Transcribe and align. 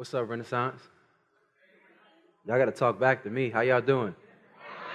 What's 0.00 0.14
up, 0.14 0.30
Renaissance? 0.30 0.80
Y'all 2.46 2.56
got 2.56 2.64
to 2.64 2.72
talk 2.72 2.98
back 2.98 3.22
to 3.24 3.28
me. 3.28 3.50
How 3.50 3.60
y'all 3.60 3.82
doing? 3.82 4.14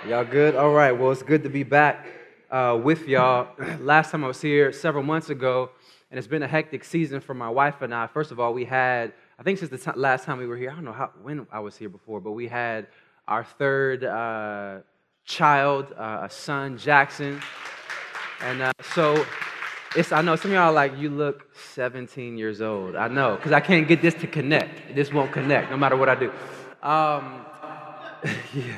Y'all 0.08 0.26
good? 0.26 0.56
All 0.56 0.72
right. 0.72 0.94
Well, 0.94 1.12
it's 1.12 1.22
good 1.22 1.44
to 1.44 1.50
be 1.50 1.62
back 1.62 2.08
uh, 2.50 2.80
with 2.84 3.08
y'all. 3.08 3.50
Last 3.82 4.10
time 4.10 4.24
I 4.24 4.28
was 4.28 4.42
here 4.42 4.74
several 4.74 5.04
months 5.04 5.30
ago, 5.30 5.70
and 6.10 6.18
it's 6.18 6.26
been 6.26 6.42
a 6.42 6.48
hectic 6.48 6.84
season 6.84 7.22
for 7.22 7.36
my 7.36 7.48
wife 7.48 7.84
and 7.84 7.94
I. 7.94 8.08
First 8.08 8.32
of 8.32 8.40
all, 8.40 8.52
we 8.52 8.66
had, 8.66 9.14
I 9.38 9.44
think 9.44 9.60
since 9.60 9.70
the 9.70 9.78
t- 9.78 9.96
last 9.96 10.26
time 10.26 10.40
we 10.40 10.48
were 10.48 10.58
here, 10.58 10.72
I 10.72 10.74
don't 10.74 10.86
know 10.86 10.92
how, 10.92 11.12
when 11.22 11.46
I 11.52 11.60
was 11.60 11.78
here 11.78 11.90
before, 11.90 12.20
but 12.20 12.32
we 12.32 12.48
had 12.48 12.88
our 13.28 13.44
third 13.44 14.04
uh, 14.04 14.80
child, 15.24 15.94
uh, 15.96 16.22
a 16.24 16.30
son, 16.32 16.80
Jackson. 16.80 17.40
And 18.42 18.60
uh, 18.60 18.72
so 18.96 19.24
it's, 19.96 20.12
I 20.12 20.24
know 20.24 20.36
some 20.36 20.50
of 20.50 20.56
y'all 20.56 20.74
like, 20.74 20.98
you 20.98 21.12
look 21.12 21.56
17 21.76 22.40
years 22.40 22.60
old. 22.60 22.96
I 22.96 23.08
know, 23.08 23.36
because 23.36 23.52
I 23.52 23.60
can't 23.60 23.88
get 23.88 24.02
this 24.02 24.16
to 24.16 24.26
connect. 24.26 24.75
This 24.96 25.12
won't 25.12 25.32
connect 25.32 25.70
no 25.70 25.78
matter 25.78 25.98
what 25.98 26.08
I 26.08 26.16
do. 26.16 26.32
Um, 26.82 27.46
yeah. 28.54 28.78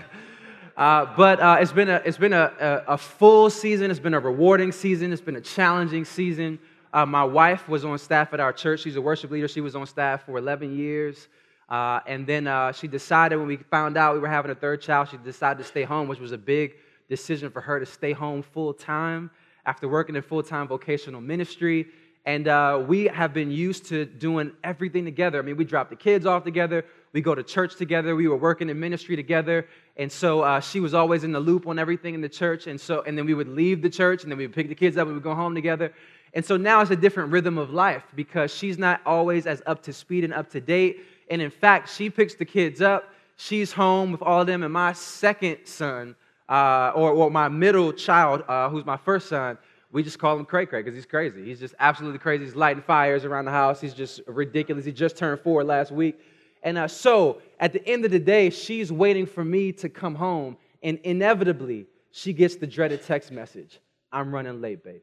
Uh, 0.76 1.06
but 1.16 1.40
uh, 1.40 1.58
it's 1.60 1.72
been, 1.72 1.90
a, 1.90 2.02
it's 2.06 2.18
been 2.18 2.34
a, 2.34 2.52
a, 2.60 2.94
a, 2.94 2.98
full 2.98 3.50
season. 3.50 3.90
It's 3.90 4.00
been 4.00 4.14
a 4.14 4.20
rewarding 4.20 4.72
season. 4.72 5.12
It's 5.12 5.22
been 5.22 5.36
a 5.36 5.42
challenging 5.42 6.06
season. 6.06 6.60
Uh, 6.94 7.06
my 7.06 7.24
wife 7.24 7.68
was 7.68 7.84
on 7.84 7.98
staff 7.98 8.34
at 8.34 8.40
our 8.40 8.54
church. 8.54 8.82
She's 8.82 8.96
a 8.96 9.02
worship 9.02 9.32
leader. 9.32 9.48
She 9.48 9.62
was 9.62 9.76
on 9.76 9.86
staff 9.86 10.26
for 10.26 10.38
11 10.38 10.78
years. 10.78 11.28
Uh, 11.70 12.00
and 12.08 12.26
then 12.26 12.48
uh, 12.48 12.72
she 12.72 12.88
decided 12.88 13.38
when 13.38 13.48
we 13.48 13.58
found 13.58 13.98
out 13.98 14.14
we 14.14 14.20
were 14.20 14.28
having 14.28 14.52
a 14.52 14.56
third 14.56 14.82
child, 14.82 15.10
she 15.10 15.18
decided 15.18 15.62
to 15.62 15.68
stay 15.68 15.84
home, 15.84 16.08
which 16.08 16.20
was 16.20 16.32
a 16.32 16.38
big 16.38 16.76
decision 17.10 17.50
for 17.50 17.62
her 17.62 17.80
to 17.80 17.86
stay 17.86 18.14
home 18.14 18.42
full 18.42 18.74
time 18.74 19.30
after 19.66 19.88
working 19.88 20.16
in 20.16 20.22
full 20.22 20.44
time 20.44 20.68
vocational 20.68 21.22
ministry. 21.22 21.88
And 22.28 22.50
uh, 22.50 22.84
we 22.86 23.06
have 23.06 23.34
been 23.34 23.52
used 23.52 23.86
to 23.86 24.04
doing 24.04 24.52
everything 24.62 25.06
together. 25.06 25.40
I 25.40 25.42
mean, 25.44 25.56
we 25.56 25.64
drop 25.64 25.90
the 25.90 25.96
kids 25.96 26.26
off 26.26 26.44
together, 26.44 26.84
we 27.14 27.22
go 27.22 27.34
to 27.34 27.42
church 27.42 27.78
together, 27.78 28.18
we 28.18 28.28
were 28.28 28.36
working 28.36 28.70
in 28.70 28.78
ministry 28.78 29.16
together. 29.16 29.66
And 29.96 30.12
so 30.12 30.42
uh, 30.42 30.60
she 30.60 30.82
was 30.82 30.94
always 30.94 31.24
in 31.24 31.32
the 31.32 31.40
loop 31.40 31.68
on 31.68 31.80
everything 31.80 32.16
in 32.16 32.20
the 32.20 32.28
church. 32.28 32.68
And 32.68 32.80
so, 32.82 33.02
and 33.04 33.18
then 33.18 33.26
we 33.26 33.34
would 33.34 33.48
leave 33.48 33.82
the 33.82 33.90
church 33.90 34.24
and 34.24 34.32
then 34.32 34.38
we 34.38 34.46
would 34.46 34.54
pick 34.54 34.68
the 34.68 34.76
kids 34.76 34.98
up 34.98 35.04
and 35.04 35.12
we 35.12 35.14
would 35.14 35.24
go 35.24 35.34
home 35.34 35.56
together. 35.56 35.94
And 36.34 36.44
so 36.44 36.58
now 36.58 36.82
it's 36.82 36.92
a 36.92 36.98
different 36.98 37.32
rhythm 37.32 37.58
of 37.58 37.70
life 37.70 38.04
because 38.14 38.54
she's 38.54 38.78
not 38.78 39.00
always 39.06 39.48
as 39.48 39.62
up 39.66 39.82
to 39.84 39.94
speed 39.94 40.26
and 40.26 40.34
up 40.34 40.50
to 40.50 40.60
date. 40.60 41.06
And 41.32 41.42
in 41.42 41.50
fact, 41.50 41.88
she 41.88 42.10
picks 42.10 42.36
the 42.36 42.44
kids 42.44 42.82
up, 42.82 43.10
she's 43.38 43.72
home 43.72 44.12
with 44.12 44.22
all 44.22 44.42
of 44.42 44.48
them, 44.48 44.64
and 44.64 44.74
my 44.74 44.92
second 44.92 45.60
son 45.64 46.14
uh, 46.50 46.92
or, 46.94 47.12
or, 47.12 47.32
my 47.32 47.48
middle 47.48 47.94
child, 47.94 48.44
uh, 48.48 48.70
who's 48.70 48.86
my 48.86 48.98
first 48.98 49.30
son, 49.30 49.58
we 49.92 50.04
just 50.04 50.20
call 50.20 50.38
him 50.38 50.46
Cray 50.46 50.66
Cray 50.66 50.82
because 50.82 50.96
he's 50.96 51.06
crazy. 51.06 51.46
He's 51.46 51.60
just 51.60 51.76
absolutely 51.80 52.20
crazy. 52.20 52.46
He's 52.46 52.56
lighting 52.56 52.84
fires 52.84 53.26
around 53.26 53.46
the 53.46 53.52
house. 53.52 53.80
He's 53.80 53.94
just 53.94 54.22
ridiculous. 54.28 54.86
He 54.86 54.92
just 54.92 55.18
turned 55.18 55.40
four 55.40 55.64
last 55.64 55.92
week. 55.92 56.20
And 56.64 56.78
uh, 56.78 56.88
so 56.88 57.42
at 57.60 57.72
the 57.72 57.86
end 57.88 58.04
of 58.04 58.12
the 58.12 58.20
day, 58.20 58.50
she's 58.50 58.92
waiting 58.92 59.26
for 59.26 59.46
me 59.46 59.72
to 59.74 59.90
come 59.90 60.16
home. 60.16 60.58
And 60.84 61.00
inevitably, 61.04 61.86
she 62.12 62.34
gets 62.34 62.56
the 62.56 62.68
dreaded 62.68 63.04
text 63.04 63.32
message 63.32 63.80
I'm 64.12 64.34
running 64.34 64.62
late, 64.62 64.84
babe. 64.84 65.02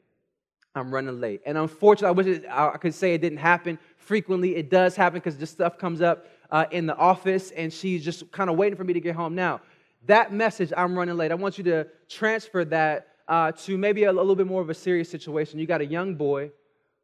I'm 0.74 0.92
running 0.92 1.20
late. 1.20 1.40
And 1.46 1.56
unfortunately, 1.56 2.08
I 2.08 2.10
wish 2.10 2.26
it, 2.26 2.44
I 2.50 2.76
could 2.78 2.94
say 2.94 3.14
it 3.14 3.20
didn't 3.20 3.38
happen 3.38 3.78
frequently. 3.96 4.56
It 4.56 4.70
does 4.70 4.96
happen 4.96 5.20
because 5.20 5.38
this 5.38 5.50
stuff 5.50 5.78
comes 5.78 6.00
up 6.00 6.26
uh, 6.50 6.66
in 6.70 6.86
the 6.86 6.96
office, 6.96 7.52
and 7.52 7.72
she's 7.72 8.04
just 8.04 8.30
kind 8.32 8.50
of 8.50 8.56
waiting 8.56 8.76
for 8.76 8.84
me 8.84 8.92
to 8.92 9.00
get 9.00 9.14
home. 9.14 9.34
Now, 9.34 9.60
that 10.06 10.32
message, 10.32 10.72
I'm 10.76 10.96
running 10.98 11.16
late, 11.16 11.30
I 11.30 11.36
want 11.36 11.58
you 11.58 11.64
to 11.64 11.86
transfer 12.08 12.64
that 12.66 13.13
uh, 13.28 13.52
to 13.52 13.78
maybe 13.78 14.04
a, 14.04 14.12
little 14.12 14.36
bit 14.36 14.46
more 14.46 14.60
of 14.60 14.70
a 14.70 14.74
serious 14.74 15.08
situation. 15.08 15.58
You 15.58 15.66
got 15.66 15.80
a 15.80 15.86
young 15.86 16.14
boy 16.14 16.50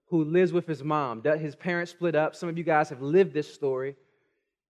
who 0.06 0.24
lives 0.24 0.52
with 0.52 0.66
his 0.66 0.82
mom. 0.82 1.22
His 1.22 1.54
parents 1.54 1.92
split 1.92 2.14
up. 2.14 2.34
Some 2.34 2.48
of 2.48 2.58
you 2.58 2.64
guys 2.64 2.88
have 2.88 3.00
lived 3.00 3.32
this 3.32 3.52
story. 3.52 3.96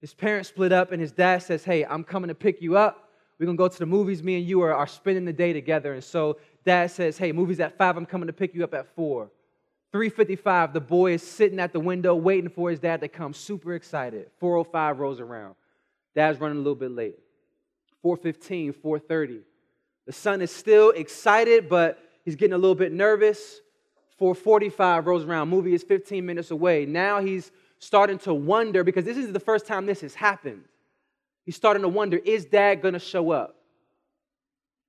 His 0.00 0.14
parents 0.14 0.48
split 0.48 0.72
up, 0.72 0.92
and 0.92 1.00
his 1.00 1.12
dad 1.12 1.42
says, 1.42 1.64
Hey, 1.64 1.84
I'm 1.84 2.04
coming 2.04 2.28
to 2.28 2.34
pick 2.34 2.62
you 2.62 2.76
up. 2.76 3.08
We're 3.38 3.46
going 3.46 3.56
to 3.56 3.62
go 3.62 3.68
to 3.68 3.78
the 3.78 3.86
movies. 3.86 4.22
Me 4.22 4.36
and 4.36 4.46
you 4.46 4.60
are, 4.62 4.74
are 4.74 4.86
spending 4.86 5.24
the 5.24 5.32
day 5.32 5.52
together. 5.52 5.94
And 5.94 6.04
so 6.04 6.38
dad 6.64 6.90
says, 6.90 7.18
Hey, 7.18 7.32
movies 7.32 7.60
at 7.60 7.76
5. 7.76 7.96
I'm 7.96 8.06
coming 8.06 8.26
to 8.26 8.32
pick 8.32 8.54
you 8.54 8.64
up 8.64 8.74
at 8.74 8.94
4. 8.94 9.30
355, 9.92 10.72
the 10.72 10.80
boy 10.80 11.14
is 11.14 11.22
sitting 11.22 11.58
at 11.58 11.72
the 11.72 11.80
window 11.80 12.14
waiting 12.14 12.48
for 12.48 12.70
his 12.70 12.78
dad 12.78 13.00
to 13.00 13.08
come, 13.08 13.34
super 13.34 13.74
excited. 13.74 14.30
405 14.38 15.00
rolls 15.00 15.18
around. 15.18 15.56
Dad's 16.14 16.38
running 16.38 16.58
a 16.58 16.60
little 16.60 16.76
bit 16.76 16.92
late. 16.92 17.18
415, 18.02 18.72
430. 18.74 19.40
The 20.06 20.12
son 20.12 20.40
is 20.40 20.50
still 20.50 20.90
excited, 20.90 21.68
but 21.68 21.98
he's 22.24 22.36
getting 22.36 22.54
a 22.54 22.58
little 22.58 22.74
bit 22.74 22.92
nervous. 22.92 23.60
445 24.18 25.06
rolls 25.06 25.24
around. 25.24 25.48
Movie 25.48 25.72
is 25.72 25.82
15 25.82 26.24
minutes 26.24 26.50
away. 26.50 26.84
Now 26.84 27.20
he's 27.20 27.50
starting 27.78 28.18
to 28.18 28.34
wonder 28.34 28.84
because 28.84 29.04
this 29.04 29.16
is 29.16 29.32
the 29.32 29.40
first 29.40 29.66
time 29.66 29.86
this 29.86 30.02
has 30.02 30.14
happened. 30.14 30.64
He's 31.44 31.56
starting 31.56 31.82
to 31.82 31.88
wonder 31.88 32.18
is 32.18 32.44
dad 32.44 32.82
going 32.82 32.94
to 32.94 33.00
show 33.00 33.30
up? 33.30 33.56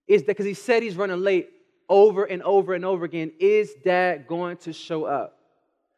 Is 0.08 0.24
that 0.24 0.28
because 0.28 0.46
he 0.46 0.54
said 0.54 0.84
he's 0.84 0.98
running 0.98 1.22
late 1.22 1.50
over 1.88 2.26
and 2.26 2.44
over 2.44 2.74
and 2.74 2.84
over 2.84 3.06
again? 3.06 3.32
Is 3.40 3.74
dad 3.84 4.28
going 4.28 4.58
to 4.58 4.74
show 4.74 5.06
up? 5.06 5.38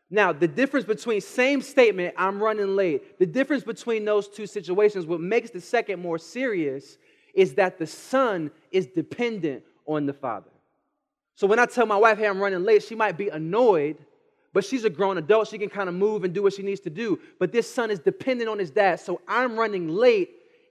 Now, 0.10 0.32
the 0.32 0.48
difference 0.48 0.86
between 0.86 1.22
same 1.22 1.60
statement, 1.62 2.14
I'm 2.18 2.42
running 2.42 2.76
late, 2.76 3.18
the 3.18 3.26
difference 3.26 3.64
between 3.64 4.06
those 4.06 4.28
two 4.28 4.46
situations, 4.46 5.08
what 5.08 5.20
makes 5.20 5.50
the 5.50 5.60
second 5.60 6.00
more 6.00 6.20
serious 6.20 7.00
is 7.34 7.56
that 7.56 7.80
the 7.80 7.88
son 7.88 8.52
is 8.72 8.88
dependent 8.88 9.64
on 9.86 10.06
the 10.06 10.14
father. 10.14 10.50
So 11.36 11.48
when 11.48 11.60
I 11.60 11.66
tell 11.66 11.86
my 11.86 11.98
wife, 11.98 12.18
hey, 12.18 12.28
I'm 12.28 12.40
running 12.40 12.64
late, 12.64 12.84
she 12.84 12.96
might 12.96 13.18
be 13.18 13.30
annoyed, 13.30 13.98
but 14.54 14.64
she's 14.64 14.86
a 14.86 14.90
grown 14.90 15.18
adult. 15.18 15.48
She 15.48 15.58
can 15.58 15.70
kind 15.70 15.90
of 15.90 15.96
move 15.96 16.24
and 16.24 16.34
do 16.34 16.44
what 16.44 16.54
she 16.54 16.62
needs 16.62 16.80
to 16.82 16.92
do. 16.92 17.20
But 17.40 17.52
this 17.52 17.72
son 17.72 17.90
is 17.90 18.00
dependent 18.00 18.50
on 18.50 18.60
his 18.60 18.70
dad. 18.70 19.00
So 19.00 19.20
I'm 19.28 19.58
running 19.58 19.90
late 19.90 20.30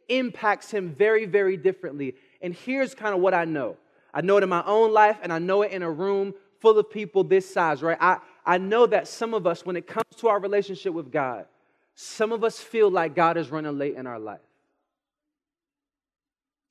impacts 0.08 0.70
him 0.70 0.94
very, 0.94 1.26
very 1.26 1.56
differently. 1.56 2.14
And 2.40 2.54
here's 2.54 2.94
kind 2.94 3.14
of 3.14 3.20
what 3.20 3.34
I 3.34 3.44
know 3.44 3.76
I 4.14 4.20
know 4.20 4.36
it 4.36 4.42
in 4.42 4.48
my 4.50 4.62
own 4.66 4.92
life, 4.92 5.18
and 5.22 5.32
I 5.32 5.38
know 5.38 5.62
it 5.62 5.72
in 5.72 5.82
a 5.82 5.90
room 5.90 6.34
full 6.60 6.78
of 6.78 6.90
people 6.90 7.24
this 7.24 7.52
size, 7.52 7.82
right? 7.82 7.96
I, 7.98 8.18
I 8.44 8.58
know 8.58 8.86
that 8.86 9.08
some 9.08 9.32
of 9.32 9.46
us, 9.46 9.64
when 9.64 9.74
it 9.74 9.86
comes 9.86 10.04
to 10.18 10.28
our 10.28 10.38
relationship 10.38 10.92
with 10.92 11.10
God, 11.10 11.46
some 11.94 12.30
of 12.30 12.44
us 12.44 12.58
feel 12.58 12.90
like 12.90 13.14
God 13.14 13.36
is 13.36 13.50
running 13.50 13.78
late 13.78 13.96
in 13.96 14.06
our 14.06 14.18
life. 14.18 14.40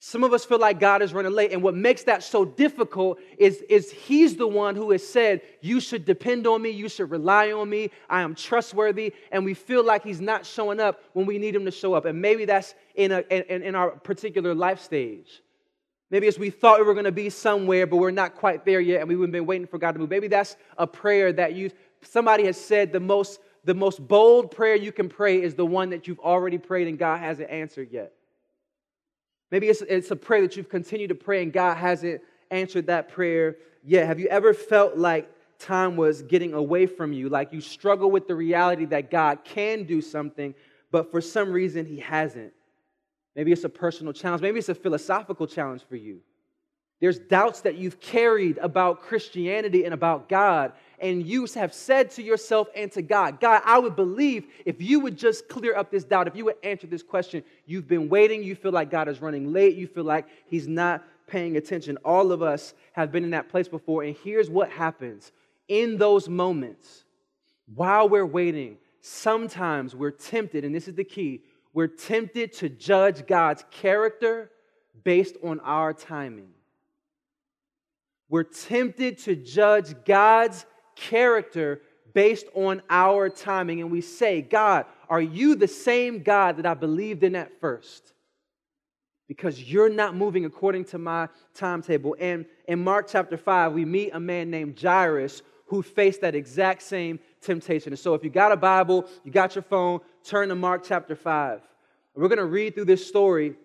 Some 0.03 0.23
of 0.23 0.33
us 0.33 0.43
feel 0.43 0.57
like 0.57 0.79
God 0.79 1.03
is 1.03 1.13
running 1.13 1.31
late. 1.31 1.51
And 1.51 1.61
what 1.61 1.75
makes 1.75 2.01
that 2.05 2.23
so 2.23 2.43
difficult 2.43 3.19
is, 3.37 3.61
is 3.69 3.91
He's 3.91 4.35
the 4.35 4.47
one 4.47 4.75
who 4.75 4.89
has 4.89 5.07
said, 5.07 5.41
You 5.61 5.79
should 5.79 6.05
depend 6.05 6.47
on 6.47 6.59
me, 6.59 6.71
you 6.71 6.89
should 6.89 7.11
rely 7.11 7.51
on 7.51 7.69
me, 7.69 7.91
I 8.09 8.21
am 8.21 8.33
trustworthy. 8.33 9.13
And 9.31 9.45
we 9.45 9.53
feel 9.53 9.85
like 9.85 10.03
He's 10.03 10.19
not 10.19 10.43
showing 10.43 10.79
up 10.79 11.03
when 11.13 11.27
we 11.27 11.37
need 11.37 11.55
Him 11.55 11.65
to 11.65 11.71
show 11.71 11.93
up. 11.93 12.05
And 12.05 12.19
maybe 12.19 12.45
that's 12.45 12.73
in, 12.95 13.11
a, 13.11 13.19
in, 13.29 13.61
in 13.61 13.75
our 13.75 13.91
particular 13.91 14.55
life 14.55 14.81
stage. 14.81 15.43
Maybe 16.09 16.25
it's 16.25 16.39
we 16.39 16.49
thought 16.49 16.79
we 16.79 16.85
were 16.87 16.95
going 16.95 17.05
to 17.05 17.11
be 17.11 17.29
somewhere, 17.29 17.85
but 17.85 17.97
we're 17.97 18.09
not 18.09 18.33
quite 18.33 18.65
there 18.65 18.81
yet, 18.81 19.01
and 19.01 19.07
we've 19.07 19.31
been 19.31 19.45
waiting 19.45 19.67
for 19.67 19.77
God 19.77 19.91
to 19.91 19.99
move. 19.99 20.09
Maybe 20.09 20.27
that's 20.27 20.55
a 20.79 20.87
prayer 20.87 21.31
that 21.33 21.53
you, 21.53 21.69
somebody 22.01 22.45
has 22.45 22.59
said 22.59 22.91
the 22.91 22.99
most, 22.99 23.39
the 23.65 23.75
most 23.75 24.05
bold 24.07 24.49
prayer 24.49 24.75
you 24.75 24.91
can 24.91 25.09
pray 25.09 25.43
is 25.43 25.53
the 25.53 25.65
one 25.65 25.91
that 25.91 26.07
you've 26.07 26.19
already 26.19 26.57
prayed 26.57 26.87
and 26.87 26.97
God 26.97 27.19
hasn't 27.19 27.51
answered 27.51 27.89
yet. 27.91 28.13
Maybe 29.51 29.67
it's, 29.67 29.81
it's 29.81 30.11
a 30.11 30.15
prayer 30.15 30.41
that 30.41 30.55
you've 30.55 30.69
continued 30.69 31.09
to 31.09 31.15
pray 31.15 31.43
and 31.43 31.51
God 31.51 31.75
hasn't 31.75 32.21
answered 32.49 32.87
that 32.87 33.09
prayer 33.09 33.57
yet. 33.83 34.07
Have 34.07 34.19
you 34.19 34.27
ever 34.27 34.53
felt 34.53 34.97
like 34.97 35.29
time 35.59 35.97
was 35.97 36.21
getting 36.21 36.53
away 36.53 36.85
from 36.85 37.13
you, 37.13 37.29
like 37.29 37.53
you 37.53 37.61
struggle 37.61 38.09
with 38.09 38.27
the 38.27 38.35
reality 38.35 38.85
that 38.85 39.11
God 39.11 39.39
can 39.43 39.83
do 39.83 40.01
something, 40.01 40.55
but 40.89 41.11
for 41.11 41.21
some 41.21 41.51
reason 41.51 41.85
He 41.85 41.97
hasn't? 41.97 42.53
Maybe 43.35 43.51
it's 43.51 43.63
a 43.63 43.69
personal 43.69 44.13
challenge, 44.13 44.41
maybe 44.41 44.59
it's 44.59 44.69
a 44.69 44.75
philosophical 44.75 45.47
challenge 45.47 45.83
for 45.87 45.95
you. 45.95 46.21
There's 47.01 47.17
doubts 47.17 47.61
that 47.61 47.75
you've 47.75 47.99
carried 47.99 48.59
about 48.59 49.01
Christianity 49.01 49.85
and 49.85 49.93
about 49.93 50.29
God, 50.29 50.71
and 50.99 51.25
you 51.25 51.47
have 51.55 51.73
said 51.73 52.11
to 52.11 52.21
yourself 52.21 52.67
and 52.75 52.91
to 52.91 53.01
God, 53.01 53.39
God, 53.39 53.63
I 53.65 53.79
would 53.79 53.95
believe 53.95 54.45
if 54.65 54.79
you 54.83 54.99
would 54.99 55.17
just 55.17 55.49
clear 55.49 55.75
up 55.75 55.89
this 55.89 56.03
doubt, 56.03 56.27
if 56.27 56.35
you 56.35 56.45
would 56.45 56.57
answer 56.63 56.85
this 56.85 57.01
question. 57.01 57.43
You've 57.65 57.87
been 57.87 58.07
waiting, 58.07 58.43
you 58.43 58.53
feel 58.55 58.71
like 58.71 58.91
God 58.91 59.07
is 59.07 59.19
running 59.19 59.51
late, 59.51 59.75
you 59.75 59.87
feel 59.87 60.03
like 60.03 60.27
He's 60.45 60.67
not 60.67 61.03
paying 61.25 61.57
attention. 61.57 61.97
All 62.05 62.31
of 62.31 62.43
us 62.43 62.75
have 62.93 63.11
been 63.11 63.23
in 63.23 63.31
that 63.31 63.49
place 63.49 63.67
before, 63.67 64.03
and 64.03 64.15
here's 64.23 64.49
what 64.49 64.69
happens 64.69 65.31
in 65.67 65.97
those 65.97 66.29
moments 66.29 67.03
while 67.73 68.07
we're 68.07 68.25
waiting. 68.25 68.77
Sometimes 69.01 69.95
we're 69.95 70.11
tempted, 70.11 70.63
and 70.63 70.75
this 70.75 70.87
is 70.87 70.93
the 70.93 71.03
key 71.03 71.41
we're 71.73 71.87
tempted 71.87 72.53
to 72.53 72.69
judge 72.69 73.25
God's 73.25 73.63
character 73.71 74.51
based 75.03 75.37
on 75.43 75.59
our 75.61 75.93
timing. 75.93 76.49
We're 78.31 78.43
tempted 78.43 79.17
to 79.19 79.35
judge 79.35 79.93
God's 80.05 80.65
character 80.95 81.81
based 82.13 82.45
on 82.55 82.81
our 82.89 83.29
timing. 83.29 83.81
And 83.81 83.91
we 83.91 83.99
say, 83.99 84.41
God, 84.41 84.85
are 85.09 85.21
you 85.21 85.55
the 85.55 85.67
same 85.67 86.23
God 86.23 86.55
that 86.55 86.65
I 86.65 86.73
believed 86.73 87.23
in 87.23 87.35
at 87.35 87.59
first? 87.59 88.13
Because 89.27 89.61
you're 89.61 89.89
not 89.89 90.15
moving 90.15 90.45
according 90.45 90.85
to 90.85 90.97
my 90.97 91.27
timetable. 91.53 92.15
And 92.21 92.45
in 92.69 92.81
Mark 92.81 93.09
chapter 93.09 93.35
5, 93.35 93.73
we 93.73 93.83
meet 93.83 94.11
a 94.13 94.19
man 94.19 94.49
named 94.49 94.79
Jairus 94.81 95.41
who 95.65 95.83
faced 95.83 96.21
that 96.21 96.33
exact 96.33 96.83
same 96.83 97.19
temptation. 97.41 97.91
And 97.91 97.99
so 97.99 98.13
if 98.13 98.23
you 98.23 98.29
got 98.29 98.53
a 98.53 98.57
Bible, 98.57 99.09
you 99.25 99.31
got 99.31 99.55
your 99.55 99.63
phone, 99.63 99.99
turn 100.23 100.47
to 100.47 100.55
Mark 100.55 100.85
chapter 100.85 101.17
5. 101.17 101.59
We're 102.15 102.29
going 102.29 102.37
to 102.37 102.45
read 102.45 102.75
through 102.75 102.85
this 102.85 103.05
story 103.05 103.55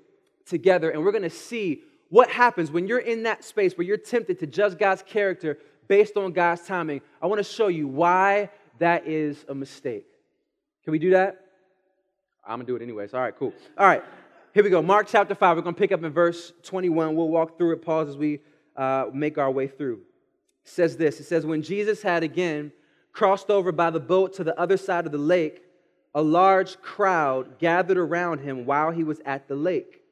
together 0.45 0.91
and 0.91 1.05
we're 1.05 1.12
going 1.12 1.23
to 1.23 1.31
see 1.31 1.83
what 2.08 2.31
happens 2.31 2.70
when 2.70 2.87
you're 2.87 2.99
in 2.99 3.25
that 3.25 3.44
space 3.44 3.76
where 3.76 3.87
you're 3.87 3.97
tempted 3.97 4.38
to 4.41 4.47
judge 4.47 4.79
God's 4.79 5.03
character 5.03 5.58
based 5.88 6.17
on 6.17 6.32
God's 6.32 6.62
timing. 6.62 7.00
I 7.20 7.26
want 7.26 7.38
to 7.38 7.44
show 7.44 7.69
you 7.69 7.88
why 7.88 8.50
that 8.79 9.06
is 9.06 9.44
a 9.49 9.55
mistake. 9.55 10.06
Can 10.85 10.93
we 10.93 10.99
do 10.99 11.11
that? 11.11 11.41
I'm 12.47 12.58
going 12.58 12.67
to 12.67 12.73
do 12.73 12.76
it 12.76 12.82
anyways. 12.82 13.12
All 13.12 13.20
right, 13.20 13.37
cool. 13.37 13.53
All 13.76 13.87
right, 13.87 14.05
here 14.55 14.62
we 14.62 14.70
go. 14.70 14.81
Mark 14.82 15.08
chapter 15.08 15.35
5. 15.35 15.56
We're 15.56 15.62
going 15.62 15.75
to 15.75 15.79
pick 15.79 15.93
up 15.93 16.05
in 16.05 16.12
verse 16.12 16.53
21. 16.62 17.17
We'll 17.17 17.29
walk 17.29 17.58
through 17.58 17.73
it, 17.73 17.82
pause 17.82 18.09
as 18.09 18.17
we 18.17 18.41
uh, 18.76 19.06
make 19.12 19.38
our 19.38 19.50
way 19.50 19.67
through. 19.67 20.00
It 20.64 20.70
says 20.70 20.97
this 20.97 21.19
It 21.19 21.25
says, 21.25 21.44
When 21.44 21.62
Jesus 21.62 22.02
had 22.02 22.23
again 22.23 22.73
crossed 23.12 23.50
over 23.50 23.73
by 23.73 23.91
the 23.91 24.00
boat 24.00 24.35
to 24.35 24.44
the 24.44 24.59
other 24.61 24.76
side 24.76 25.06
of 25.06 25.12
the 25.12 25.19
lake, 25.19 25.62
a 26.14 26.23
large 26.23 26.81
crowd 26.81 27.59
gathered 27.59 27.99
around 27.99 28.41
him 28.41 28.64
while 28.64 28.91
he 28.91 29.05
was 29.05 29.20
at 29.25 29.49
the 29.49 29.56
lake. 29.56 30.02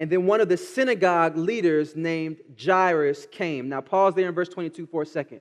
And 0.00 0.10
then 0.10 0.26
one 0.26 0.40
of 0.40 0.48
the 0.48 0.56
synagogue 0.56 1.36
leaders 1.36 1.96
named 1.96 2.38
Jairus 2.62 3.26
came. 3.30 3.68
Now, 3.68 3.80
pause 3.80 4.14
there 4.14 4.28
in 4.28 4.34
verse 4.34 4.48
22 4.48 4.86
for 4.86 5.02
a 5.02 5.06
second. 5.06 5.40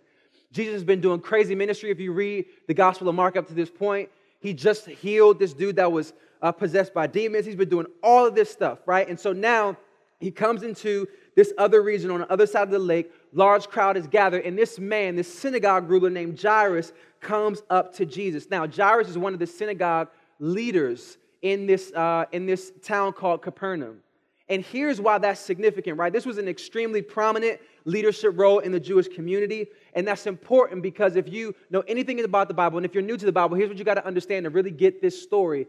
Jesus 0.52 0.74
has 0.74 0.84
been 0.84 1.02
doing 1.02 1.20
crazy 1.20 1.54
ministry. 1.54 1.92
If 1.92 2.00
you 2.00 2.12
read 2.12 2.46
the 2.68 2.74
Gospel 2.74 3.10
of 3.10 3.16
Mark 3.16 3.36
up 3.36 3.48
to 3.48 3.54
this 3.54 3.70
point, 3.70 4.10
he 4.40 4.54
just 4.54 4.88
healed 4.88 5.40
this 5.40 5.54
dude 5.54 5.76
that 5.76 5.92
was 5.92 6.14
uh, 6.42 6.52
possessed 6.52 6.94
by 6.94 7.08
demons. 7.08 7.46
He's 7.46 7.56
been 7.56 7.70
doing 7.70 7.88
all 8.02 8.26
of 8.26 8.34
this 8.34 8.50
stuff, 8.50 8.80
right? 8.86 9.08
And 9.08 9.20
so 9.20 9.34
now 9.34 9.78
he 10.20 10.32
comes 10.32 10.64
into 10.64 11.08
this 11.36 11.54
other 11.58 11.84
region 11.84 12.10
on 12.10 12.22
the 12.22 12.32
other 12.32 12.48
side 12.48 12.64
of 12.64 12.72
the 12.72 12.80
lake. 12.80 13.12
Large 13.34 13.68
crowd 13.68 13.98
is 13.98 14.08
gathered, 14.08 14.44
and 14.46 14.58
this 14.58 14.80
man, 14.80 15.16
this 15.16 15.32
synagogue 15.32 15.90
ruler 15.90 16.10
named 16.10 16.42
Jairus, 16.42 16.94
comes 17.20 17.62
up 17.70 17.94
to 17.96 18.06
Jesus. 18.06 18.50
Now, 18.50 18.68
Jairus 18.68 19.10
is 19.10 19.18
one 19.18 19.34
of 19.34 19.40
the 19.40 19.48
synagogue 19.48 20.10
leaders 20.40 21.18
in 21.42 21.68
this, 21.68 21.92
uh, 21.94 22.26
in 22.32 22.46
this 22.46 22.72
town 22.82 23.14
called 23.14 23.42
Capernaum. 23.44 24.00
And 24.50 24.64
here's 24.64 25.02
why 25.02 25.18
that's 25.18 25.42
significant, 25.42 25.98
right? 25.98 26.12
This 26.12 26.26
was 26.26 26.38
an 26.38 26.48
extremely 26.48 27.02
prominent 27.02 27.60
leadership 27.84 28.34
role 28.36 28.60
in 28.60 28.72
the 28.72 28.80
Jewish 28.80 29.08
community. 29.10 29.68
And 29.94 30.08
that's 30.08 30.26
important 30.26 30.82
because 30.82 31.16
if 31.16 31.28
you 31.28 31.54
know 31.70 31.82
anything 31.82 32.24
about 32.24 32.48
the 32.48 32.54
Bible, 32.54 32.78
and 32.78 32.86
if 32.86 32.94
you're 32.94 33.04
new 33.04 33.18
to 33.18 33.26
the 33.26 33.32
Bible, 33.32 33.58
here's 33.58 33.70
what 33.70 33.78
you 33.78 33.84
got 33.84 33.96
to 33.96 34.06
understand 34.06 34.46
to 34.46 34.50
really 34.50 34.72
get 34.72 35.02
this 35.02 35.22
story. 35.22 35.68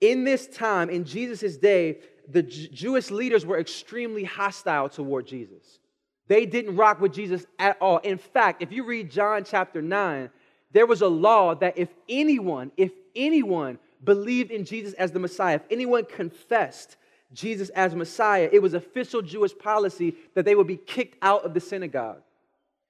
In 0.00 0.22
this 0.22 0.46
time, 0.46 0.90
in 0.90 1.04
Jesus' 1.04 1.56
day, 1.56 1.98
the 2.28 2.44
J- 2.44 2.68
Jewish 2.68 3.10
leaders 3.10 3.44
were 3.44 3.58
extremely 3.58 4.22
hostile 4.22 4.88
toward 4.88 5.26
Jesus. 5.26 5.80
They 6.28 6.46
didn't 6.46 6.76
rock 6.76 7.00
with 7.00 7.12
Jesus 7.12 7.46
at 7.58 7.78
all. 7.80 7.98
In 7.98 8.18
fact, 8.18 8.62
if 8.62 8.70
you 8.70 8.84
read 8.84 9.10
John 9.10 9.42
chapter 9.44 9.82
9, 9.82 10.30
there 10.70 10.86
was 10.86 11.00
a 11.00 11.08
law 11.08 11.54
that 11.56 11.78
if 11.78 11.88
anyone, 12.08 12.70
if 12.76 12.92
anyone 13.16 13.78
believed 14.04 14.50
in 14.50 14.64
Jesus 14.64 14.92
as 14.94 15.10
the 15.10 15.18
Messiah, 15.18 15.56
if 15.56 15.62
anyone 15.70 16.04
confessed 16.04 16.96
Jesus 17.32 17.68
as 17.70 17.94
Messiah, 17.94 18.48
it 18.52 18.62
was 18.62 18.74
official 18.74 19.22
Jewish 19.22 19.56
policy 19.56 20.14
that 20.34 20.44
they 20.44 20.54
would 20.54 20.66
be 20.66 20.76
kicked 20.76 21.16
out 21.22 21.44
of 21.44 21.54
the 21.54 21.60
synagogue. 21.60 22.22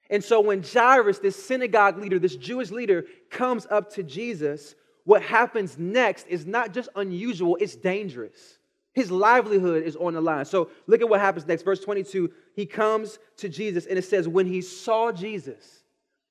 And 0.09 0.23
so 0.23 0.41
when 0.41 0.63
Jairus, 0.63 1.19
this 1.19 1.35
synagogue 1.35 1.97
leader, 1.97 2.17
this 2.17 2.35
Jewish 2.35 2.71
leader, 2.71 3.05
comes 3.29 3.67
up 3.69 3.93
to 3.93 4.03
Jesus, 4.03 4.75
what 5.03 5.21
happens 5.21 5.77
next 5.77 6.27
is 6.27 6.45
not 6.45 6.73
just 6.73 6.89
unusual, 6.95 7.57
it's 7.59 7.75
dangerous. 7.75 8.57
His 8.93 9.11
livelihood 9.11 9.83
is 9.83 9.95
on 9.95 10.13
the 10.13 10.21
line. 10.21 10.45
So 10.45 10.71
look 10.87 11.01
at 11.01 11.09
what 11.09 11.19
happens 11.19 11.45
next. 11.45 11.63
Verse 11.63 11.79
22 11.79 12.31
he 12.55 12.65
comes 12.65 13.19
to 13.37 13.47
Jesus, 13.47 13.85
and 13.85 13.97
it 13.97 14.03
says, 14.03 14.27
When 14.27 14.45
he 14.45 14.61
saw 14.61 15.11
Jesus, 15.11 15.83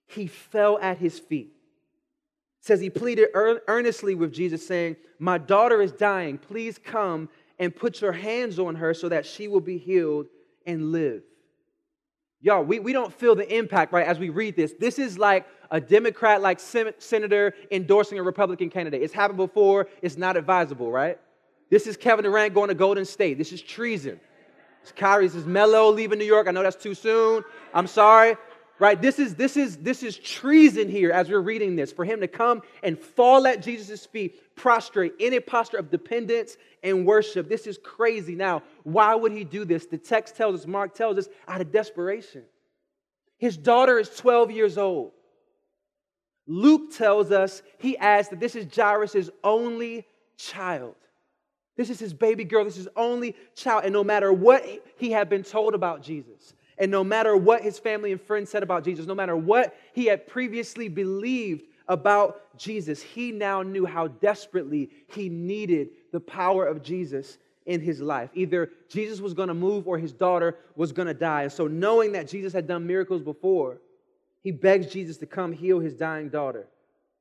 he 0.06 0.26
fell 0.26 0.78
at 0.78 0.99
his 0.99 1.19
feet. 1.19 1.52
It 2.61 2.66
says 2.66 2.81
he 2.81 2.90
pleaded 2.90 3.28
earnestly 3.34 4.14
with 4.14 4.32
Jesus, 4.32 4.66
saying, 4.66 4.96
My 5.19 5.38
daughter 5.38 5.81
is 5.81 5.93
dying. 5.93 6.37
Please 6.37 6.78
come 6.78 7.31
and 7.58 7.75
put 7.75 8.00
your 8.00 8.12
hands 8.12 8.58
on 8.58 8.76
her 8.76 8.94
so 8.94 9.08
that 9.08 9.26
she 9.26 9.49
will 9.49 9.60
be 9.60 9.78
healed 9.78 10.26
and 10.66 10.93
live. 10.93 11.22
Y'all, 12.40 12.62
we, 12.62 12.78
we 12.78 12.93
don't 12.93 13.12
feel 13.12 13.34
the 13.34 13.56
impact, 13.56 13.93
right, 13.93 14.06
as 14.06 14.19
we 14.19 14.28
read 14.28 14.55
this. 14.55 14.75
This 14.78 14.99
is 14.99 15.19
like 15.19 15.46
a 15.70 15.81
Democrat 15.81 16.40
like 16.40 16.60
senator 16.60 17.55
endorsing 17.70 18.19
a 18.19 18.22
Republican 18.22 18.70
candidate. 18.70 19.02
It's 19.02 19.12
happened 19.12 19.38
before, 19.38 19.88
it's 20.02 20.16
not 20.16 20.37
advisable, 20.37 20.90
right? 20.90 21.19
This 21.69 21.87
is 21.87 21.96
Kevin 21.96 22.25
Durant 22.25 22.55
going 22.55 22.69
to 22.69 22.75
Golden 22.75 23.05
State. 23.05 23.38
This 23.38 23.52
is 23.52 23.61
treason. 23.61 24.20
It's 24.82 24.93
Kyrie, 24.93 25.26
this 25.26 25.34
is 25.34 25.46
Melo 25.46 25.90
leaving 25.90 26.19
New 26.19 26.25
York. 26.25 26.46
I 26.46 26.52
know 26.52 26.62
that's 26.62 26.76
too 26.76 26.94
soon. 26.94 27.43
I'm 27.75 27.88
sorry 27.88 28.37
right? 28.78 29.00
This 29.00 29.19
is 29.19 29.34
this 29.34 29.56
is 29.56 29.76
this 29.78 30.02
is 30.02 30.16
treason 30.16 30.88
here 30.88 31.10
as 31.10 31.28
we're 31.28 31.40
reading 31.40 31.76
this 31.76 31.92
for 31.92 32.04
him 32.04 32.20
to 32.20 32.28
come 32.28 32.62
and 32.82 32.98
fall 32.98 33.46
at 33.46 33.62
jesus' 33.62 34.06
feet 34.06 34.56
prostrate 34.56 35.14
in 35.19 35.34
a 35.34 35.40
posture 35.40 35.78
of 35.78 35.90
dependence 35.90 36.56
and 36.82 37.06
worship. 37.06 37.48
This 37.48 37.66
is 37.66 37.78
crazy. 37.82 38.34
Now 38.34 38.62
why 38.84 39.14
would 39.14 39.32
he 39.32 39.44
do 39.44 39.64
this? 39.64 39.86
The 39.86 39.98
text 39.98 40.36
tells 40.36 40.60
us 40.60 40.66
mark 40.66 40.94
tells 40.94 41.19
us 41.19 41.28
out 41.46 41.60
of 41.60 41.72
desperation. 41.72 42.44
His 43.38 43.56
daughter 43.56 43.98
is 43.98 44.10
12 44.10 44.50
years 44.50 44.78
old. 44.78 45.12
Luke 46.46 46.94
tells 46.96 47.30
us 47.30 47.62
he 47.78 47.96
adds 47.98 48.30
that 48.30 48.40
this 48.40 48.56
is 48.56 48.75
jairus' 48.75 49.28
only 49.44 50.06
child. 50.36 50.94
This 51.76 51.90
is 51.90 52.00
his 52.00 52.12
baby 52.12 52.42
girl. 52.42 52.64
This 52.64 52.76
is 52.76 52.86
his 52.86 52.94
only 52.96 53.36
child. 53.54 53.84
And 53.84 53.92
no 53.92 54.02
matter 54.02 54.32
what 54.32 54.66
he 54.96 55.12
had 55.12 55.28
been 55.28 55.44
told 55.44 55.75
about 55.75 56.02
jesus 56.02 56.54
and 56.78 56.90
no 56.90 57.02
matter 57.02 57.36
what 57.36 57.62
his 57.62 57.78
family 57.78 58.12
and 58.12 58.20
friends 58.20 58.50
said 58.50 58.62
about 58.62 58.84
Jesus, 58.84 59.06
no 59.06 59.14
matter 59.14 59.36
what 59.36 59.76
he 59.92 60.06
had 60.06 60.26
previously 60.26 60.88
believed 60.88 61.64
about 61.88 62.56
Jesus, 62.56 63.02
he 63.02 63.32
now 63.32 63.62
knew 63.62 63.84
how 63.84 64.08
desperately 64.08 64.90
he 65.08 65.28
needed 65.28 65.88
the 66.12 66.20
power 66.20 66.66
of 66.66 66.82
Jesus 66.82 67.38
in 67.66 67.80
his 67.80 68.00
life. 68.00 68.30
Either 68.34 68.70
Jesus 68.88 69.20
was 69.20 69.34
going 69.34 69.48
to 69.48 69.54
move 69.54 69.88
or 69.88 69.98
his 69.98 70.12
daughter 70.12 70.56
was 70.76 70.92
going 70.92 71.08
to 71.08 71.14
die. 71.14 71.42
And 71.42 71.52
so, 71.52 71.66
knowing 71.66 72.12
that 72.12 72.28
Jesus 72.28 72.52
had 72.52 72.66
done 72.66 72.86
miracles 72.86 73.22
before, 73.22 73.78
he 74.42 74.50
begs 74.50 74.86
Jesus 74.86 75.16
to 75.19 75.26
come 75.26 75.52
heal 75.52 75.80
his 75.80 75.94
dying 75.94 76.28
daughter. 76.28 76.69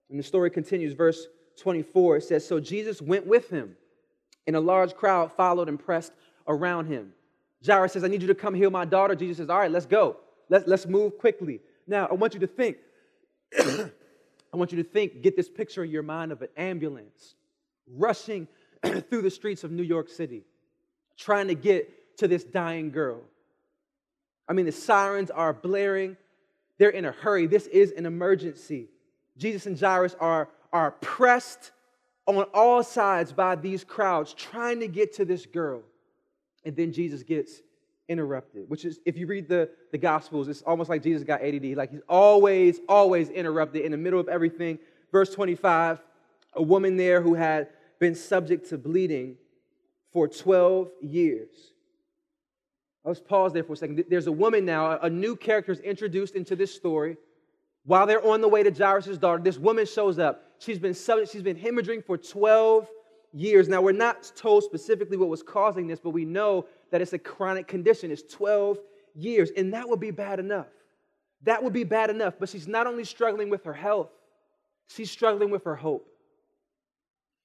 And 0.10 0.20
the 0.20 0.24
story 0.24 0.50
continues, 0.50 0.94
verse 0.94 1.28
24. 1.58 2.18
It 2.18 2.24
says 2.24 2.48
So 2.48 2.60
Jesus 2.60 3.02
went 3.02 3.26
with 3.26 3.50
him, 3.50 3.76
and 4.46 4.56
a 4.56 4.62
large 4.62 4.96
crowd 4.96 5.34
followed 5.34 5.68
and 5.68 5.80
pressed 5.80 6.14
around 6.48 6.86
him. 6.86 7.14
Jairus 7.66 7.94
says, 7.94 8.04
I 8.04 8.08
need 8.08 8.22
you 8.22 8.28
to 8.28 8.36
come 8.36 8.54
heal 8.54 8.70
my 8.70 8.86
daughter. 8.86 9.16
Jesus 9.16 9.38
says, 9.38 9.50
All 9.50 9.60
right, 9.60 9.72
let's 9.72 9.86
go. 9.86 10.18
Let's, 10.50 10.68
let's 10.68 10.86
move 10.86 11.18
quickly. 11.18 11.60
Now, 11.88 12.08
I 12.10 12.14
want 12.14 12.34
you 12.34 12.40
to 12.42 12.48
think. 12.48 12.78
I 13.60 14.58
want 14.58 14.72
you 14.72 14.82
to 14.82 14.90
think, 14.90 15.22
get 15.22 15.36
this 15.36 15.50
picture 15.50 15.84
in 15.84 15.92
your 15.92 16.04
mind 16.04 16.32
of 16.32 16.42
an 16.42 16.50
ambulance 16.56 17.36
rushing 17.96 18.48
through 19.10 19.22
the 19.22 19.30
streets 19.30 19.64
of 19.64 19.72
New 19.72 19.84
York 19.84 20.10
City, 20.10 20.44
trying 21.18 21.48
to 21.48 21.56
get 21.56 22.18
to 22.18 22.28
this 22.28 22.44
dying 22.44 22.92
girl. 22.92 23.22
I 24.48 24.54
mean, 24.54 24.66
the 24.66 24.72
sirens 24.72 25.30
are 25.30 25.54
blaring. 25.54 26.16
They're 26.78 26.90
in 26.90 27.06
a 27.06 27.12
hurry. 27.12 27.48
This 27.48 27.68
is 27.68 27.92
an 27.92 28.06
emergency. 28.06 28.88
Jesus 29.38 29.66
and 29.66 29.80
Jairus 29.80 30.16
are, 30.20 30.50
are 30.72 30.92
pressed 30.92 31.72
on 32.26 32.44
all 32.54 32.84
sides 32.84 33.32
by 33.32 33.56
these 33.56 33.84
crowds 33.84 34.34
trying 34.34 34.80
to 34.80 34.88
get 34.88 35.14
to 35.16 35.26
this 35.26 35.46
girl 35.46 35.84
and 36.68 36.76
then 36.76 36.92
Jesus 36.92 37.24
gets 37.24 37.62
interrupted, 38.10 38.70
which 38.70 38.86
is, 38.86 39.00
if 39.06 39.18
you 39.18 39.26
read 39.26 39.48
the, 39.48 39.70
the 39.92 39.98
Gospels, 39.98 40.48
it's 40.48 40.62
almost 40.62 40.90
like 40.90 41.02
Jesus 41.02 41.24
got 41.24 41.42
ADD. 41.42 41.76
Like 41.76 41.92
he's 41.92 42.02
always, 42.08 42.80
always 42.88 43.30
interrupted 43.30 43.84
in 43.84 43.92
the 43.92 43.98
middle 43.98 44.20
of 44.20 44.28
everything. 44.28 44.80
Verse 45.12 45.34
25 45.34 46.02
a 46.54 46.62
woman 46.62 46.98
there 46.98 47.22
who 47.22 47.36
had 47.36 47.70
been 48.00 48.16
subject 48.16 48.70
to 48.70 48.78
bleeding 48.80 49.36
for 50.12 50.28
12 50.28 50.90
years. 51.02 51.56
Let's 53.04 53.20
pause 53.20 53.54
there 53.54 53.64
for 53.64 53.74
a 53.74 53.78
second. 53.78 54.04
There's 54.10 54.26
a 54.26 54.32
woman 54.32 54.66
now, 54.66 54.98
a 55.00 55.10
new 55.10 55.36
character 55.36 55.72
is 55.72 55.80
introduced 55.82 56.36
into 56.36 56.56
this 56.56 56.74
story. 56.74 57.16
While 57.86 58.08
they're 58.08 58.26
on 58.26 58.42
the 58.42 58.48
way 58.48 58.64
to 58.64 58.72
Jairus' 58.72 59.18
daughter, 59.18 59.42
this 59.42 59.58
woman 59.58 59.86
shows 59.86 60.18
up. 60.18 60.44
She's 60.58 60.80
been 60.80 60.96
subject, 60.96 61.32
she's 61.32 61.44
been 61.44 61.58
hemorrhaging 61.58 62.04
for 62.04 62.18
12 62.18 62.90
years. 63.34 63.68
Now, 63.68 63.82
we're 63.82 63.92
not 63.92 64.32
told 64.36 64.64
specifically 64.64 65.18
what 65.18 65.30
was 65.30 65.44
causing 65.44 65.88
this, 65.88 66.00
but 66.00 66.12
we 66.12 66.26
know 66.26 66.66
that 66.92 67.02
it's 67.02 67.14
a 67.14 67.20
chronic 67.20 67.68
condition. 67.68 68.12
It's 68.12 68.24
12 68.34 68.80
years, 69.16 69.50
and 69.56 69.74
that 69.74 69.88
would 69.88 70.00
be 70.00 70.12
bad 70.12 70.40
enough. 70.40 70.68
That 71.44 71.64
would 71.64 71.74
be 71.74 71.84
bad 71.84 72.10
enough, 72.10 72.36
but 72.40 72.50
she's 72.50 72.68
not 72.68 72.88
only 72.88 73.04
struggling 73.04 73.50
with 73.50 73.64
her 73.66 73.74
health, 73.74 74.10
she's 74.88 75.12
struggling 75.12 75.52
with 75.52 75.64
her 75.66 75.76
hope. 75.76 76.08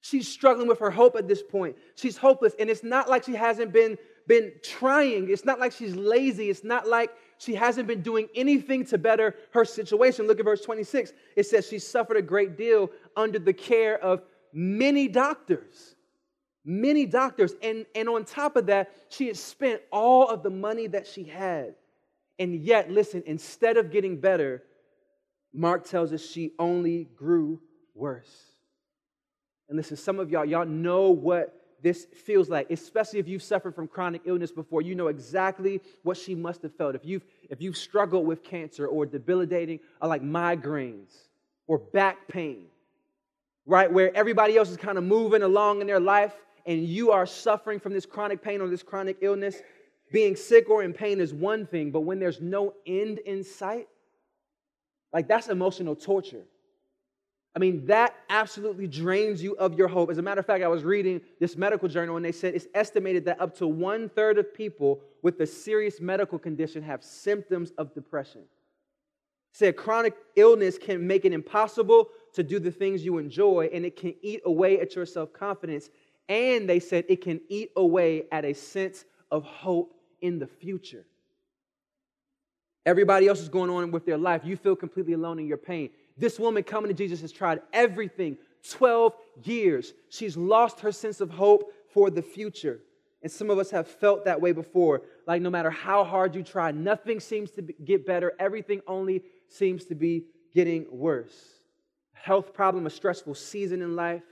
She's 0.01 0.27
struggling 0.27 0.67
with 0.67 0.81
her 0.81 0.91
hope 0.91 1.15
at 1.15 1.29
this 1.29 1.43
point. 1.43 1.77
She's 1.95 2.17
hopeless, 2.17 2.55
and 2.59 2.69
it's 2.69 2.83
not 2.83 3.09
like 3.09 3.25
she 3.25 3.35
hasn't 3.35 3.73
been, 3.73 3.97
been 4.27 4.53
trying. 4.63 5.31
It's 5.31 5.45
not 5.45 5.61
like 5.61 5.73
she's 5.73 5.95
lazy. 5.95 6.51
It's 6.51 6.65
not 6.65 6.89
like 6.89 7.11
she 7.39 7.55
hasn't 7.55 7.87
been 7.87 8.03
doing 8.03 8.29
anything 8.35 8.85
to 8.87 8.99
better 8.99 9.37
her 9.53 9.65
situation. 9.65 10.27
Look 10.27 10.41
at 10.41 10.45
verse 10.45 10.63
26. 10.63 11.13
It 11.37 11.45
says 11.45 11.69
she 11.69 11.79
suffered 11.79 12.17
a 12.17 12.23
great 12.23 12.57
deal 12.57 12.91
under 13.17 13.39
the 13.39 13.53
care 13.53 14.03
of 14.03 14.23
many 14.53 15.09
doctors. 15.09 15.95
Many 16.65 17.07
doctors. 17.07 17.55
And, 17.63 17.87
and 17.95 18.09
on 18.09 18.25
top 18.25 18.57
of 18.57 18.67
that, 18.67 18.93
she 19.09 19.27
had 19.27 19.37
spent 19.37 19.81
all 19.91 20.29
of 20.29 20.43
the 20.43 20.51
money 20.51 20.87
that 20.89 21.07
she 21.07 21.25
had. 21.25 21.75
And 22.39 22.55
yet, 22.63 22.91
listen, 22.91 23.23
instead 23.27 23.77
of 23.77 23.91
getting 23.91 24.21
better, 24.21 24.63
Mark 25.53 25.87
tells 25.87 26.13
us 26.13 26.25
she 26.25 26.53
only 26.59 27.05
grew 27.17 27.61
worse. 27.95 28.31
And 29.69 29.77
listen, 29.77 29.97
some 29.97 30.19
of 30.19 30.31
y'all, 30.31 30.45
y'all 30.45 30.67
know 30.67 31.11
what 31.11 31.59
this 31.83 32.07
feels 32.25 32.49
like, 32.49 32.71
especially 32.71 33.19
if 33.19 33.27
you've 33.27 33.43
suffered 33.43 33.75
from 33.75 33.89
chronic 33.89 34.23
illness 34.25 34.53
before. 34.53 34.83
You 34.83 34.95
know 34.95 35.09
exactly 35.09 35.81
what 36.05 36.17
she 36.17 36.35
must 36.35 36.63
have 36.63 36.75
felt. 36.77 36.95
If 36.95 37.05
you've, 37.05 37.25
if 37.51 37.61
you've 37.61 37.77
struggled 37.77 38.27
with 38.27 38.45
cancer 38.45 38.87
or 38.87 39.05
debilitating, 39.05 39.81
like 40.01 40.23
migraines 40.23 41.13
or 41.67 41.79
back 41.79 42.29
pain, 42.29 42.67
right? 43.67 43.91
Where 43.93 44.15
everybody 44.17 44.57
else 44.57 44.71
is 44.71 44.77
kind 44.77 44.99
of 44.99 45.05
moving 45.05 45.43
along 45.43 45.81
in 45.81 45.87
their 45.87 46.01
life 46.01 46.35
and 46.67 46.85
you 46.85 47.11
are 47.11 47.27
suffering 47.27 47.81
from 47.81 47.93
this 47.93 48.07
chronic 48.07 48.43
pain 48.43 48.61
or 48.61 48.69
this 48.69 48.83
chronic 48.83 49.19
illness. 49.21 49.57
Being 50.13 50.37
sick 50.37 50.69
or 50.69 50.83
in 50.83 50.93
pain 50.93 51.21
is 51.21 51.33
one 51.33 51.67
thing, 51.67 51.91
but 51.91 52.01
when 52.01 52.19
there's 52.19 52.41
no 52.41 52.75
end 52.87 53.19
in 53.21 53.43
sight, 53.43 53.89
like 55.13 55.27
that's 55.27 55.49
emotional 55.49 55.97
torture. 55.97 56.45
I 57.55 57.59
mean, 57.59 57.85
that 57.87 58.15
absolutely 58.31 58.87
drains 58.87 59.43
you 59.43 59.55
of 59.57 59.77
your 59.77 59.89
hope. 59.89 60.11
As 60.11 60.17
a 60.17 60.23
matter 60.23 60.41
of 60.41 60.47
fact, 60.47 60.65
I 60.65 60.69
was 60.69 60.85
reading 60.85 61.21
this 61.39 61.57
medical 61.57 61.87
journal 61.87 62.17
and 62.17 62.25
they 62.25 62.33
said 62.33 62.55
it's 62.55 62.67
estimated 62.75 63.27
that 63.27 63.41
up 63.41 63.55
to 63.59 63.67
one 63.69 64.09
third 64.09 64.39
of 64.39 64.55
people 64.55 65.01
with 65.23 65.39
a 65.41 65.47
serious 65.47 66.01
medical 66.01 66.39
condition 66.39 66.83
have 66.83 67.05
symptoms 67.05 67.73
of 67.77 67.95
depression. 67.95 68.43
Said 69.53 69.77
chronic 69.77 70.15
illness 70.35 70.79
can 70.79 71.07
make 71.07 71.27
it 71.27 71.35
impossible 71.35 72.09
to 72.33 72.43
do 72.43 72.59
the 72.59 72.71
things 72.71 73.05
you 73.05 73.19
enjoy 73.19 73.71
and 73.73 73.85
it 73.85 73.97
can 73.97 74.15
eat 74.23 74.41
away 74.45 74.81
at 74.81 74.95
your 74.95 75.07
self 75.07 75.33
confidence. 75.33 75.91
And 76.29 76.69
they 76.69 76.81
said 76.81 77.05
it 77.09 77.21
can 77.21 77.41
eat 77.49 77.71
away 77.77 78.25
at 78.33 78.45
a 78.45 78.55
sense 78.55 79.05
of 79.31 79.45
hope 79.45 79.95
in 80.21 80.39
the 80.39 80.47
future. 80.47 81.05
Everybody 82.85 83.29
else 83.29 83.41
is 83.41 83.49
going 83.49 83.71
on 83.71 83.91
with 83.91 84.07
their 84.07 84.19
life. 84.19 84.43
You 84.45 84.57
feel 84.57 84.75
completely 84.75 85.13
alone 85.13 85.39
in 85.39 85.47
your 85.47 85.57
pain. 85.57 85.91
This 86.17 86.39
woman 86.39 86.63
coming 86.63 86.89
to 86.89 86.95
Jesus 86.95 87.21
has 87.21 87.33
tried 87.33 87.61
everything 87.73 88.37
12 88.71 89.15
years. 89.45 89.93
She's 90.09 90.37
lost 90.37 90.81
her 90.81 90.93
sense 90.93 91.21
of 91.21 91.31
hope 91.31 91.73
for 91.93 92.11
the 92.11 92.23
future. 92.23 92.81
And 93.23 93.31
some 93.31 93.51
of 93.51 93.59
us 93.59 93.71
have 93.71 93.87
felt 93.87 94.25
that 94.25 94.41
way 94.41 94.53
before. 94.53 95.03
Like, 95.27 95.43
no 95.43 95.51
matter 95.51 95.71
how 95.71 96.03
hard 96.03 96.35
you 96.35 96.43
try, 96.43 96.73
nothing 96.73 97.21
seems 97.21 97.53
to 97.53 97.63
get 97.63 98.05
better. 98.05 98.33
Everything 98.41 98.81
only 98.87 99.23
seems 99.49 99.85
to 99.87 99.95
be 99.95 100.25
getting 100.53 100.87
worse. 100.91 101.62
Health 102.23 102.55
problem, 102.55 102.87
a 102.87 102.91
stressful 102.91 103.35
season 103.35 103.83
in 103.83 103.97
life, 103.97 104.23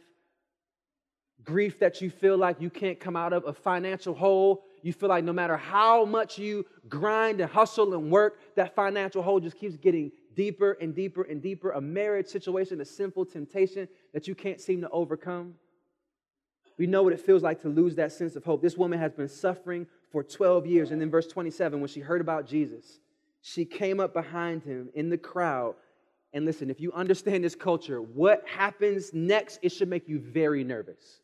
grief 1.43 1.81
that 1.81 2.01
you 2.01 2.09
feel 2.09 2.37
like 2.37 2.61
you 2.61 2.71
can't 2.71 3.01
come 3.01 3.17
out 3.17 3.33
of, 3.33 3.45
a 3.47 3.53
financial 3.53 4.15
hole. 4.15 4.63
You 4.83 4.93
feel 4.93 5.09
like 5.09 5.25
no 5.25 5.33
matter 5.33 5.57
how 5.57 6.05
much 6.05 6.39
you 6.39 6.65
grind 6.89 7.41
and 7.41 7.51
hustle 7.51 7.95
and 7.95 8.09
work, 8.09 8.39
that 8.55 8.77
financial 8.77 9.25
hole 9.25 9.41
just 9.41 9.59
keeps 9.59 9.77
getting 9.77 10.13
deeper 10.37 10.79
and 10.81 10.95
deeper 10.95 11.23
and 11.23 11.43
deeper, 11.43 11.73
a 11.73 11.81
marriage 11.81 12.29
situation, 12.29 12.81
a 12.81 12.85
simple 12.85 13.25
temptation 13.25 13.89
that 14.15 14.29
you 14.29 14.37
can't 14.37 14.61
seem 14.61 14.83
to 14.83 14.91
overcome. 14.91 15.55
We 16.79 16.87
know 16.87 17.03
what 17.03 17.13
it 17.13 17.21
feels 17.21 17.43
like 17.43 17.61
to 17.63 17.69
lose 17.69 17.97
that 17.97 18.13
sense 18.13 18.37
of 18.37 18.45
hope. 18.45 18.63
This 18.63 18.77
woman 18.77 19.01
has 19.01 19.13
been 19.13 19.29
suffering 19.29 19.89
for 20.13 20.23
12 20.23 20.65
years. 20.65 20.93
And 20.93 21.01
then, 21.01 21.11
verse 21.11 21.27
27, 21.27 21.81
when 21.81 21.89
she 21.89 22.01
heard 22.01 22.21
about 22.21 22.47
Jesus, 22.47 23.01
she 23.43 23.65
came 23.65 23.99
up 23.99 24.13
behind 24.13 24.63
him 24.63 24.91
in 24.95 25.11
the 25.11 25.19
crowd. 25.19 25.75
And 26.33 26.45
listen, 26.45 26.71
if 26.71 26.81
you 26.81 26.93
understand 26.93 27.43
this 27.43 27.55
culture, 27.55 28.01
what 28.01 28.47
happens 28.47 29.13
next, 29.13 29.59
it 29.63 29.71
should 29.71 29.89
make 29.89 30.09
you 30.09 30.21
very 30.21 30.63
nervous. 30.63 31.21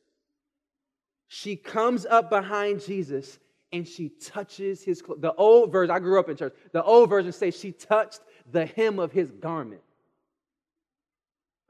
She 1.28 1.56
comes 1.56 2.06
up 2.06 2.30
behind 2.30 2.84
Jesus 2.84 3.38
and 3.72 3.86
she 3.86 4.08
touches 4.08 4.82
his 4.82 5.02
clothes. 5.02 5.20
The 5.20 5.34
old 5.34 5.72
version, 5.72 5.94
I 5.94 5.98
grew 5.98 6.18
up 6.18 6.28
in 6.28 6.36
church, 6.36 6.54
the 6.72 6.82
old 6.82 7.10
version 7.10 7.32
says 7.32 7.58
she 7.58 7.72
touched 7.72 8.20
the 8.50 8.66
hem 8.66 8.98
of 8.98 9.12
his 9.12 9.30
garment. 9.30 9.82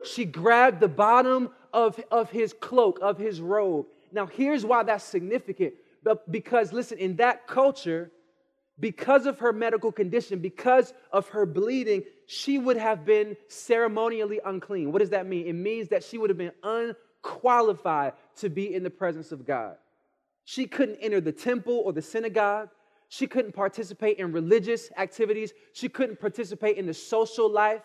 She 0.05 0.25
grabbed 0.25 0.81
the 0.81 0.89
bottom 0.89 1.51
of, 1.73 1.99
of 2.11 2.31
his 2.31 2.53
cloak, 2.53 2.99
of 3.03 3.19
his 3.19 3.41
robe. 3.41 3.87
Now, 4.13 4.27
here's 4.27 4.65
why 4.65 4.83
that's 4.83 5.05
significant. 5.05 5.75
Because, 6.31 6.73
listen, 6.73 6.99
in 6.99 7.17
that 7.17 7.47
culture, 7.47 8.11
because 8.79 9.27
of 9.27 9.39
her 9.39 9.53
medical 9.53 9.91
condition, 9.91 10.39
because 10.39 10.93
of 11.13 11.29
her 11.29 11.47
bleeding, 11.47 12.03
she 12.27 12.59
would 12.59 12.77
have 12.77 13.05
been 13.05 13.37
ceremonially 13.49 14.41
unclean. 14.45 14.93
What 14.93 14.99
does 14.99 15.11
that 15.11 15.27
mean? 15.27 15.47
It 15.47 15.55
means 15.55 15.89
that 15.89 16.05
she 16.05 16.19
would 16.19 16.29
have 16.29 16.37
been 16.37 16.53
unqualified 16.63 18.13
to 18.37 18.51
be 18.51 18.75
in 18.75 18.83
the 18.83 18.91
presence 18.91 19.33
of 19.33 19.47
God. 19.47 19.77
She 20.45 20.67
couldn't 20.67 20.99
enter 21.01 21.21
the 21.21 21.33
temple 21.33 21.83
or 21.85 21.93
the 21.93 22.03
synagogue. 22.03 22.69
She 23.09 23.27
couldn't 23.27 23.53
participate 23.53 24.19
in 24.19 24.33
religious 24.33 24.91
activities. 24.97 25.53
She 25.73 25.89
couldn't 25.89 26.21
participate 26.21 26.77
in 26.77 26.87
the 26.87 26.95
social 26.95 27.51
life 27.51 27.83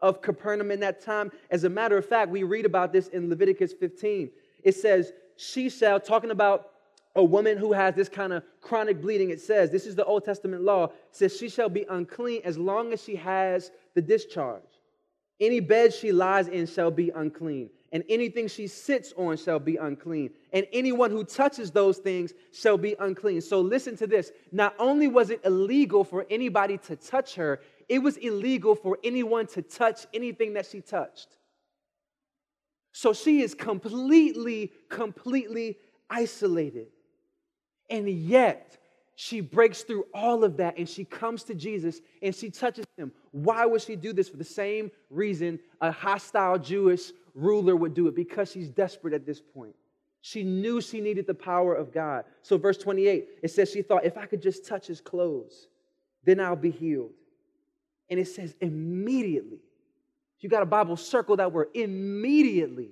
of 0.00 0.22
Capernaum 0.22 0.70
in 0.70 0.80
that 0.80 1.04
time. 1.04 1.30
As 1.50 1.64
a 1.64 1.68
matter 1.68 1.98
of 1.98 2.06
fact, 2.06 2.30
we 2.30 2.42
read 2.44 2.64
about 2.64 2.92
this 2.92 3.08
in 3.08 3.28
Leviticus 3.28 3.72
15. 3.74 4.30
It 4.62 4.74
says, 4.74 5.12
She 5.36 5.68
shall, 5.68 6.00
talking 6.00 6.30
about 6.30 6.69
a 7.16 7.24
woman 7.24 7.58
who 7.58 7.72
has 7.72 7.94
this 7.94 8.08
kind 8.08 8.32
of 8.32 8.42
chronic 8.60 9.00
bleeding, 9.00 9.30
it 9.30 9.40
says, 9.40 9.70
this 9.70 9.86
is 9.86 9.96
the 9.96 10.04
Old 10.04 10.24
Testament 10.24 10.62
law, 10.62 10.90
says 11.10 11.36
she 11.36 11.48
shall 11.48 11.68
be 11.68 11.84
unclean 11.88 12.42
as 12.44 12.56
long 12.56 12.92
as 12.92 13.02
she 13.02 13.16
has 13.16 13.70
the 13.94 14.02
discharge. 14.02 14.62
Any 15.40 15.60
bed 15.60 15.92
she 15.92 16.12
lies 16.12 16.48
in 16.48 16.66
shall 16.66 16.90
be 16.90 17.10
unclean 17.10 17.70
and 17.92 18.04
anything 18.08 18.48
she 18.48 18.66
sits 18.66 19.12
on 19.16 19.36
shall 19.36 19.58
be 19.58 19.76
unclean, 19.76 20.30
and 20.52 20.66
anyone 20.72 21.10
who 21.10 21.24
touches 21.24 21.70
those 21.70 21.98
things 21.98 22.32
shall 22.52 22.78
be 22.78 22.94
unclean. 23.00 23.40
So 23.40 23.60
listen 23.60 23.96
to 23.96 24.06
this. 24.06 24.30
Not 24.52 24.74
only 24.78 25.08
was 25.08 25.30
it 25.30 25.40
illegal 25.44 26.04
for 26.04 26.26
anybody 26.30 26.78
to 26.78 26.96
touch 26.96 27.34
her, 27.34 27.60
it 27.88 27.98
was 27.98 28.16
illegal 28.18 28.74
for 28.76 28.98
anyone 29.02 29.46
to 29.48 29.62
touch 29.62 30.06
anything 30.14 30.52
that 30.54 30.66
she 30.66 30.80
touched. 30.80 31.36
So 32.92 33.12
she 33.12 33.42
is 33.42 33.54
completely, 33.54 34.72
completely 34.88 35.78
isolated. 36.08 36.88
And 37.90 38.08
yet, 38.08 38.78
she 39.16 39.42
breaks 39.42 39.82
through 39.82 40.06
all 40.14 40.44
of 40.44 40.56
that 40.56 40.78
and 40.78 40.88
she 40.88 41.04
comes 41.04 41.42
to 41.44 41.54
Jesus 41.54 42.00
and 42.22 42.34
she 42.34 42.48
touches 42.48 42.86
him. 42.96 43.12
Why 43.32 43.66
would 43.66 43.82
she 43.82 43.94
do 43.94 44.14
this? 44.14 44.30
For 44.30 44.38
the 44.38 44.44
same 44.44 44.90
reason 45.10 45.58
a 45.82 45.92
hostile 45.92 46.58
Jewish 46.58 47.12
ruler 47.34 47.76
would 47.76 47.92
do 47.92 48.08
it 48.08 48.16
because 48.16 48.50
she's 48.50 48.70
desperate 48.70 49.12
at 49.12 49.26
this 49.26 49.38
point. 49.38 49.74
She 50.22 50.42
knew 50.42 50.80
she 50.80 51.02
needed 51.02 51.26
the 51.26 51.34
power 51.34 51.74
of 51.74 51.92
God. 51.92 52.24
So, 52.42 52.56
verse 52.58 52.78
28, 52.78 53.28
it 53.42 53.50
says 53.50 53.70
she 53.70 53.82
thought, 53.82 54.04
if 54.04 54.16
I 54.16 54.26
could 54.26 54.40
just 54.40 54.66
touch 54.66 54.86
his 54.86 55.02
clothes, 55.02 55.68
then 56.24 56.40
I'll 56.40 56.56
be 56.56 56.70
healed. 56.70 57.12
And 58.08 58.18
it 58.18 58.28
says 58.28 58.54
immediately. 58.60 59.60
You 60.40 60.48
got 60.48 60.62
a 60.62 60.66
Bible, 60.66 60.96
circle 60.96 61.36
that 61.36 61.52
word 61.52 61.68
immediately. 61.74 62.90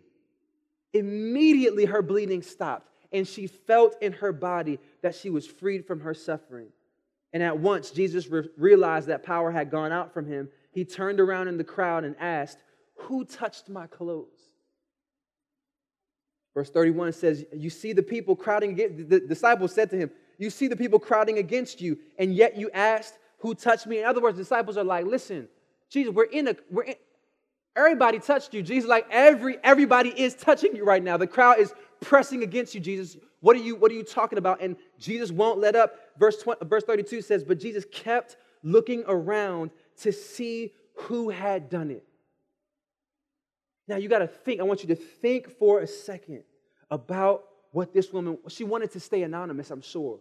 Immediately 0.92 1.86
her 1.86 2.02
bleeding 2.02 2.42
stopped, 2.42 2.88
and 3.12 3.26
she 3.26 3.46
felt 3.46 3.96
in 4.02 4.12
her 4.12 4.32
body 4.32 4.78
that 5.02 5.14
she 5.14 5.30
was 5.30 5.46
freed 5.46 5.86
from 5.86 6.00
her 6.00 6.14
suffering. 6.14 6.68
And 7.32 7.42
at 7.42 7.58
once, 7.58 7.90
Jesus 7.90 8.28
re- 8.28 8.48
realized 8.56 9.08
that 9.08 9.22
power 9.22 9.50
had 9.50 9.70
gone 9.70 9.92
out 9.92 10.14
from 10.14 10.26
him. 10.26 10.48
He 10.72 10.84
turned 10.84 11.20
around 11.20 11.48
in 11.48 11.58
the 11.58 11.64
crowd 11.64 12.04
and 12.04 12.16
asked, 12.18 12.58
who 12.98 13.24
touched 13.24 13.68
my 13.68 13.86
clothes? 13.86 14.26
Verse 16.54 16.70
31 16.70 17.12
says, 17.12 17.44
You 17.52 17.70
see 17.70 17.92
the 17.92 18.02
people 18.02 18.34
crowding 18.34 18.74
the 18.74 19.20
disciples 19.20 19.72
said 19.72 19.90
to 19.90 19.96
him, 19.96 20.10
You 20.38 20.50
see 20.50 20.66
the 20.66 20.76
people 20.76 20.98
crowding 20.98 21.38
against 21.38 21.80
you, 21.80 21.98
and 22.18 22.34
yet 22.34 22.56
you 22.56 22.70
asked, 22.74 23.14
Who 23.38 23.54
touched 23.54 23.86
me? 23.86 24.00
In 24.00 24.04
other 24.04 24.20
words, 24.20 24.36
disciples 24.36 24.76
are 24.76 24.84
like, 24.84 25.06
Listen, 25.06 25.48
Jesus, 25.88 26.12
we're 26.12 26.24
in 26.24 26.48
a, 26.48 26.56
we're 26.70 26.82
in, 26.82 26.94
everybody 27.76 28.18
touched 28.18 28.52
you. 28.52 28.62
Jesus, 28.62 28.88
like 28.88 29.06
every, 29.10 29.58
everybody 29.62 30.08
is 30.08 30.34
touching 30.34 30.74
you 30.74 30.84
right 30.84 31.02
now. 31.02 31.16
The 31.16 31.28
crowd 31.28 31.60
is 31.60 31.72
pressing 32.00 32.42
against 32.42 32.74
you, 32.74 32.80
Jesus. 32.80 33.16
What 33.40 33.56
are 33.56 33.60
you, 33.60 33.76
what 33.76 33.90
are 33.90 33.94
you 33.94 34.02
talking 34.02 34.38
about? 34.38 34.60
And 34.60 34.76
Jesus 34.98 35.30
won't 35.30 35.58
let 35.58 35.76
up. 35.76 35.96
Verse, 36.18 36.36
20, 36.42 36.66
verse 36.66 36.84
32 36.84 37.22
says, 37.22 37.44
But 37.44 37.60
Jesus 37.60 37.84
kept 37.90 38.36
looking 38.62 39.04
around 39.06 39.70
to 39.98 40.12
see 40.12 40.72
who 40.94 41.30
had 41.30 41.70
done 41.70 41.90
it. 41.90 42.04
Now 43.86 43.96
you 43.96 44.08
got 44.08 44.18
to 44.18 44.26
think, 44.26 44.60
I 44.60 44.64
want 44.64 44.82
you 44.82 44.88
to 44.88 44.96
think 44.96 45.48
for 45.58 45.80
a 45.80 45.86
second 45.86 46.42
about 46.90 47.44
what 47.72 47.92
this 47.92 48.12
woman, 48.12 48.38
she 48.48 48.64
wanted 48.64 48.92
to 48.92 49.00
stay 49.00 49.22
anonymous, 49.22 49.70
I'm 49.70 49.80
sure. 49.80 50.18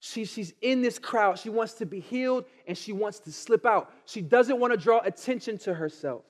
She, 0.00 0.24
she's 0.24 0.52
in 0.60 0.80
this 0.80 0.98
crowd. 0.98 1.38
She 1.38 1.50
wants 1.50 1.74
to 1.74 1.86
be 1.86 1.98
healed 1.98 2.44
and 2.66 2.78
she 2.78 2.92
wants 2.92 3.18
to 3.20 3.32
slip 3.32 3.66
out. 3.66 3.92
She 4.04 4.20
doesn't 4.20 4.58
want 4.60 4.72
to 4.72 4.76
draw 4.76 5.00
attention 5.00 5.58
to 5.58 5.74
herself. 5.74 6.22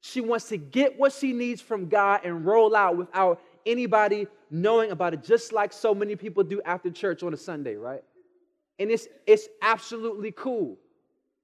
She 0.00 0.20
wants 0.20 0.48
to 0.48 0.56
get 0.56 0.98
what 0.98 1.12
she 1.12 1.32
needs 1.32 1.60
from 1.60 1.88
God 1.88 2.20
and 2.24 2.44
roll 2.44 2.74
out 2.76 2.96
without 2.96 3.40
anybody 3.66 4.26
knowing 4.50 4.90
about 4.90 5.14
it, 5.14 5.22
just 5.22 5.52
like 5.52 5.72
so 5.72 5.94
many 5.94 6.16
people 6.16 6.44
do 6.44 6.62
after 6.62 6.90
church 6.90 7.22
on 7.22 7.34
a 7.34 7.36
Sunday, 7.36 7.74
right? 7.74 8.02
And 8.78 8.90
it's, 8.90 9.08
it's 9.26 9.48
absolutely 9.60 10.32
cool. 10.32 10.76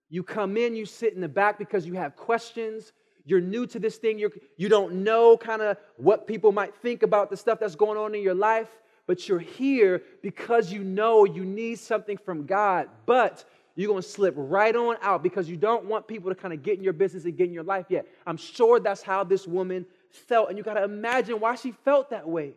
You 0.08 0.22
come 0.22 0.56
in, 0.56 0.76
you 0.76 0.86
sit 0.86 1.14
in 1.14 1.20
the 1.20 1.28
back 1.28 1.58
because 1.58 1.86
you 1.86 1.94
have 1.94 2.14
questions, 2.14 2.92
you're 3.24 3.40
new 3.40 3.66
to 3.66 3.78
this 3.78 3.96
thing. 3.96 4.18
You're, 4.18 4.32
you 4.56 4.68
don't 4.68 5.02
know 5.02 5.36
kind 5.36 5.62
of 5.62 5.78
what 5.96 6.26
people 6.26 6.52
might 6.52 6.74
think 6.76 7.02
about 7.02 7.30
the 7.30 7.36
stuff 7.36 7.58
that's 7.58 7.74
going 7.74 7.98
on 7.98 8.14
in 8.14 8.22
your 8.22 8.34
life, 8.34 8.68
but 9.06 9.28
you're 9.28 9.38
here 9.38 10.02
because 10.22 10.72
you 10.72 10.84
know 10.84 11.24
you 11.24 11.44
need 11.44 11.78
something 11.78 12.18
from 12.18 12.46
God. 12.46 12.88
But 13.06 13.44
you're 13.76 13.88
going 13.88 14.02
to 14.02 14.08
slip 14.08 14.34
right 14.36 14.74
on 14.74 14.96
out 15.02 15.22
because 15.22 15.48
you 15.48 15.56
don't 15.56 15.86
want 15.86 16.06
people 16.06 16.30
to 16.30 16.34
kind 16.34 16.54
of 16.54 16.62
get 16.62 16.78
in 16.78 16.84
your 16.84 16.92
business 16.92 17.24
and 17.24 17.36
get 17.36 17.48
in 17.48 17.52
your 17.52 17.64
life 17.64 17.86
yet. 17.88 18.06
I'm 18.26 18.36
sure 18.36 18.78
that's 18.78 19.02
how 19.02 19.24
this 19.24 19.46
woman 19.46 19.86
felt. 20.10 20.48
And 20.48 20.56
you 20.56 20.62
got 20.64 20.74
to 20.74 20.84
imagine 20.84 21.40
why 21.40 21.56
she 21.56 21.72
felt 21.72 22.10
that 22.10 22.28
way. 22.28 22.52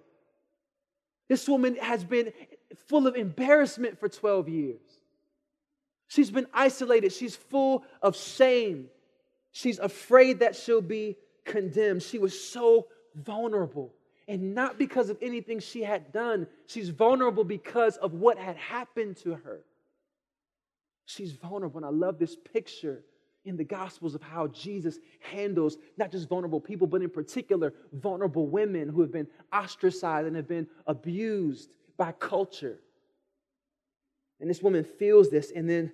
This 1.28 1.48
woman 1.50 1.76
has 1.78 2.04
been 2.04 2.32
full 2.88 3.08
of 3.08 3.16
embarrassment 3.16 4.00
for 4.00 4.08
12 4.08 4.48
years. 4.48 4.82
She's 6.08 6.32
been 6.32 6.48
isolated. 6.54 7.12
She's 7.12 7.36
full 7.36 7.84
of 8.02 8.16
shame. 8.16 8.88
She's 9.52 9.80
afraid 9.80 10.40
that 10.40 10.56
she'll 10.56 10.82
be 10.82 11.18
condemned. 11.44 12.04
She 12.04 12.20
was 12.20 12.40
so 12.40 12.88
vulnerable. 13.16 13.94
And 14.28 14.54
not 14.54 14.78
because 14.78 15.10
of 15.10 15.18
anything 15.22 15.60
she 15.60 15.82
had 15.82 16.12
done, 16.12 16.48
she's 16.68 16.90
vulnerable 16.90 17.44
because 17.44 17.98
of 17.98 18.14
what 18.14 18.38
had 18.38 18.56
happened 18.58 19.18
to 19.18 19.36
her. 19.36 19.62
She's 21.08 21.32
vulnerable. 21.32 21.78
And 21.78 21.86
I 21.86 21.90
love 21.90 22.20
this 22.20 22.36
picture 22.36 23.02
in 23.46 23.56
the 23.56 23.64
Gospels 23.64 24.14
of 24.14 24.22
how 24.22 24.48
Jesus 24.48 25.00
handles 25.22 25.78
not 25.96 26.12
just 26.12 26.28
vulnerable 26.28 26.60
people, 26.60 26.86
but 26.86 27.02
in 27.02 27.10
particular, 27.10 27.74
vulnerable 27.94 28.46
women 28.46 28.90
who 28.90 29.02
have 29.02 29.12
been 29.12 29.28
ostracized 29.54 30.28
and 30.28 30.36
have 30.36 30.50
been 30.50 30.68
abused 30.86 31.70
by 31.96 32.12
culture. 32.12 32.78
And 34.42 34.50
this 34.50 34.62
woman 34.62 34.84
feels 34.84 35.30
this. 35.30 35.52
And 35.52 35.68
then, 35.70 35.94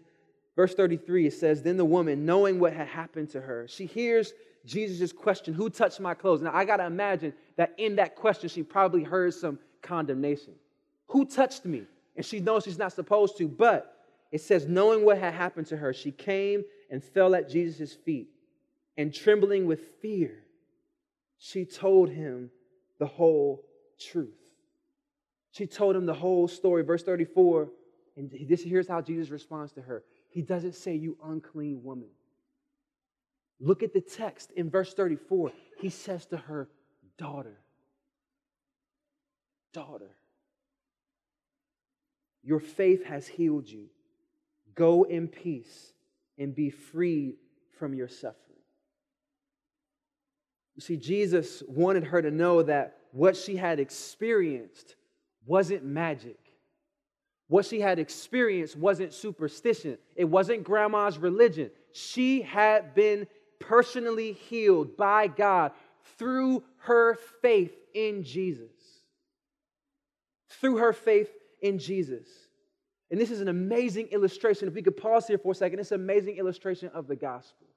verse 0.56 0.74
33, 0.74 1.28
it 1.28 1.34
says, 1.34 1.62
Then 1.62 1.78
the 1.78 1.86
woman, 1.86 2.26
knowing 2.26 2.60
what 2.60 2.74
had 2.74 2.88
happened 2.88 3.30
to 3.30 3.40
her, 3.42 3.68
she 3.70 3.86
hears 3.86 4.34
Jesus' 4.66 5.14
question, 5.14 5.54
Who 5.54 5.70
touched 5.70 6.00
my 6.00 6.16
clothes? 6.16 6.42
Now, 6.42 6.56
I 6.56 6.66
got 6.66 6.78
to 6.78 6.88
imagine 6.88 7.34
that 7.56 7.76
in 7.78 7.98
that 7.98 8.16
question, 8.16 8.50
she 8.50 8.64
probably 8.64 9.04
heard 9.04 9.36
some 9.36 9.60
condemnation. 9.84 10.56
Who 11.10 11.26
touched 11.26 11.66
me? 11.66 11.84
And 12.16 12.26
she 12.26 12.40
knows 12.40 12.64
she's 12.64 12.80
not 12.80 12.94
supposed 12.94 13.38
to, 13.38 13.48
but 13.48 13.93
it 14.34 14.42
says, 14.42 14.68
knowing 14.68 15.06
what 15.06 15.20
had 15.20 15.36
happened 15.36 15.68
to 15.68 15.78
her, 15.78 15.94
she 15.94 16.10
came 16.10 16.64
and 16.90 17.04
fell 17.04 17.36
at 17.36 17.48
Jesus' 17.48 17.94
feet. 17.94 18.30
And 18.98 19.14
trembling 19.14 19.68
with 19.68 19.80
fear, 20.02 20.44
she 21.38 21.66
told 21.66 22.10
him 22.10 22.50
the 22.98 23.06
whole 23.06 23.64
truth. 24.00 24.34
She 25.52 25.68
told 25.68 25.96
him 25.96 26.08
the 26.08 26.16
whole 26.16 26.48
story. 26.48 26.82
Verse 26.82 27.04
34, 27.04 27.70
and 28.18 28.32
this 28.48 28.64
here's 28.64 28.88
how 28.88 29.02
Jesus 29.02 29.30
responds 29.30 29.72
to 29.74 29.84
her. 29.84 30.04
He 30.30 30.42
doesn't 30.42 30.74
say, 30.74 30.96
You 30.96 31.16
unclean 31.24 31.84
woman. 31.84 32.10
Look 33.60 33.84
at 33.84 33.94
the 33.94 34.02
text 34.02 34.50
in 34.56 34.68
verse 34.68 34.96
34. 34.96 35.52
He 35.78 35.90
says 35.90 36.26
to 36.28 36.38
her, 36.38 36.70
Daughter, 37.20 37.60
daughter, 39.74 40.10
your 42.42 42.60
faith 42.60 43.06
has 43.06 43.28
healed 43.28 43.70
you. 43.70 43.90
Go 44.76 45.04
in 45.04 45.28
peace 45.28 45.94
and 46.38 46.56
be 46.56 46.70
freed 46.70 47.36
from 47.78 47.94
your 47.94 48.08
suffering. 48.08 48.38
You 50.76 50.82
see, 50.82 50.98
Jesus 50.98 51.62
wanted 51.68 52.06
her 52.06 52.22
to 52.22 52.32
know 52.32 52.64
that 52.64 52.98
what 53.12 53.38
she 53.38 53.56
had 53.56 53.80
experienced 53.80 54.96
wasn't 55.46 55.84
magic. 55.84 56.38
What 57.48 57.66
she 57.66 57.80
had 57.80 58.00
experienced 58.00 58.76
wasn't 58.76 59.14
superstition. 59.14 59.98
It 60.16 60.26
wasn't 60.26 60.64
grandma's 60.64 61.18
religion. 61.18 61.70
She 61.92 62.42
had 62.42 62.96
been 62.96 63.28
personally 63.60 64.34
healed 64.34 64.98
by 64.98 65.28
God 65.28 65.72
through 66.18 66.64
her 66.78 67.16
faith 67.42 67.76
in 67.94 68.24
Jesus. 68.24 68.72
Through 70.50 70.78
her 70.78 70.94
faith 70.94 71.30
in 71.62 71.78
Jesus. 71.78 72.28
And 73.14 73.22
this 73.22 73.30
is 73.30 73.42
an 73.42 73.48
amazing 73.48 74.08
illustration. 74.08 74.68
If 74.68 74.74
we 74.74 74.82
could 74.82 74.98
pause 74.98 75.28
here 75.28 75.38
for 75.38 75.52
a 75.52 75.56
second, 75.56 75.78
it's 75.78 75.92
an 75.92 76.02
amazing 76.02 76.38
illustration 76.38 76.90
of 76.96 77.06
the 77.06 77.16
gospel. 77.16 77.68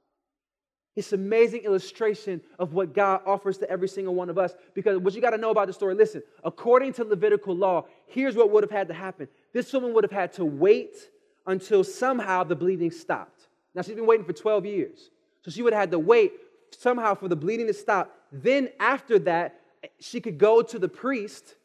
It's 0.97 1.13
an 1.13 1.21
amazing 1.21 1.65
illustration 1.65 2.41
of 2.59 2.73
what 2.73 2.95
God 2.95 3.21
offers 3.27 3.59
to 3.59 3.69
every 3.69 3.87
single 3.87 4.15
one 4.15 4.31
of 4.31 4.39
us. 4.39 4.55
Because 4.73 4.97
what 4.97 5.13
you 5.13 5.21
got 5.21 5.33
to 5.33 5.37
know 5.37 5.51
about 5.51 5.67
the 5.67 5.75
story, 5.75 5.95
listen, 5.95 6.23
according 6.43 6.95
to 6.95 7.05
Levitical 7.05 7.55
law, 7.55 7.85
here's 8.07 8.35
what 8.35 8.51
would 8.51 8.65
have 8.65 8.71
had 8.71 8.89
to 8.89 8.95
happen. 8.95 9.29
This 9.53 9.71
woman 9.75 9.93
would 9.93 10.05
have 10.05 10.11
had 10.11 10.33
to 10.33 10.45
wait 10.47 10.97
until 11.47 11.85
somehow 11.85 12.43
the 12.43 12.57
bleeding 12.57 12.91
stopped. 12.91 13.49
Now, 13.75 13.83
she's 13.83 13.95
been 13.95 14.07
waiting 14.07 14.25
for 14.25 14.33
12 14.33 14.65
years. 14.65 15.11
So 15.45 15.51
she 15.51 15.61
would 15.61 15.75
have 15.75 15.81
had 15.81 15.91
to 15.91 15.99
wait 15.99 16.33
somehow 16.71 17.13
for 17.13 17.29
the 17.29 17.37
bleeding 17.37 17.67
to 17.67 17.75
stop. 17.75 18.11
Then, 18.33 18.71
after 18.81 19.19
that, 19.19 19.61
she 20.01 20.19
could 20.19 20.39
go 20.39 20.63
to 20.63 20.79
the 20.79 20.89
priest 20.89 21.57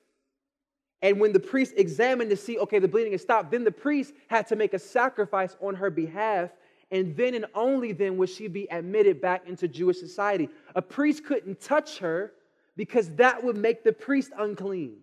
and 1.02 1.20
when 1.20 1.34
the 1.34 1.40
priest 1.40 1.74
examined 1.78 2.30
to 2.30 2.38
see, 2.38 2.60
okay, 2.60 2.80
the 2.80 2.88
bleeding 2.88 3.14
has 3.14 3.22
stopped, 3.22 3.52
then 3.52 3.64
the 3.64 3.72
priest 3.72 4.14
had 4.28 4.48
to 4.48 4.56
make 4.56 4.74
a 4.74 4.80
sacrifice 4.80 5.56
on 5.60 5.76
her 5.76 5.90
behalf. 5.90 6.52
And 6.92 7.16
then 7.16 7.34
and 7.34 7.46
only 7.56 7.94
then 7.94 8.18
would 8.18 8.30
she 8.30 8.48
be 8.48 8.70
admitted 8.70 9.22
back 9.22 9.48
into 9.48 9.68
Jewish 9.68 10.00
society. 10.00 10.50
A 10.76 10.82
priest 10.82 11.26
couldn't 11.26 11.62
touch 11.62 12.00
her 12.00 12.34
because 12.76 13.10
that 13.16 13.44
would 13.44 13.58
make 13.58 13.84
the 13.84 13.94
priest 13.94 14.32
unclean. 14.38 14.98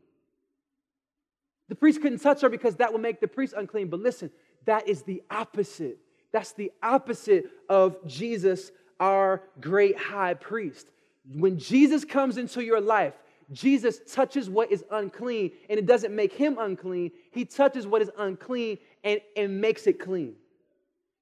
The 1.69 1.75
priest 1.75 2.01
couldn't 2.01 2.21
touch 2.21 2.43
her 2.43 2.49
because 2.49 2.77
that 2.77 2.93
would 2.93 3.03
make 3.03 3.21
the 3.21 3.29
priest 3.29 3.55
unclean. 3.57 3.89
But 3.89 4.01
listen, 4.01 4.31
that 4.67 4.89
is 4.89 5.03
the 5.03 5.23
opposite. 5.31 5.99
That's 6.31 6.53
the 6.53 6.71
opposite 6.83 7.47
of 7.69 7.97
Jesus, 8.07 8.71
our 9.01 9.43
great 9.61 9.99
high 9.99 10.35
priest. 10.35 10.89
When 11.31 11.59
Jesus 11.59 12.05
comes 12.05 12.37
into 12.39 12.63
your 12.63 12.81
life, 12.81 13.15
Jesus 13.53 14.01
touches 14.13 14.51
what 14.51 14.71
is 14.71 14.85
unclean 14.91 15.53
and 15.71 15.79
it 15.79 15.87
doesn't 15.87 16.15
make 16.15 16.33
him 16.33 16.59
unclean. 16.59 17.13
He 17.31 17.45
touches 17.45 17.87
what 17.87 18.03
is 18.03 18.11
unclean 18.19 18.79
and, 19.05 19.21
and 19.37 19.61
makes 19.61 19.87
it 19.87 19.99
clean. 19.99 20.35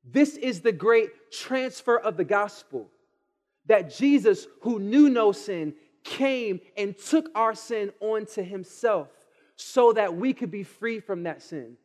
This 0.04 0.36
is 0.36 0.60
the 0.60 0.72
great 0.72 1.30
transfer 1.30 1.98
of 1.98 2.16
the 2.16 2.24
gospel 2.24 2.88
that 3.66 3.94
Jesus, 3.94 4.46
who 4.60 4.78
knew 4.78 5.08
no 5.08 5.32
sin, 5.32 5.74
came 6.04 6.60
and 6.76 6.96
took 6.96 7.28
our 7.34 7.54
sin 7.54 7.92
onto 8.00 8.42
himself 8.42 9.08
so 9.56 9.92
that 9.92 10.14
we 10.16 10.32
could 10.32 10.50
be 10.50 10.62
free 10.62 11.00
from 11.00 11.24
that 11.24 11.42
sin. 11.42 11.76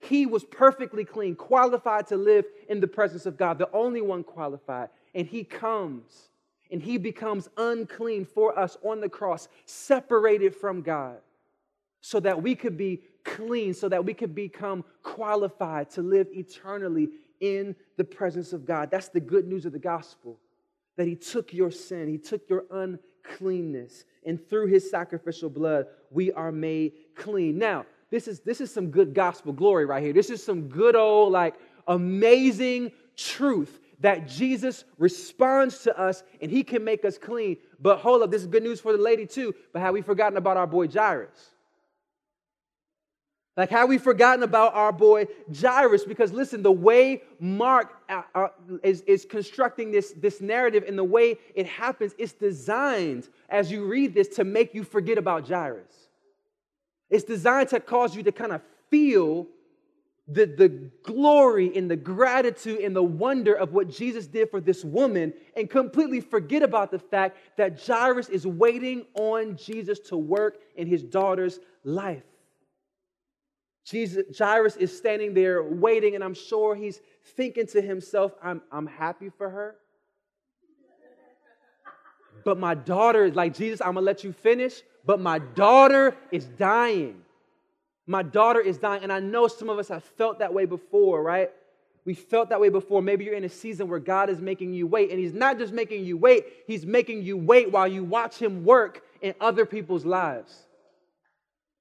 He 0.00 0.26
was 0.26 0.44
perfectly 0.44 1.04
clean, 1.04 1.34
qualified 1.34 2.06
to 2.08 2.16
live 2.16 2.44
in 2.68 2.80
the 2.80 2.86
presence 2.86 3.26
of 3.26 3.36
God, 3.36 3.58
the 3.58 3.70
only 3.72 4.02
one 4.02 4.22
qualified. 4.22 4.90
And 5.14 5.26
he 5.26 5.44
comes 5.44 6.28
and 6.74 6.82
he 6.82 6.98
becomes 6.98 7.48
unclean 7.56 8.24
for 8.24 8.58
us 8.58 8.76
on 8.82 9.00
the 9.00 9.08
cross, 9.08 9.46
separated 9.64 10.56
from 10.56 10.82
God, 10.82 11.18
so 12.00 12.18
that 12.18 12.42
we 12.42 12.56
could 12.56 12.76
be 12.76 13.00
clean, 13.22 13.72
so 13.72 13.88
that 13.88 14.04
we 14.04 14.12
could 14.12 14.34
become 14.34 14.84
qualified 15.04 15.88
to 15.90 16.02
live 16.02 16.26
eternally 16.32 17.10
in 17.38 17.76
the 17.96 18.02
presence 18.02 18.52
of 18.52 18.66
God. 18.66 18.90
That's 18.90 19.08
the 19.08 19.20
good 19.20 19.46
news 19.46 19.66
of 19.66 19.72
the 19.72 19.78
gospel 19.78 20.40
that 20.96 21.06
he 21.06 21.14
took 21.14 21.52
your 21.52 21.70
sin, 21.70 22.08
he 22.08 22.18
took 22.18 22.50
your 22.50 22.64
uncleanness, 22.72 24.04
and 24.26 24.44
through 24.50 24.66
his 24.66 24.90
sacrificial 24.90 25.50
blood, 25.50 25.86
we 26.10 26.32
are 26.32 26.50
made 26.50 26.94
clean. 27.14 27.56
Now, 27.56 27.86
this 28.10 28.26
is 28.26 28.40
this 28.40 28.60
is 28.60 28.74
some 28.74 28.88
good 28.88 29.14
gospel 29.14 29.52
glory 29.52 29.86
right 29.86 30.02
here. 30.02 30.12
This 30.12 30.28
is 30.28 30.42
some 30.42 30.68
good 30.68 30.96
old 30.96 31.30
like 31.32 31.54
amazing 31.86 32.90
truth 33.16 33.78
that 34.00 34.28
Jesus 34.28 34.84
responds 34.98 35.78
to 35.80 35.98
us 35.98 36.22
and 36.40 36.50
he 36.50 36.62
can 36.62 36.84
make 36.84 37.04
us 37.04 37.18
clean. 37.18 37.56
But 37.80 37.98
hold 37.98 38.22
up, 38.22 38.30
this 38.30 38.42
is 38.42 38.46
good 38.46 38.62
news 38.62 38.80
for 38.80 38.92
the 38.92 39.02
lady 39.02 39.26
too. 39.26 39.54
But 39.72 39.80
have 39.80 39.94
we 39.94 40.02
forgotten 40.02 40.36
about 40.36 40.56
our 40.56 40.66
boy 40.66 40.88
Jairus? 40.88 41.50
Like, 43.56 43.70
have 43.70 43.88
we 43.88 43.98
forgotten 43.98 44.42
about 44.42 44.74
our 44.74 44.90
boy 44.90 45.26
Jairus? 45.60 46.04
Because 46.04 46.32
listen, 46.32 46.62
the 46.62 46.72
way 46.72 47.22
Mark 47.38 47.94
uh, 48.08 48.22
uh, 48.34 48.48
is, 48.82 49.02
is 49.02 49.24
constructing 49.24 49.92
this, 49.92 50.12
this 50.16 50.40
narrative 50.40 50.84
and 50.88 50.98
the 50.98 51.04
way 51.04 51.38
it 51.54 51.66
happens, 51.66 52.14
it's 52.18 52.32
designed 52.32 53.28
as 53.48 53.70
you 53.70 53.86
read 53.86 54.12
this 54.12 54.28
to 54.28 54.44
make 54.44 54.74
you 54.74 54.82
forget 54.82 55.18
about 55.18 55.48
Jairus. 55.48 56.08
It's 57.10 57.22
designed 57.22 57.68
to 57.68 57.78
cause 57.78 58.16
you 58.16 58.24
to 58.24 58.32
kind 58.32 58.50
of 58.50 58.60
feel 58.90 59.46
the, 60.26 60.46
the 60.46 60.68
glory 61.02 61.76
and 61.76 61.90
the 61.90 61.96
gratitude 61.96 62.80
and 62.80 62.96
the 62.96 63.02
wonder 63.02 63.54
of 63.54 63.74
what 63.74 63.90
Jesus 63.90 64.26
did 64.26 64.50
for 64.50 64.60
this 64.60 64.82
woman 64.82 65.34
and 65.54 65.68
completely 65.68 66.20
forget 66.20 66.62
about 66.62 66.90
the 66.90 66.98
fact 66.98 67.36
that 67.56 67.84
Jairus 67.84 68.30
is 68.30 68.46
waiting 68.46 69.04
on 69.14 69.56
Jesus 69.56 69.98
to 70.08 70.16
work 70.16 70.58
in 70.76 70.86
his 70.86 71.02
daughter's 71.02 71.60
life. 71.84 72.22
Jesus, 73.84 74.38
Jairus 74.38 74.76
is 74.76 74.96
standing 74.96 75.34
there 75.34 75.62
waiting, 75.62 76.14
and 76.14 76.24
I'm 76.24 76.32
sure 76.32 76.74
he's 76.74 77.02
thinking 77.36 77.66
to 77.68 77.82
himself, 77.82 78.32
I'm, 78.42 78.62
I'm 78.72 78.86
happy 78.86 79.28
for 79.28 79.50
her. 79.50 79.76
But 82.44 82.58
my 82.58 82.74
daughter, 82.74 83.24
is 83.24 83.34
like 83.34 83.54
Jesus, 83.54 83.80
I'm 83.82 83.94
gonna 83.94 84.00
let 84.00 84.24
you 84.24 84.32
finish, 84.32 84.82
but 85.04 85.20
my 85.20 85.38
daughter 85.38 86.16
is 86.30 86.46
dying. 86.46 87.23
My 88.06 88.22
daughter 88.22 88.60
is 88.60 88.78
dying. 88.78 89.02
And 89.02 89.12
I 89.12 89.20
know 89.20 89.48
some 89.48 89.70
of 89.70 89.78
us 89.78 89.88
have 89.88 90.04
felt 90.04 90.38
that 90.40 90.52
way 90.52 90.66
before, 90.66 91.22
right? 91.22 91.50
We 92.04 92.14
felt 92.14 92.50
that 92.50 92.60
way 92.60 92.68
before. 92.68 93.00
Maybe 93.00 93.24
you're 93.24 93.34
in 93.34 93.44
a 93.44 93.48
season 93.48 93.88
where 93.88 93.98
God 93.98 94.28
is 94.28 94.40
making 94.40 94.74
you 94.74 94.86
wait. 94.86 95.10
And 95.10 95.18
He's 95.18 95.32
not 95.32 95.58
just 95.58 95.72
making 95.72 96.04
you 96.04 96.16
wait, 96.16 96.46
He's 96.66 96.84
making 96.84 97.22
you 97.22 97.36
wait 97.36 97.70
while 97.70 97.88
you 97.88 98.04
watch 98.04 98.36
Him 98.36 98.64
work 98.64 99.02
in 99.22 99.34
other 99.40 99.64
people's 99.64 100.04
lives. 100.04 100.66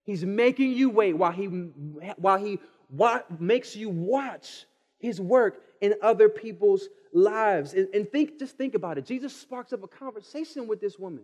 He's 0.05 0.23
making 0.23 0.73
you 0.73 0.89
wait 0.89 1.13
while 1.13 1.31
He, 1.31 1.47
while 1.47 2.37
he 2.37 2.59
wa- 2.89 3.23
makes 3.39 3.75
you 3.75 3.89
watch 3.89 4.65
his 4.99 5.19
work 5.19 5.61
in 5.81 5.95
other 6.01 6.29
people's 6.29 6.87
lives. 7.11 7.73
And, 7.73 7.89
and 7.93 8.09
think, 8.09 8.39
just 8.39 8.57
think 8.57 8.75
about 8.75 8.97
it. 8.97 9.05
Jesus 9.05 9.35
sparks 9.35 9.73
up 9.73 9.83
a 9.83 9.87
conversation 9.87 10.67
with 10.67 10.79
this 10.79 10.97
woman. 10.97 11.23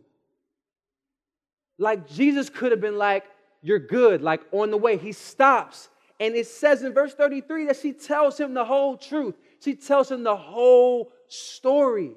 Like 1.77 2.09
Jesus 2.09 2.49
could 2.49 2.71
have 2.71 2.81
been 2.81 2.97
like, 2.97 3.23
You're 3.61 3.79
good, 3.79 4.21
like 4.21 4.41
on 4.51 4.71
the 4.71 4.77
way. 4.77 4.97
He 4.97 5.11
stops. 5.11 5.89
And 6.19 6.35
it 6.35 6.47
says 6.47 6.83
in 6.83 6.93
verse 6.93 7.13
33 7.13 7.65
that 7.65 7.77
she 7.77 7.93
tells 7.93 8.39
him 8.39 8.53
the 8.53 8.65
whole 8.65 8.97
truth. 8.97 9.35
She 9.63 9.75
tells 9.75 10.11
him 10.11 10.23
the 10.23 10.35
whole 10.35 11.11
story. 11.27 12.11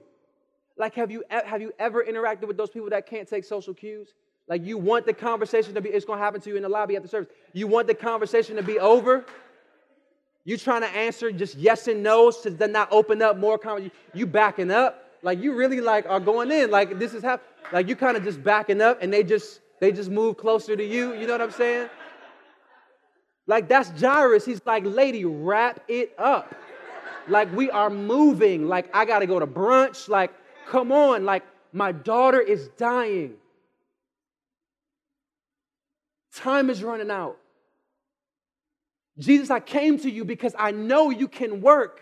Like, 0.76 0.94
have 0.94 1.10
you, 1.10 1.22
have 1.30 1.60
you 1.60 1.72
ever 1.78 2.04
interacted 2.04 2.48
with 2.48 2.56
those 2.56 2.70
people 2.70 2.90
that 2.90 3.06
can't 3.06 3.28
take 3.28 3.44
social 3.44 3.74
cues? 3.74 4.14
Like, 4.48 4.64
you 4.64 4.78
want 4.78 5.06
the 5.06 5.12
conversation 5.12 5.74
to 5.74 5.80
be, 5.80 5.90
it's 5.90 6.04
gonna 6.04 6.20
happen 6.20 6.40
to 6.40 6.50
you 6.50 6.56
in 6.56 6.62
the 6.62 6.68
lobby 6.68 6.96
after 6.96 7.08
service. 7.08 7.32
You 7.52 7.66
want 7.66 7.86
the 7.86 7.94
conversation 7.94 8.56
to 8.56 8.62
be 8.62 8.78
over. 8.78 9.24
You 10.44 10.56
trying 10.56 10.80
to 10.80 10.88
answer 10.88 11.30
just 11.30 11.56
yes 11.56 11.86
and 11.86 12.02
no's 12.02 12.38
to 12.40 12.50
then 12.50 12.72
not 12.72 12.88
open 12.90 13.22
up 13.22 13.38
more 13.38 13.58
conversation. 13.58 13.92
You 14.12 14.26
backing 14.26 14.70
up. 14.70 15.04
Like, 15.22 15.40
you 15.40 15.54
really 15.54 15.80
like 15.80 16.06
are 16.08 16.18
going 16.18 16.50
in. 16.50 16.70
Like, 16.70 16.98
this 16.98 17.14
is 17.14 17.22
happening. 17.22 17.48
Like, 17.72 17.88
you 17.88 17.94
kind 17.94 18.16
of 18.16 18.24
just 18.24 18.42
backing 18.42 18.80
up 18.80 19.00
and 19.00 19.12
they 19.12 19.22
just, 19.22 19.60
they 19.82 19.92
just 19.92 20.10
move 20.10 20.38
closer 20.38 20.74
to 20.74 20.84
you. 20.84 21.12
You 21.12 21.26
know 21.26 21.34
what 21.34 21.42
I'm 21.42 21.50
saying? 21.50 21.90
Like, 23.46 23.68
that's 23.68 23.90
Jairus. 24.00 24.46
He's 24.46 24.62
like, 24.64 24.84
lady, 24.86 25.26
wrap 25.26 25.80
it 25.88 26.14
up. 26.16 26.54
Like, 27.28 27.54
we 27.54 27.70
are 27.70 27.90
moving. 27.90 28.66
Like, 28.66 28.88
I 28.96 29.04
got 29.04 29.18
to 29.18 29.26
go 29.26 29.38
to 29.38 29.46
brunch. 29.46 30.08
Like, 30.08 30.32
Come 30.66 30.92
on, 30.92 31.24
like 31.24 31.44
my 31.72 31.92
daughter 31.92 32.40
is 32.40 32.68
dying. 32.78 33.34
Time 36.34 36.70
is 36.70 36.82
running 36.82 37.10
out. 37.10 37.36
Jesus, 39.18 39.50
I 39.50 39.60
came 39.60 39.98
to 39.98 40.10
you 40.10 40.24
because 40.24 40.54
I 40.58 40.70
know 40.70 41.10
you 41.10 41.28
can 41.28 41.60
work. 41.60 42.00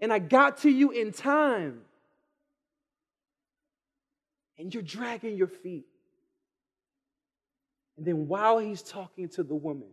And 0.00 0.12
I 0.12 0.18
got 0.18 0.62
to 0.62 0.70
you 0.70 0.90
in 0.90 1.12
time. 1.12 1.82
And 4.58 4.74
you're 4.74 4.82
dragging 4.82 5.36
your 5.36 5.46
feet. 5.46 5.86
And 8.00 8.06
then 8.06 8.28
while 8.28 8.58
he's 8.58 8.80
talking 8.80 9.28
to 9.28 9.42
the 9.42 9.54
woman, 9.54 9.90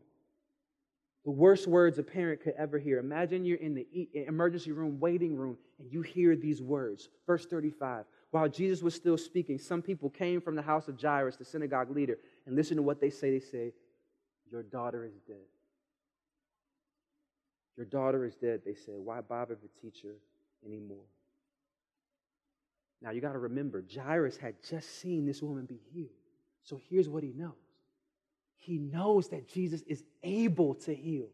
the 1.25 1.31
worst 1.31 1.67
words 1.67 1.99
a 1.99 2.03
parent 2.03 2.41
could 2.41 2.53
ever 2.57 2.79
hear. 2.79 2.99
Imagine 2.99 3.43
you're 3.43 3.57
in 3.57 3.75
the 3.75 3.85
emergency 4.13 4.71
room, 4.71 4.97
waiting 4.97 5.35
room, 5.35 5.57
and 5.77 5.91
you 5.91 6.03
hear 6.03 6.33
these 6.37 6.61
words. 6.61 7.09
Verse 7.25 7.45
35 7.45 8.05
While 8.31 8.47
Jesus 8.47 8.81
was 8.81 8.95
still 8.95 9.17
speaking, 9.17 9.59
some 9.59 9.81
people 9.81 10.09
came 10.09 10.39
from 10.39 10.55
the 10.55 10.61
house 10.61 10.87
of 10.87 10.97
Jairus, 10.97 11.35
the 11.35 11.43
synagogue 11.43 11.93
leader, 11.93 12.17
and 12.45 12.55
listen 12.55 12.77
to 12.77 12.81
what 12.81 13.01
they 13.01 13.09
say. 13.09 13.29
They 13.29 13.41
say, 13.41 13.73
Your 14.49 14.63
daughter 14.63 15.03
is 15.03 15.19
dead. 15.27 15.35
Your 17.75 17.87
daughter 17.87 18.23
is 18.23 18.37
dead, 18.37 18.61
they 18.65 18.73
say. 18.73 18.93
Why 19.03 19.19
bother 19.19 19.57
the 19.61 19.81
teacher 19.81 20.15
anymore? 20.65 21.03
Now 23.01 23.11
you 23.11 23.19
got 23.19 23.33
to 23.33 23.39
remember, 23.39 23.83
Jairus 23.93 24.37
had 24.37 24.55
just 24.69 25.01
seen 25.01 25.25
this 25.25 25.41
woman 25.41 25.65
be 25.65 25.81
healed. 25.91 26.07
So 26.63 26.79
here's 26.89 27.09
what 27.09 27.23
he 27.23 27.33
knows 27.35 27.66
he 28.57 28.77
knows 28.77 29.29
that 29.29 29.47
Jesus 29.47 29.81
is 29.83 30.03
able 30.23 30.75
to 30.75 30.93
heal. 30.93 31.27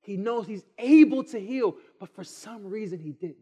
He 0.00 0.16
knows 0.16 0.46
he's 0.46 0.64
able 0.78 1.22
to 1.24 1.38
heal, 1.38 1.76
but 2.00 2.08
for 2.14 2.24
some 2.24 2.66
reason 2.66 2.98
he 2.98 3.12
didn't. 3.12 3.36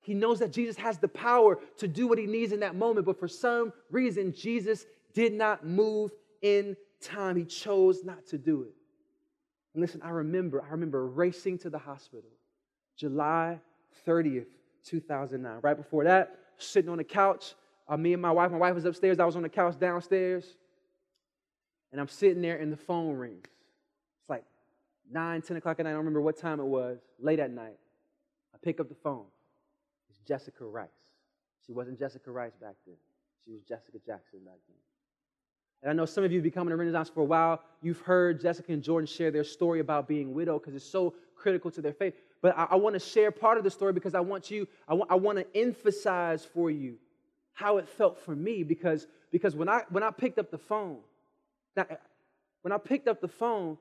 He 0.00 0.14
knows 0.14 0.40
that 0.40 0.52
Jesus 0.52 0.76
has 0.76 0.98
the 0.98 1.08
power 1.08 1.58
to 1.78 1.86
do 1.86 2.08
what 2.08 2.18
he 2.18 2.26
needs 2.26 2.52
in 2.52 2.60
that 2.60 2.74
moment, 2.74 3.06
but 3.06 3.20
for 3.20 3.28
some 3.28 3.72
reason, 3.90 4.32
Jesus 4.32 4.84
did 5.14 5.32
not 5.32 5.64
move 5.64 6.10
in 6.40 6.76
time. 7.00 7.36
He 7.36 7.44
chose 7.44 8.02
not 8.02 8.26
to 8.26 8.38
do 8.38 8.62
it. 8.62 8.74
And 9.74 9.80
listen, 9.80 10.02
I 10.02 10.10
remember, 10.10 10.62
I 10.62 10.70
remember 10.70 11.06
racing 11.06 11.58
to 11.58 11.70
the 11.70 11.78
hospital 11.78 12.30
July 12.96 13.60
30th, 14.06 14.46
2009. 14.84 15.60
Right 15.62 15.76
before 15.76 16.04
that, 16.04 16.36
sitting 16.58 16.90
on 16.90 16.98
the 16.98 17.04
couch, 17.04 17.54
uh, 17.88 17.96
me 17.96 18.12
and 18.12 18.20
my 18.20 18.32
wife, 18.32 18.50
my 18.50 18.58
wife 18.58 18.74
was 18.74 18.84
upstairs, 18.84 19.20
I 19.20 19.24
was 19.24 19.36
on 19.36 19.42
the 19.42 19.48
couch 19.48 19.78
downstairs 19.78 20.56
and 21.92 22.00
I'm 22.00 22.08
sitting 22.08 22.42
there 22.42 22.56
and 22.56 22.72
the 22.72 22.76
phone 22.76 23.16
rings. 23.16 23.44
It's 23.44 24.30
like 24.30 24.44
9, 25.10 25.42
10 25.42 25.56
o'clock 25.58 25.78
at 25.78 25.84
night. 25.84 25.90
I 25.90 25.92
don't 25.92 25.98
remember 25.98 26.22
what 26.22 26.38
time 26.38 26.58
it 26.58 26.64
was, 26.64 26.98
late 27.20 27.38
at 27.38 27.50
night. 27.50 27.78
I 28.54 28.58
pick 28.62 28.80
up 28.80 28.88
the 28.88 28.94
phone. 28.94 29.26
It's 30.08 30.18
Jessica 30.26 30.64
Rice. 30.64 30.88
She 31.66 31.72
wasn't 31.72 31.98
Jessica 31.98 32.30
Rice 32.30 32.54
back 32.60 32.74
then, 32.86 32.96
she 33.44 33.52
was 33.52 33.62
Jessica 33.62 33.98
Jackson 34.04 34.40
back 34.44 34.58
then. 34.68 34.76
And 35.82 35.90
I 35.90 35.94
know 35.94 36.06
some 36.06 36.22
of 36.22 36.30
you 36.30 36.38
have 36.38 36.44
been 36.44 36.52
coming 36.52 36.70
to 36.70 36.76
Renaissance 36.76 37.08
for 37.08 37.20
a 37.20 37.24
while. 37.24 37.60
You've 37.82 38.00
heard 38.00 38.40
Jessica 38.40 38.72
and 38.72 38.82
Jordan 38.82 39.06
share 39.06 39.32
their 39.32 39.44
story 39.44 39.80
about 39.80 40.06
being 40.06 40.32
widowed 40.32 40.62
because 40.62 40.76
it's 40.76 40.84
so 40.84 41.14
critical 41.34 41.72
to 41.72 41.82
their 41.82 41.92
faith. 41.92 42.14
But 42.40 42.56
I, 42.56 42.68
I 42.70 42.76
want 42.76 42.94
to 42.94 43.00
share 43.00 43.32
part 43.32 43.58
of 43.58 43.64
the 43.64 43.70
story 43.70 43.92
because 43.92 44.14
I 44.14 44.20
want 44.20 44.48
you, 44.48 44.68
I, 44.86 44.92
w- 44.92 45.06
I 45.10 45.16
want 45.16 45.38
to 45.38 45.60
emphasize 45.60 46.44
for 46.44 46.70
you 46.70 46.98
how 47.52 47.78
it 47.78 47.88
felt 47.88 48.18
for 48.20 48.34
me 48.34 48.62
because, 48.62 49.08
because 49.32 49.56
when, 49.56 49.68
I, 49.68 49.82
when 49.90 50.04
I 50.04 50.10
picked 50.12 50.38
up 50.38 50.52
the 50.52 50.58
phone, 50.58 50.98
now, 51.76 51.86
when 52.62 52.72
I 52.72 52.78
picked 52.78 53.08
up 53.08 53.20
the 53.20 53.28
phone, 53.28 53.78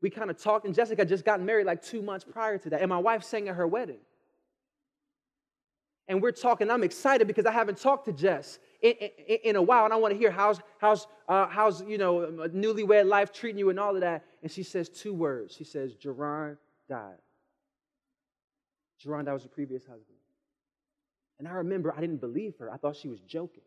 we 0.00 0.10
kind 0.10 0.30
of 0.30 0.36
talked, 0.36 0.66
and 0.66 0.74
Jessica 0.74 1.04
just 1.04 1.24
got 1.24 1.40
married 1.40 1.66
like 1.66 1.82
two 1.82 2.02
months 2.02 2.24
prior 2.24 2.58
to 2.58 2.70
that, 2.70 2.80
and 2.80 2.88
my 2.88 2.98
wife 2.98 3.22
sang 3.22 3.48
at 3.48 3.54
her 3.54 3.66
wedding. 3.66 4.00
And 6.08 6.20
we're 6.20 6.32
talking, 6.32 6.70
I'm 6.70 6.82
excited 6.82 7.26
because 7.28 7.46
I 7.46 7.52
haven't 7.52 7.78
talked 7.78 8.06
to 8.06 8.12
Jess 8.12 8.58
in, 8.82 8.92
in, 8.92 9.38
in 9.44 9.56
a 9.56 9.62
while, 9.62 9.84
and 9.84 9.94
I 9.94 9.96
want 9.96 10.12
to 10.12 10.18
hear 10.18 10.30
how's, 10.30 10.60
how's, 10.78 11.06
uh, 11.28 11.46
how's 11.46 11.82
you 11.82 11.96
know, 11.96 12.48
newlywed 12.52 13.06
life 13.06 13.32
treating 13.32 13.58
you 13.58 13.70
and 13.70 13.78
all 13.78 13.94
of 13.94 14.00
that. 14.00 14.24
And 14.42 14.50
she 14.50 14.64
says 14.64 14.88
two 14.88 15.14
words. 15.14 15.54
She 15.54 15.64
says, 15.64 15.94
Jerron 15.94 16.56
died. 16.88 17.14
Jerron, 19.02 19.24
that 19.26 19.32
was 19.32 19.44
her 19.44 19.48
previous 19.48 19.84
husband. 19.84 20.18
And 21.38 21.48
I 21.48 21.52
remember 21.52 21.94
I 21.96 22.00
didn't 22.00 22.20
believe 22.20 22.54
her. 22.58 22.70
I 22.70 22.76
thought 22.76 22.96
she 22.96 23.08
was 23.08 23.20
joking. 23.20 23.62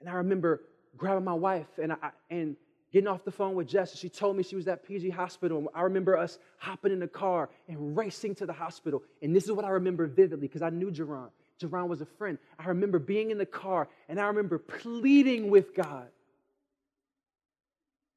And 0.00 0.08
I 0.08 0.14
remember 0.14 0.62
grabbing 0.96 1.24
my 1.24 1.34
wife 1.34 1.66
and, 1.80 1.92
I, 1.92 2.10
and 2.30 2.56
getting 2.92 3.08
off 3.08 3.24
the 3.24 3.30
phone 3.30 3.54
with 3.54 3.68
Jess. 3.68 3.96
She 3.96 4.08
told 4.08 4.36
me 4.36 4.42
she 4.42 4.56
was 4.56 4.66
at 4.68 4.86
PG 4.86 5.10
Hospital. 5.10 5.70
I 5.74 5.82
remember 5.82 6.16
us 6.16 6.38
hopping 6.58 6.92
in 6.92 7.00
the 7.00 7.08
car 7.08 7.50
and 7.68 7.96
racing 7.96 8.34
to 8.36 8.46
the 8.46 8.52
hospital. 8.52 9.02
And 9.22 9.34
this 9.34 9.44
is 9.44 9.52
what 9.52 9.64
I 9.64 9.70
remember 9.70 10.06
vividly 10.06 10.48
because 10.48 10.62
I 10.62 10.70
knew 10.70 10.90
Jerron. 10.90 11.28
Jerron 11.60 11.88
was 11.88 12.00
a 12.00 12.06
friend. 12.06 12.38
I 12.58 12.68
remember 12.68 12.98
being 12.98 13.30
in 13.30 13.38
the 13.38 13.46
car 13.46 13.88
and 14.08 14.20
I 14.20 14.26
remember 14.26 14.58
pleading 14.58 15.50
with 15.50 15.74
God. 15.74 16.08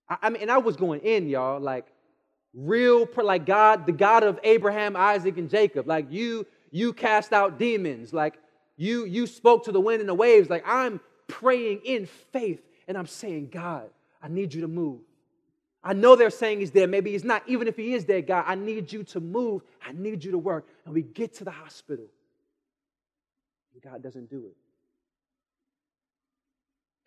I, 0.08 0.18
I 0.24 0.30
mean, 0.30 0.42
and 0.44 0.52
I 0.52 0.60
was 0.60 0.76
going 0.76 1.02
in, 1.02 1.28
y'all, 1.28 1.60
like 1.60 1.88
real, 2.54 3.08
like 3.22 3.46
God, 3.46 3.86
the 3.86 3.92
God 3.92 4.24
of 4.24 4.40
Abraham, 4.44 4.96
Isaac, 4.96 5.38
and 5.38 5.50
Jacob. 5.50 5.88
Like 5.88 6.12
you, 6.12 6.46
you 6.70 6.94
cast 6.94 7.34
out 7.34 7.58
demons. 7.58 8.14
Like 8.14 8.36
you, 8.78 9.06
you 9.06 9.28
spoke 9.28 9.66
to 9.66 9.72
the 9.72 9.82
wind 9.82 10.00
and 10.00 10.10
the 10.10 10.14
waves. 10.14 10.50
Like 10.50 10.64
I'm 10.66 11.02
praying 11.32 11.82
in 11.86 12.06
faith 12.06 12.62
and 12.88 12.98
I'm 12.98 13.08
saying, 13.08 13.50
God, 13.52 13.90
I 14.22 14.28
need 14.28 14.54
you 14.54 14.62
to 14.62 14.68
move. 14.68 15.00
I 15.84 15.94
know 15.94 16.16
they're 16.16 16.30
saying 16.30 16.60
he's 16.60 16.72
there. 16.72 16.88
Maybe 16.88 17.12
he's 17.12 17.24
not. 17.24 17.42
Even 17.48 17.68
if 17.68 17.76
he 17.76 17.94
is 17.94 18.06
there, 18.06 18.22
God, 18.22 18.44
I 18.46 18.54
need 18.54 18.92
you 18.92 19.04
to 19.06 19.20
move. 19.20 19.64
I 19.86 19.94
need 19.94 20.24
you 20.24 20.32
to 20.32 20.38
work. 20.38 20.68
And 20.86 20.94
we 20.94 21.02
get 21.02 21.34
to 21.36 21.44
the 21.44 21.52
hospital. 21.52 22.06
And 23.74 23.82
God 23.82 24.04
doesn't 24.04 24.30
do 24.30 24.46
it. 24.46 24.58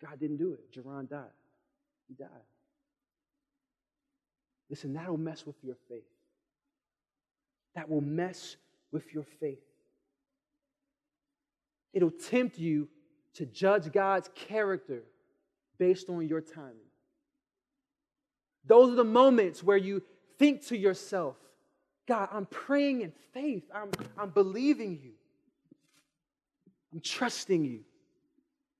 God 0.01 0.19
didn't 0.19 0.37
do 0.37 0.53
it. 0.53 0.73
Jerron 0.73 1.09
died. 1.09 1.23
He 2.09 2.15
died. 2.15 2.27
Listen, 4.69 4.93
that'll 4.93 5.17
mess 5.17 5.45
with 5.45 5.55
your 5.63 5.75
faith. 5.87 6.03
That 7.75 7.89
will 7.89 8.01
mess 8.01 8.57
with 8.91 9.13
your 9.13 9.25
faith. 9.39 9.59
It'll 11.93 12.11
tempt 12.11 12.57
you 12.57 12.89
to 13.35 13.45
judge 13.45 13.91
God's 13.91 14.29
character 14.33 15.03
based 15.77 16.09
on 16.09 16.27
your 16.27 16.41
timing. 16.41 16.89
Those 18.65 18.91
are 18.91 18.95
the 18.95 19.03
moments 19.03 19.61
where 19.61 19.77
you 19.77 20.01
think 20.39 20.65
to 20.67 20.77
yourself, 20.77 21.35
God, 22.07 22.29
I'm 22.31 22.45
praying 22.45 23.01
in 23.01 23.11
faith. 23.33 23.63
I'm, 23.73 23.91
I'm 24.17 24.29
believing 24.29 24.99
you. 25.03 25.11
I'm 26.93 27.01
trusting 27.01 27.65
you. 27.65 27.81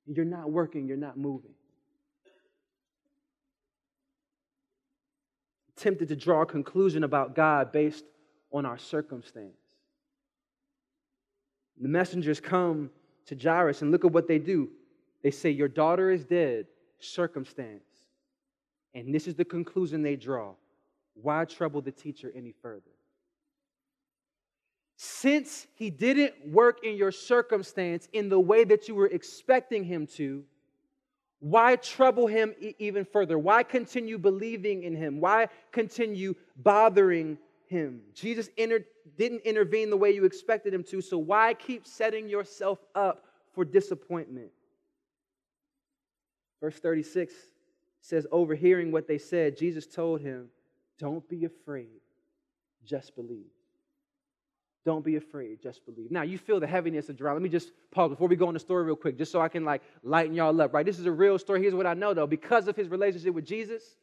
And 0.08 0.15
you're 0.15 0.26
not 0.26 0.52
working, 0.52 0.88
you're 0.88 0.98
not 0.98 1.18
moving. 1.18 1.52
Tempted 5.76 6.08
to 6.08 6.15
draw 6.15 6.44
a 6.44 6.46
conclusion 6.46 7.04
about 7.04 7.36
God 7.36 7.72
based 7.72 8.06
on 8.52 8.65
our 8.65 8.78
circumstance. 8.78 9.58
The 11.82 11.89
messengers 11.89 12.39
come 12.39 12.89
to 13.28 13.36
Jairus, 13.36 13.82
and 13.82 13.92
look 13.92 14.06
at 14.06 14.12
what 14.12 14.28
they 14.28 14.40
do. 14.40 14.70
They 15.24 15.32
say, 15.32 15.50
Your 15.50 15.68
daughter 15.68 16.12
is 16.12 16.24
dead, 16.24 16.68
circumstance. 17.00 17.84
And 18.94 19.14
this 19.14 19.28
is 19.28 19.36
the 19.36 19.46
conclusion 19.46 20.02
they 20.02 20.16
draw. 20.16 20.54
Why 21.16 21.46
trouble 21.46 21.82
the 21.82 21.92
teacher 21.92 22.32
any 22.36 22.54
further? 22.62 22.92
Since 24.98 25.68
he 25.76 25.90
didn't 25.90 26.34
work 26.48 26.86
in 26.86 26.96
your 26.96 27.12
circumstance 27.12 28.08
in 28.14 28.30
the 28.30 28.40
way 28.40 28.64
that 28.64 28.88
you 28.88 28.96
were 28.96 29.08
expecting 29.08 29.84
him 29.84 30.08
to, 30.16 30.44
Why 31.40 31.76
trouble 31.76 32.28
him 32.28 32.54
even 32.80 33.06
further? 33.06 33.38
Why 33.38 33.64
continue 33.64 34.18
believing 34.18 34.84
in 34.84 34.96
him? 34.96 35.20
Why 35.20 35.50
continue 35.72 36.36
bothering 36.56 37.38
him? 37.67 38.01
Jesus 38.13 38.49
didn't 38.58 39.41
intervene 39.41 39.89
the 39.89 39.97
way 39.97 40.12
you 40.12 40.25
expected 40.25 40.73
him 40.73 40.84
to, 40.86 41.01
so 41.01 41.17
why 41.17 41.54
keep 41.54 41.86
setting 41.86 42.30
yourself 42.30 42.80
up 42.93 43.25
for 43.54 43.65
disappointment? 43.65 44.49
Verse 46.62 46.78
36 46.80 47.34
says, 48.01 48.28
Overhearing 48.32 48.91
what 48.91 49.08
they 49.08 49.17
said, 49.17 49.58
Jesus 49.58 49.86
told 49.86 50.21
him, 50.21 50.47
Don't 50.99 51.28
be 51.30 51.45
afraid, 51.45 52.01
just 52.86 53.15
believe. 53.15 53.45
Don't 54.86 55.04
be 55.04 55.15
afraid, 55.15 55.62
just 55.63 55.84
believe. 55.84 56.12
Now, 56.12 56.21
you 56.21 56.38
feel 56.38 56.60
the 56.60 56.67
heaviness 56.67 57.10
of 57.10 57.15
Jerron. 57.15 57.34
Let 57.34 57.41
me 57.41 57.49
just 57.49 57.71
pause 57.89 58.12
before 58.12 58.28
we 58.28 58.36
go 58.36 58.47
on 58.47 58.54
the 58.54 58.60
story 58.60 58.84
real 58.84 58.95
quick, 58.95 59.17
just 59.17 59.32
so 59.32 59.41
I 59.41 59.47
can 59.47 59.65
like 59.65 59.82
lighten 60.04 60.36
y'all 60.36 60.62
up, 60.62 60.75
right? 60.75 60.86
This 60.86 60.99
is 60.99 61.08
a 61.08 61.12
real 61.12 61.39
story. 61.39 61.62
Here's 61.62 61.73
what 61.73 61.88
I 61.88 61.95
know 61.95 62.13
though. 62.13 62.28
Because 62.28 62.67
of 62.67 62.75
his 62.75 62.88
relationship 62.88 63.34
with 63.34 63.45
Jesus, 63.45 63.97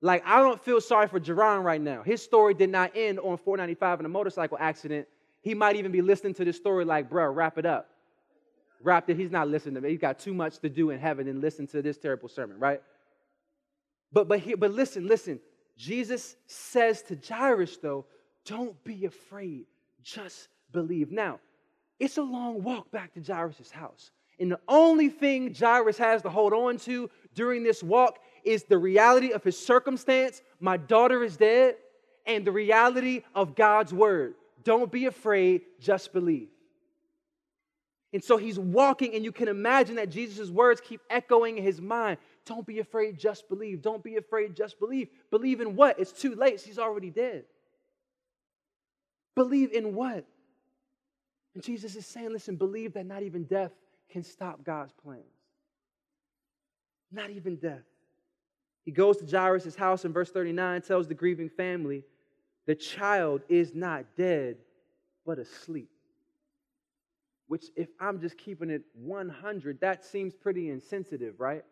like 0.00 0.22
I 0.26 0.40
don't 0.40 0.62
feel 0.62 0.80
sorry 0.80 1.08
for 1.08 1.20
Jerron 1.20 1.62
right 1.62 1.80
now. 1.80 2.02
His 2.02 2.22
story 2.22 2.54
did 2.54 2.70
not 2.70 2.92
end 2.94 3.18
on 3.18 3.36
495 3.36 4.00
in 4.00 4.06
a 4.06 4.08
motorcycle 4.08 4.58
accident. 4.60 5.06
He 5.42 5.54
might 5.54 5.76
even 5.76 5.92
be 5.92 6.02
listening 6.02 6.34
to 6.34 6.44
this 6.44 6.56
story 6.56 6.84
like, 6.84 7.10
bro, 7.10 7.30
wrap 7.30 7.58
it 7.58 7.66
up. 7.66 7.90
Wrap 8.82 9.08
it. 9.08 9.16
He's 9.16 9.30
not 9.30 9.48
listening 9.48 9.74
to 9.76 9.80
me. 9.80 9.90
He's 9.90 9.98
got 9.98 10.18
too 10.18 10.34
much 10.34 10.58
to 10.58 10.68
do 10.68 10.90
in 10.90 10.98
heaven 10.98 11.28
and 11.28 11.40
listen 11.40 11.66
to 11.68 11.82
this 11.82 11.96
terrible 11.98 12.28
sermon, 12.28 12.58
right? 12.58 12.82
But 14.12 14.28
but 14.28 14.42
but 14.58 14.70
listen, 14.70 15.06
listen. 15.06 15.40
Jesus 15.76 16.36
says 16.46 17.02
to 17.02 17.16
Jairus, 17.16 17.78
though, 17.78 18.06
don't 18.44 18.82
be 18.84 19.06
afraid, 19.06 19.66
just 20.02 20.48
believe. 20.72 21.10
Now, 21.10 21.40
it's 21.98 22.18
a 22.18 22.22
long 22.22 22.62
walk 22.62 22.90
back 22.90 23.14
to 23.14 23.20
Jairus' 23.20 23.70
house. 23.70 24.10
And 24.38 24.50
the 24.50 24.60
only 24.68 25.08
thing 25.08 25.54
Jairus 25.54 25.98
has 25.98 26.22
to 26.22 26.30
hold 26.30 26.52
on 26.52 26.78
to 26.78 27.08
during 27.34 27.62
this 27.62 27.82
walk 27.82 28.18
is 28.44 28.64
the 28.64 28.78
reality 28.78 29.32
of 29.32 29.42
his 29.42 29.58
circumstance. 29.58 30.42
My 30.60 30.76
daughter 30.76 31.22
is 31.22 31.36
dead, 31.36 31.76
and 32.26 32.44
the 32.44 32.52
reality 32.52 33.22
of 33.34 33.54
God's 33.54 33.92
word. 33.92 34.34
Don't 34.62 34.90
be 34.90 35.06
afraid, 35.06 35.62
just 35.80 36.12
believe. 36.12 36.48
And 38.12 38.22
so 38.22 38.36
he's 38.36 38.58
walking, 38.58 39.14
and 39.14 39.24
you 39.24 39.32
can 39.32 39.48
imagine 39.48 39.96
that 39.96 40.08
Jesus' 40.08 40.48
words 40.48 40.80
keep 40.80 41.00
echoing 41.10 41.58
in 41.58 41.64
his 41.64 41.80
mind. 41.80 42.18
Don't 42.46 42.64
be 42.64 42.78
afraid, 42.78 43.18
just 43.18 43.48
believe. 43.48 43.82
Don't 43.82 44.04
be 44.04 44.16
afraid, 44.16 44.54
just 44.54 44.78
believe. 44.78 45.08
Believe 45.30 45.60
in 45.60 45.74
what? 45.74 45.98
It's 45.98 46.12
too 46.12 46.34
late. 46.34 46.60
She's 46.60 46.78
already 46.78 47.10
dead. 47.10 47.44
Believe 49.34 49.72
in 49.72 49.94
what? 49.94 50.24
And 51.54 51.62
Jesus 51.62 51.96
is 51.96 52.06
saying, 52.06 52.32
listen, 52.32 52.56
believe 52.56 52.94
that 52.94 53.06
not 53.06 53.22
even 53.22 53.44
death 53.44 53.72
can 54.10 54.22
stop 54.22 54.64
God's 54.64 54.92
plans. 54.92 55.24
Not 57.10 57.30
even 57.30 57.56
death. 57.56 57.82
He 58.84 58.90
goes 58.90 59.16
to 59.18 59.26
Jairus' 59.26 59.74
house 59.74 60.04
in 60.04 60.12
verse 60.12 60.30
39, 60.30 60.82
tells 60.82 61.08
the 61.08 61.14
grieving 61.14 61.48
family, 61.48 62.04
the 62.66 62.74
child 62.74 63.42
is 63.48 63.74
not 63.74 64.04
dead, 64.16 64.56
but 65.26 65.38
asleep. 65.38 65.90
Which, 67.46 67.66
if 67.76 67.88
I'm 68.00 68.20
just 68.20 68.38
keeping 68.38 68.70
it 68.70 68.82
100, 68.94 69.80
that 69.80 70.04
seems 70.04 70.34
pretty 70.34 70.70
insensitive, 70.70 71.38
right? 71.38 71.64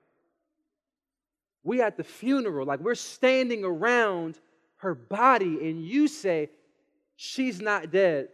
We 1.65 1.81
at 1.81 1.97
the 1.97 2.05
funeral, 2.05 2.67
like 2.67 2.81
we're 2.81 2.95
standing 2.95 3.65
around 3.65 4.39
her 4.77 4.95
body, 4.95 5.69
and 5.69 5.85
you 5.85 6.09
say, 6.09 6.51
She's 7.17 7.61
not 7.61 7.93
dead. 7.93 8.29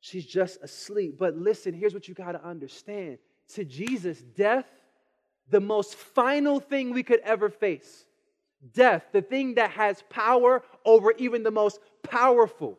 She's 0.00 0.26
just 0.26 0.58
asleep. 0.62 1.16
But 1.18 1.36
listen, 1.36 1.72
here's 1.72 1.94
what 1.94 2.08
you 2.08 2.14
got 2.14 2.32
to 2.32 2.44
understand. 2.44 3.16
To 3.54 3.64
Jesus, 3.64 4.20
death, 4.20 4.66
the 5.50 5.60
most 5.60 5.94
final 5.94 6.60
thing 6.60 6.92
we 6.92 7.02
could 7.02 7.20
ever 7.20 7.48
face, 7.48 8.04
death, 8.72 9.04
the 9.12 9.22
thing 9.22 9.54
that 9.54 9.70
has 9.72 10.02
power 10.10 10.62
over 10.84 11.12
even 11.18 11.42
the 11.42 11.50
most 11.50 11.80
powerful. 12.02 12.78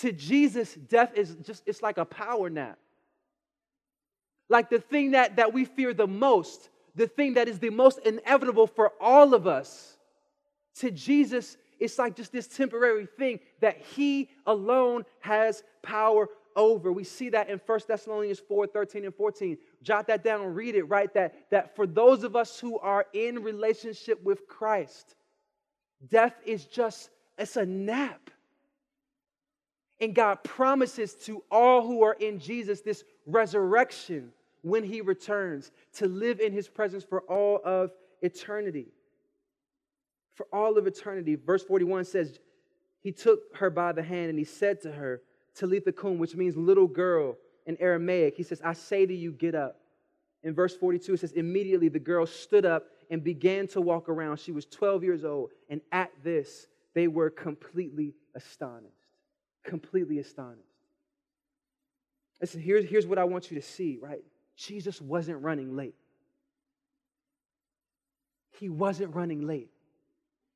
To 0.00 0.12
Jesus, 0.12 0.74
death 0.74 1.12
is 1.14 1.36
just, 1.42 1.62
it's 1.66 1.82
like 1.82 1.98
a 1.98 2.04
power 2.04 2.50
nap. 2.50 2.78
Like 4.48 4.70
the 4.70 4.80
thing 4.80 5.12
that, 5.12 5.36
that 5.36 5.52
we 5.52 5.64
fear 5.64 5.94
the 5.94 6.06
most, 6.06 6.68
the 6.94 7.06
thing 7.06 7.34
that 7.34 7.48
is 7.48 7.58
the 7.58 7.70
most 7.70 7.98
inevitable 8.04 8.66
for 8.66 8.92
all 9.00 9.34
of 9.34 9.46
us. 9.46 9.96
To 10.76 10.90
Jesus, 10.90 11.56
it's 11.78 11.98
like 11.98 12.16
just 12.16 12.32
this 12.32 12.46
temporary 12.46 13.06
thing 13.18 13.40
that 13.60 13.78
he 13.94 14.28
alone 14.46 15.04
has 15.20 15.62
power 15.82 16.28
over. 16.56 16.92
We 16.92 17.04
see 17.04 17.30
that 17.30 17.48
in 17.48 17.60
1 17.64 17.80
Thessalonians 17.86 18.40
4 18.40 18.66
13 18.66 19.04
and 19.04 19.14
14. 19.14 19.58
Jot 19.84 20.08
that 20.08 20.24
down 20.24 20.54
read 20.54 20.74
it, 20.74 20.84
right? 20.84 21.12
That, 21.14 21.50
that 21.50 21.76
for 21.76 21.86
those 21.86 22.24
of 22.24 22.34
us 22.34 22.58
who 22.58 22.78
are 22.80 23.06
in 23.12 23.42
relationship 23.42 24.22
with 24.24 24.48
Christ, 24.48 25.14
death 26.08 26.34
is 26.44 26.64
just, 26.64 27.10
it's 27.38 27.56
a 27.56 27.64
nap. 27.64 28.30
And 30.00 30.14
God 30.14 30.42
promises 30.42 31.14
to 31.26 31.44
all 31.50 31.86
who 31.86 32.02
are 32.02 32.14
in 32.14 32.40
Jesus 32.40 32.80
this 32.80 33.04
resurrection 33.26 34.32
when 34.62 34.82
he 34.82 35.00
returns 35.00 35.70
to 35.94 36.08
live 36.08 36.40
in 36.40 36.52
his 36.52 36.66
presence 36.66 37.04
for 37.04 37.20
all 37.22 37.60
of 37.64 37.92
eternity 38.22 38.88
for 40.34 40.46
all 40.52 40.76
of 40.76 40.86
eternity. 40.86 41.36
Verse 41.36 41.62
41 41.62 42.04
says, 42.04 42.38
He 43.00 43.12
took 43.12 43.40
her 43.56 43.70
by 43.70 43.92
the 43.92 44.02
hand 44.02 44.30
and 44.30 44.38
he 44.38 44.44
said 44.44 44.80
to 44.82 44.92
her, 44.92 45.22
Talitha 45.54 45.92
kum, 45.92 46.18
which 46.18 46.34
means 46.34 46.56
little 46.56 46.88
girl 46.88 47.36
in 47.66 47.76
Aramaic. 47.80 48.36
He 48.36 48.42
says, 48.42 48.60
I 48.64 48.72
say 48.72 49.06
to 49.06 49.14
you, 49.14 49.32
get 49.32 49.54
up. 49.54 49.80
In 50.42 50.54
verse 50.54 50.76
42, 50.76 51.14
it 51.14 51.20
says, 51.20 51.32
Immediately 51.32 51.88
the 51.88 51.98
girl 51.98 52.26
stood 52.26 52.66
up 52.66 52.84
and 53.10 53.24
began 53.24 53.66
to 53.68 53.80
walk 53.80 54.08
around. 54.08 54.38
She 54.38 54.52
was 54.52 54.66
12 54.66 55.02
years 55.04 55.24
old. 55.24 55.50
And 55.68 55.80
at 55.92 56.10
this, 56.22 56.66
they 56.94 57.08
were 57.08 57.30
completely 57.30 58.14
astonished. 58.34 58.92
Completely 59.64 60.18
astonished. 60.18 60.60
Listen, 62.40 62.60
here's, 62.60 62.84
here's 62.84 63.06
what 63.06 63.18
I 63.18 63.24
want 63.24 63.50
you 63.50 63.58
to 63.60 63.66
see, 63.66 63.98
right? 64.00 64.22
Jesus 64.56 65.00
wasn't 65.00 65.42
running 65.42 65.76
late. 65.76 65.94
He 68.58 68.68
wasn't 68.68 69.14
running 69.14 69.46
late. 69.46 69.70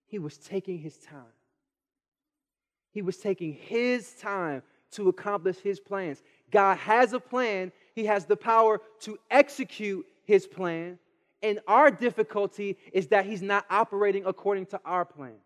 He 0.06 0.18
was 0.18 0.36
taking 0.38 0.78
his 0.78 0.96
time. 0.98 1.32
He 2.90 3.02
was 3.02 3.16
taking 3.18 3.52
his 3.52 4.12
time 4.14 4.62
to 4.92 5.08
accomplish 5.08 5.58
his 5.58 5.80
plans. 5.80 6.22
God 6.50 6.78
has 6.78 7.12
a 7.12 7.20
plan, 7.20 7.72
He 7.94 8.06
has 8.06 8.26
the 8.26 8.36
power 8.36 8.80
to 9.00 9.18
execute 9.30 10.06
His 10.24 10.46
plan. 10.46 10.98
And 11.42 11.60
our 11.68 11.90
difficulty 11.90 12.76
is 12.92 13.08
that 13.08 13.26
He's 13.26 13.42
not 13.42 13.64
operating 13.70 14.24
according 14.26 14.66
to 14.66 14.80
our 14.84 15.04
plan. 15.04 15.36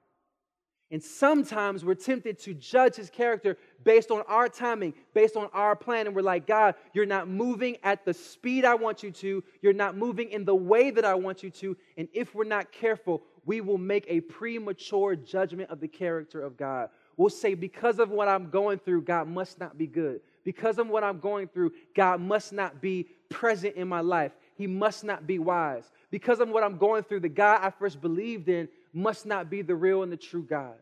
And 0.91 1.03
sometimes 1.03 1.87
we're 1.87 1.95
tempted 1.95 2.39
to 2.41 2.53
judge 2.53 2.97
His 2.97 3.09
character 3.09 3.57
based 3.83 4.11
on 4.11 4.23
our 4.29 4.49
timing, 4.49 4.93
based 5.15 5.37
on 5.37 5.49
our 5.55 5.75
plan. 5.75 6.07
And 6.07 6.15
we're 6.15 6.21
like, 6.21 6.47
God, 6.47 6.75
you're 6.93 7.07
not 7.07 7.29
moving 7.29 7.79
at 7.83 8.05
the 8.05 8.13
speed 8.13 8.67
I 8.67 8.75
want 8.75 9.03
you 9.03 9.11
to. 9.11 9.43
You're 9.63 9.73
not 9.73 9.97
moving 9.97 10.31
in 10.31 10.45
the 10.45 10.55
way 10.55 10.91
that 10.91 11.07
I 11.07 11.15
want 11.15 11.43
you 11.43 11.49
to. 11.51 11.77
And 11.97 12.09
if 12.13 12.35
we're 12.35 12.45
not 12.45 12.73
careful, 12.73 13.23
we 13.47 13.63
will 13.63 13.79
make 13.79 14.05
a 14.07 14.21
premature 14.21 15.17
judgment 15.17 15.71
of 15.71 15.81
the 15.81 15.89
character 15.89 16.43
of 16.43 16.59
God. 16.59 16.91
We'll 17.17 17.31
say, 17.31 17.55
because 17.55 17.99
of 17.99 18.11
what 18.11 18.29
I'm 18.29 18.51
going 18.51 18.79
through, 18.79 19.03
God 19.03 19.29
must 19.29 19.59
not 19.59 19.79
be 19.79 19.87
good. 19.87 20.21
Because 20.45 20.79
of 20.79 20.89
what 20.89 21.05
I'm 21.05 21.21
going 21.21 21.49
through, 21.49 21.73
God 21.95 22.21
must 22.21 22.53
not 22.53 22.81
be 22.81 23.07
present 23.29 23.77
in 23.77 23.89
my 23.89 24.01
life. 24.01 24.33
He 24.57 24.67
must 24.67 25.05
not 25.05 25.27
be 25.27 25.39
wise. 25.39 25.91
Because 26.11 26.41
of 26.41 26.49
what 26.49 26.63
I'm 26.63 26.79
going 26.79 27.05
through, 27.05 27.21
the 27.21 27.29
God 27.29 27.61
I 27.63 27.71
first 27.71 28.01
believed 28.01 28.49
in 28.49 28.69
must 28.93 29.25
not 29.25 29.49
be 29.49 29.63
the 29.63 29.75
real 29.75 30.03
and 30.03 30.13
the 30.13 30.17
true 30.17 30.43
God. 30.43 30.75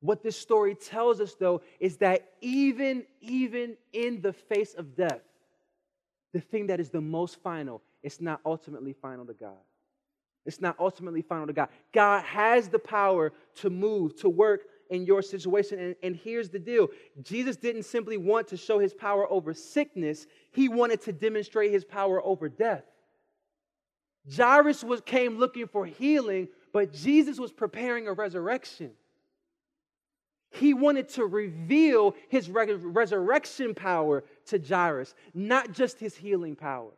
What 0.00 0.22
this 0.22 0.38
story 0.38 0.74
tells 0.74 1.20
us, 1.20 1.34
though, 1.34 1.62
is 1.80 1.96
that 1.98 2.32
even, 2.40 3.04
even 3.20 3.76
in 3.92 4.20
the 4.20 4.32
face 4.32 4.74
of 4.74 4.94
death, 4.94 5.22
the 6.32 6.40
thing 6.40 6.68
that 6.68 6.80
is 6.80 6.90
the 6.90 7.00
most 7.00 7.42
final, 7.42 7.82
it's 8.02 8.20
not 8.20 8.40
ultimately 8.44 8.92
final 8.92 9.24
to 9.26 9.32
God. 9.32 9.56
It's 10.44 10.60
not 10.60 10.76
ultimately 10.78 11.22
final 11.22 11.46
to 11.48 11.52
God. 11.52 11.68
God 11.92 12.22
has 12.22 12.68
the 12.68 12.78
power 12.78 13.32
to 13.56 13.70
move, 13.70 14.14
to 14.20 14.28
work 14.28 14.60
in 14.90 15.04
your 15.04 15.22
situation. 15.22 15.78
And, 15.78 15.96
and, 16.02 16.16
here's 16.16 16.48
the 16.48 16.58
deal 16.58 16.88
Jesus 17.22 17.56
didn't 17.56 17.84
simply 17.84 18.16
want 18.16 18.48
to 18.48 18.56
show 18.56 18.78
his 18.78 18.94
power 18.94 19.30
over 19.30 19.54
sickness, 19.54 20.26
he 20.52 20.68
wanted 20.68 21.00
to 21.02 21.12
demonstrate 21.12 21.72
his 21.72 21.84
power 21.84 22.24
over 22.24 22.48
death. 22.48 22.84
Jairus 24.34 24.82
was, 24.82 25.00
came 25.00 25.38
looking 25.38 25.68
for 25.68 25.86
healing, 25.86 26.48
but 26.72 26.92
Jesus 26.92 27.38
was 27.38 27.52
preparing 27.52 28.08
a 28.08 28.12
resurrection. 28.12 28.90
He 30.50 30.74
wanted 30.74 31.08
to 31.10 31.26
reveal 31.26 32.14
his 32.28 32.48
resurrection 32.48 33.74
power 33.74 34.24
to 34.46 34.58
Jairus, 34.58 35.14
not 35.34 35.72
just 35.72 35.98
his 35.98 36.16
healing 36.16 36.56
power. 36.56 36.92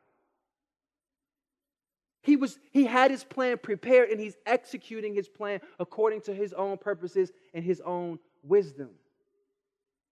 He, 2.28 2.36
was, 2.36 2.58
he 2.72 2.84
had 2.84 3.10
his 3.10 3.24
plan 3.24 3.56
prepared 3.56 4.10
and 4.10 4.20
he's 4.20 4.36
executing 4.44 5.14
his 5.14 5.30
plan 5.30 5.60
according 5.80 6.20
to 6.22 6.34
his 6.34 6.52
own 6.52 6.76
purposes 6.76 7.32
and 7.54 7.64
his 7.64 7.80
own 7.80 8.18
wisdom. 8.42 8.90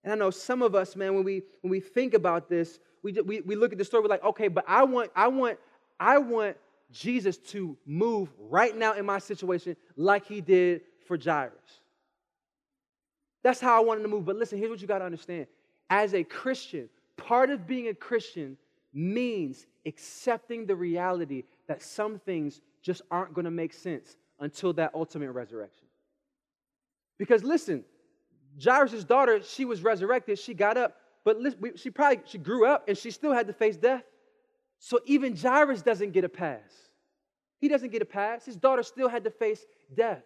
And 0.03 0.15
I 0.15 0.17
know 0.17 0.31
some 0.31 0.63
of 0.63 0.75
us, 0.75 0.97
man, 0.97 1.15
when 1.15 1.25
we, 1.25 1.43
when 1.61 1.71
we 1.71 1.79
think 1.79 2.15
about 2.15 2.49
this, 2.49 2.79
we, 3.03 3.13
we, 3.13 3.43
we 3.43 3.55
look 3.55 3.73
at 3.73 3.77
the 3.77 3.85
story, 3.85 4.03
we're 4.03 4.09
like, 4.09 4.25
okay, 4.25 4.49
but 4.49 4.65
I 4.67 4.85
want, 4.85 5.11
I, 5.15 5.29
want, 5.29 5.59
I 6.01 6.17
want 6.17 6.57
Jesus 6.91 7.37
to 7.37 7.77
move 7.85 8.31
right 8.39 8.75
now 8.75 8.95
in 8.95 9.05
my 9.05 9.19
situation 9.19 9.77
like 9.95 10.25
he 10.25 10.41
did 10.41 10.81
for 11.07 11.19
Jairus. 11.23 11.53
That's 13.43 13.61
how 13.61 13.77
I 13.77 13.85
want 13.85 13.99
him 14.01 14.05
to 14.05 14.09
move. 14.09 14.25
But 14.25 14.37
listen, 14.37 14.59
here's 14.59 14.71
what 14.71 14.81
you 14.81 14.89
got 14.89 15.01
to 15.01 15.05
understand. 15.05 15.49
As 15.91 16.15
a 16.15 16.25
Christian, 16.25 16.89
part 17.19 17.51
of 17.51 17.67
being 17.67 17.89
a 17.89 17.95
Christian 17.95 18.57
means 18.97 19.67
accepting 19.85 20.65
the 20.65 20.75
reality 20.75 21.45
that 21.69 21.83
some 21.83 22.19
things 22.19 22.63
just 22.83 23.03
aren't 23.11 23.35
going 23.35 23.45
to 23.45 23.51
make 23.51 23.75
sense 23.75 24.17
until 24.41 24.73
that 24.73 24.93
ultimate 24.95 25.31
resurrection. 25.33 25.87
Because 27.19 27.45
listen, 27.45 27.85
Jairus' 28.63 29.05
daughter, 29.05 29.43
she 29.43 29.67
was 29.67 29.83
resurrected, 29.83 30.39
she 30.39 30.55
got 30.55 30.79
up, 30.79 30.97
but 31.25 31.37
she 31.77 31.91
probably 31.91 32.23
she 32.25 32.39
grew 32.39 32.67
up 32.67 32.89
and 32.89 32.97
she 32.97 33.11
still 33.11 33.33
had 33.33 33.47
to 33.49 33.53
face 33.53 33.77
death. 33.77 34.05
So 34.79 35.01
even 35.05 35.37
Jairus 35.37 35.83
doesn't 35.83 36.13
get 36.13 36.25
a 36.25 36.29
pass. 36.29 36.91
He 37.59 37.69
doesn't 37.69 37.91
get 37.91 38.03
a 38.03 38.07
pass. 38.07 38.47
His 38.47 38.57
daughter 38.57 38.83
still 38.83 39.09
had 39.09 39.25
to 39.25 39.31
face 39.31 39.65
death. 39.95 40.23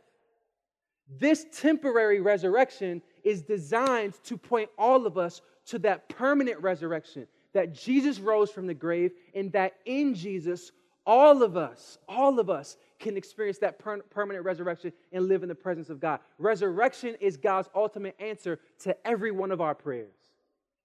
This 1.19 1.45
temporary 1.53 2.21
resurrection 2.21 3.03
is 3.25 3.43
designed 3.43 4.15
to 4.25 4.37
point 4.37 4.71
all 4.79 5.07
of 5.07 5.19
us 5.19 5.41
to 5.67 5.79
that 5.81 6.09
permanent 6.09 6.61
resurrection 6.61 7.27
that 7.53 7.75
Jesus 7.75 8.19
rose 8.19 8.51
from 8.51 8.67
the 8.67 8.75
grave, 8.75 9.13
and 9.35 9.53
that 9.53 9.75
in 9.85 10.15
Jesus, 10.15 10.73
all 11.07 11.43
of 11.43 11.57
us, 11.57 11.99
all 12.09 12.39
of 12.39 12.51
us 12.51 12.77
can 12.99 13.17
experience 13.17 13.59
that 13.59 13.79
per- 13.79 14.03
permanent 14.03 14.45
resurrection 14.45 14.93
and 15.13 15.27
live 15.27 15.43
in 15.43 15.49
the 15.49 15.55
presence 15.55 15.91
of 15.91 16.01
God. 16.01 16.21
Resurrection 16.39 17.17
is 17.21 17.37
God's 17.37 17.69
ultimate 17.75 18.15
answer 18.21 18.61
to 18.81 18.97
every 19.07 19.31
one 19.31 19.51
of 19.51 19.61
our 19.61 19.75
prayers. 19.75 20.15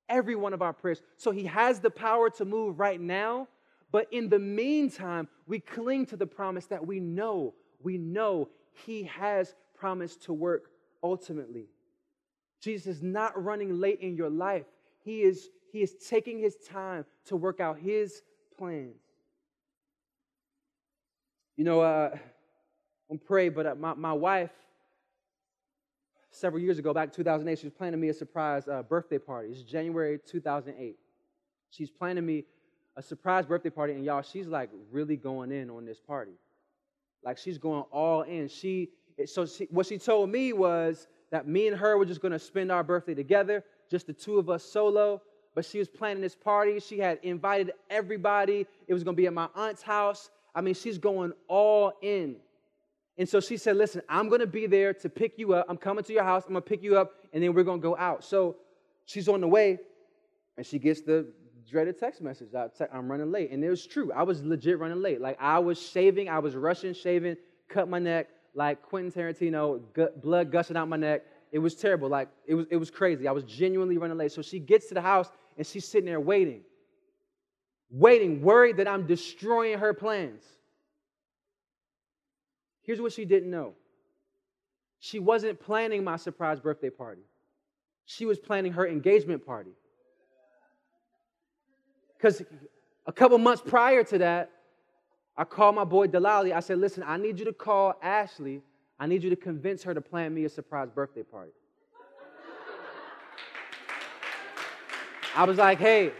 Every 0.07 0.35
one 0.35 0.53
of 0.53 0.61
our 0.61 0.73
prayers. 0.73 1.01
So 1.17 1.31
He 1.31 1.45
has 1.45 1.79
the 1.79 1.89
power 1.89 2.29
to 2.31 2.45
move 2.45 2.79
right 2.79 2.99
now, 2.99 3.47
but 3.91 4.07
in 4.11 4.29
the 4.29 4.39
meantime, 4.39 5.27
we 5.47 5.59
cling 5.59 6.05
to 6.07 6.17
the 6.17 6.27
promise 6.27 6.65
that 6.67 6.85
we 6.85 6.99
know, 6.99 7.53
we 7.83 7.97
know 7.97 8.49
He 8.85 9.03
has 9.03 9.53
promised 9.77 10.23
to 10.23 10.33
work 10.33 10.69
ultimately. 11.03 11.67
Jesus 12.61 12.97
is 12.97 13.03
not 13.03 13.43
running 13.43 13.79
late 13.79 13.99
in 13.99 14.15
your 14.15 14.29
life. 14.29 14.65
He 15.03 15.21
is, 15.21 15.49
he 15.75 15.81
is 15.81 15.93
taking 16.07 16.39
his 16.39 16.55
time 16.55 17.03
to 17.25 17.35
work 17.35 17.59
out 17.59 17.77
his 17.77 18.21
plans. 18.57 18.95
You 21.57 21.65
know, 21.65 21.81
uh, 21.81 22.15
I'm 23.11 23.17
pray, 23.17 23.49
but 23.49 23.65
uh, 23.65 23.75
my, 23.75 23.93
my 23.93 24.13
wife, 24.13 24.51
several 26.31 26.61
years 26.61 26.79
ago, 26.79 26.93
back 26.93 27.09
in 27.09 27.13
2008, 27.13 27.59
she 27.59 27.65
was 27.65 27.73
planning 27.73 27.99
me 27.99 28.07
a 28.07 28.13
surprise 28.13 28.69
uh, 28.69 28.83
birthday 28.83 29.17
party. 29.17 29.49
It's 29.49 29.63
January 29.63 30.17
2008. 30.25 30.95
She's 31.71 31.91
planning 31.91 32.25
me 32.25 32.45
a 32.95 33.01
surprise 33.01 33.45
birthday 33.45 33.69
party, 33.69 33.95
and 33.95 34.05
y'all, 34.05 34.21
she's 34.21 34.47
like 34.47 34.69
really 34.93 35.17
going 35.17 35.51
in 35.51 35.69
on 35.69 35.83
this 35.83 35.99
party. 35.99 36.37
Like 37.21 37.37
she's 37.37 37.57
going 37.57 37.83
all 37.91 38.21
in. 38.21 38.47
She 38.47 38.91
so 39.25 39.45
she, 39.45 39.65
what 39.71 39.87
she 39.87 39.97
told 39.97 40.29
me 40.29 40.53
was 40.53 41.09
that 41.31 41.49
me 41.49 41.67
and 41.67 41.75
her 41.75 41.97
were 41.97 42.05
just 42.05 42.21
going 42.21 42.31
to 42.31 42.39
spend 42.39 42.71
our 42.71 42.81
birthday 42.81 43.13
together, 43.13 43.65
just 43.91 44.07
the 44.07 44.13
two 44.13 44.39
of 44.39 44.49
us 44.49 44.63
solo. 44.63 45.21
But 45.55 45.65
she 45.65 45.79
was 45.79 45.87
planning 45.87 46.21
this 46.21 46.35
party. 46.35 46.79
She 46.79 46.99
had 46.99 47.19
invited 47.23 47.71
everybody. 47.89 48.67
It 48.87 48.93
was 48.93 49.03
going 49.03 49.15
to 49.15 49.21
be 49.21 49.25
at 49.25 49.33
my 49.33 49.47
aunt's 49.55 49.81
house. 49.81 50.29
I 50.53 50.61
mean, 50.61 50.73
she's 50.73 50.97
going 50.97 51.33
all 51.47 51.93
in. 52.01 52.35
And 53.17 53.27
so 53.27 53.39
she 53.39 53.57
said, 53.57 53.77
Listen, 53.77 54.01
I'm 54.09 54.27
going 54.27 54.41
to 54.41 54.47
be 54.47 54.67
there 54.67 54.93
to 54.93 55.09
pick 55.09 55.39
you 55.39 55.53
up. 55.53 55.65
I'm 55.69 55.77
coming 55.77 56.03
to 56.03 56.13
your 56.13 56.23
house. 56.23 56.43
I'm 56.45 56.53
going 56.53 56.63
to 56.63 56.69
pick 56.69 56.83
you 56.83 56.97
up, 56.97 57.13
and 57.33 57.41
then 57.41 57.53
we're 57.53 57.63
going 57.63 57.79
to 57.79 57.83
go 57.83 57.95
out. 57.97 58.23
So 58.25 58.57
she's 59.05 59.29
on 59.29 59.41
the 59.41 59.47
way, 59.47 59.79
and 60.57 60.65
she 60.65 60.77
gets 60.77 61.01
the 61.01 61.27
dreaded 61.69 61.97
text 61.99 62.21
message. 62.21 62.49
I'm 62.91 63.09
running 63.09 63.31
late. 63.31 63.51
And 63.51 63.63
it 63.63 63.69
was 63.69 63.85
true. 63.85 64.11
I 64.11 64.23
was 64.23 64.43
legit 64.43 64.79
running 64.79 65.01
late. 65.01 65.21
Like, 65.21 65.37
I 65.39 65.59
was 65.59 65.81
shaving, 65.81 66.29
I 66.29 66.39
was 66.39 66.55
rushing, 66.55 66.93
shaving, 66.93 67.37
cut 67.69 67.89
my 67.89 67.99
neck 67.99 68.27
like 68.53 68.81
Quentin 68.81 69.11
Tarantino, 69.11 69.81
blood 70.21 70.51
gushing 70.51 70.77
out 70.77 70.87
my 70.87 70.97
neck. 70.97 71.23
It 71.51 71.59
was 71.59 71.75
terrible. 71.75 72.09
Like, 72.09 72.29
it 72.45 72.55
was, 72.55 72.65
it 72.69 72.77
was 72.77 72.89
crazy. 72.89 73.27
I 73.27 73.31
was 73.31 73.43
genuinely 73.43 73.97
running 73.97 74.17
late. 74.17 74.31
So 74.31 74.41
she 74.41 74.59
gets 74.59 74.87
to 74.87 74.93
the 74.93 75.01
house, 75.01 75.29
and 75.57 75.65
she's 75.65 75.87
sitting 75.87 76.05
there 76.05 76.19
waiting, 76.19 76.61
waiting, 77.89 78.41
worried 78.41 78.77
that 78.77 78.87
I'm 78.87 79.05
destroying 79.05 79.79
her 79.79 79.93
plans. 79.93 80.43
Here's 82.83 83.01
what 83.01 83.13
she 83.13 83.25
didn't 83.25 83.49
know 83.49 83.73
she 84.99 85.19
wasn't 85.19 85.59
planning 85.59 86.03
my 86.03 86.15
surprise 86.17 86.59
birthday 86.59 86.89
party, 86.89 87.21
she 88.05 88.25
was 88.25 88.39
planning 88.39 88.73
her 88.73 88.87
engagement 88.87 89.45
party. 89.45 89.71
Because 92.17 92.41
a 93.05 93.11
couple 93.11 93.37
months 93.37 93.61
prior 93.65 94.03
to 94.05 94.17
that, 94.19 94.49
I 95.37 95.43
called 95.43 95.75
my 95.75 95.83
boy 95.83 96.07
Delali. 96.07 96.53
I 96.53 96.61
said, 96.61 96.79
listen, 96.79 97.03
I 97.05 97.17
need 97.17 97.39
you 97.39 97.45
to 97.45 97.53
call 97.53 97.93
Ashley. 98.01 98.61
I 98.97 99.05
need 99.05 99.21
you 99.23 99.29
to 99.29 99.35
convince 99.35 99.83
her 99.83 99.93
to 99.93 100.01
plan 100.01 100.33
me 100.33 100.45
a 100.45 100.49
surprise 100.49 100.89
birthday 100.89 101.23
party. 101.23 101.51
I 105.35 105.43
was 105.43 105.57
like, 105.57 105.79
hey, 105.79 106.11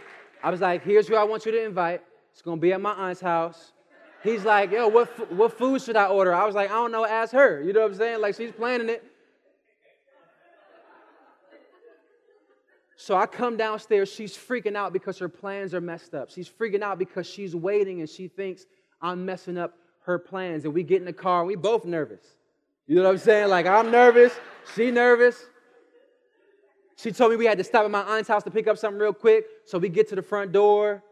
I 0.42 0.50
was 0.50 0.60
like, 0.60 0.84
here's 0.84 1.08
who 1.08 1.16
I 1.16 1.24
want 1.24 1.46
you 1.46 1.52
to 1.52 1.64
invite. 1.64 2.02
It's 2.32 2.42
gonna 2.42 2.60
be 2.60 2.72
at 2.72 2.80
my 2.80 2.92
aunt's 2.92 3.20
house. 3.20 3.72
He's 4.22 4.44
like, 4.44 4.72
yo, 4.72 4.88
what, 4.88 5.32
what 5.32 5.56
food 5.56 5.80
should 5.82 5.96
I 5.96 6.06
order? 6.06 6.34
I 6.34 6.44
was 6.44 6.54
like, 6.54 6.70
I 6.70 6.74
don't 6.74 6.92
know, 6.92 7.06
ask 7.06 7.32
her. 7.32 7.62
You 7.62 7.72
know 7.72 7.80
what 7.80 7.92
I'm 7.92 7.96
saying? 7.96 8.20
Like, 8.20 8.34
she's 8.34 8.52
planning 8.52 8.88
it. 8.88 9.04
So 12.96 13.16
I 13.16 13.26
come 13.26 13.56
downstairs, 13.56 14.10
she's 14.10 14.36
freaking 14.36 14.74
out 14.74 14.92
because 14.92 15.18
her 15.18 15.28
plans 15.28 15.74
are 15.74 15.80
messed 15.80 16.14
up. 16.14 16.30
She's 16.30 16.48
freaking 16.48 16.82
out 16.82 16.98
because 16.98 17.26
she's 17.26 17.54
waiting 17.54 18.00
and 18.00 18.08
she 18.08 18.26
thinks 18.26 18.66
I'm 19.00 19.24
messing 19.24 19.56
up 19.58 19.74
her 20.00 20.18
plans. 20.18 20.64
And 20.64 20.74
we 20.74 20.82
get 20.82 20.98
in 20.98 21.04
the 21.04 21.12
car 21.12 21.40
and 21.40 21.46
we 21.46 21.54
both 21.56 21.84
nervous. 21.84 22.24
You 22.86 22.96
know 22.96 23.04
what 23.04 23.10
I'm 23.10 23.18
saying? 23.18 23.48
Like 23.48 23.66
I'm 23.66 23.90
nervous, 23.90 24.32
she 24.74 24.90
nervous. 24.90 25.46
She 26.96 27.12
told 27.12 27.30
me 27.30 27.36
we 27.36 27.44
had 27.44 27.58
to 27.58 27.64
stop 27.64 27.84
at 27.84 27.90
my 27.90 28.00
aunt's 28.00 28.28
house 28.28 28.42
to 28.44 28.50
pick 28.50 28.66
up 28.66 28.78
something 28.78 28.98
real 28.98 29.12
quick. 29.12 29.44
So 29.66 29.78
we 29.78 29.90
get 29.90 30.08
to 30.08 30.16
the 30.16 30.22
front 30.22 30.52
door. 30.52 31.02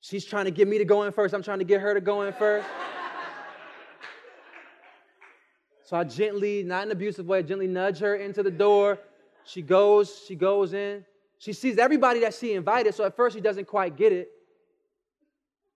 She's 0.00 0.24
trying 0.24 0.44
to 0.44 0.50
get 0.50 0.68
me 0.68 0.78
to 0.78 0.84
go 0.84 1.02
in 1.02 1.12
first. 1.12 1.34
I'm 1.34 1.42
trying 1.42 1.58
to 1.58 1.64
get 1.64 1.80
her 1.80 1.92
to 1.92 2.00
go 2.00 2.22
in 2.22 2.32
first. 2.32 2.66
so 5.84 5.96
I 5.96 6.04
gently, 6.04 6.62
not 6.62 6.82
in 6.82 6.88
an 6.88 6.92
abusive 6.92 7.26
way, 7.26 7.42
gently 7.42 7.66
nudge 7.66 7.98
her 7.98 8.14
into 8.14 8.42
the 8.42 8.50
door. 8.50 8.98
She 9.44 9.60
goes, 9.60 10.22
she 10.26 10.36
goes 10.36 10.72
in. 10.72 11.04
She 11.38 11.52
sees 11.52 11.78
everybody 11.78 12.20
that 12.20 12.34
she 12.34 12.54
invited, 12.54 12.94
so 12.94 13.04
at 13.04 13.16
first 13.16 13.34
she 13.34 13.40
doesn't 13.40 13.66
quite 13.66 13.96
get 13.96 14.12
it. 14.12 14.28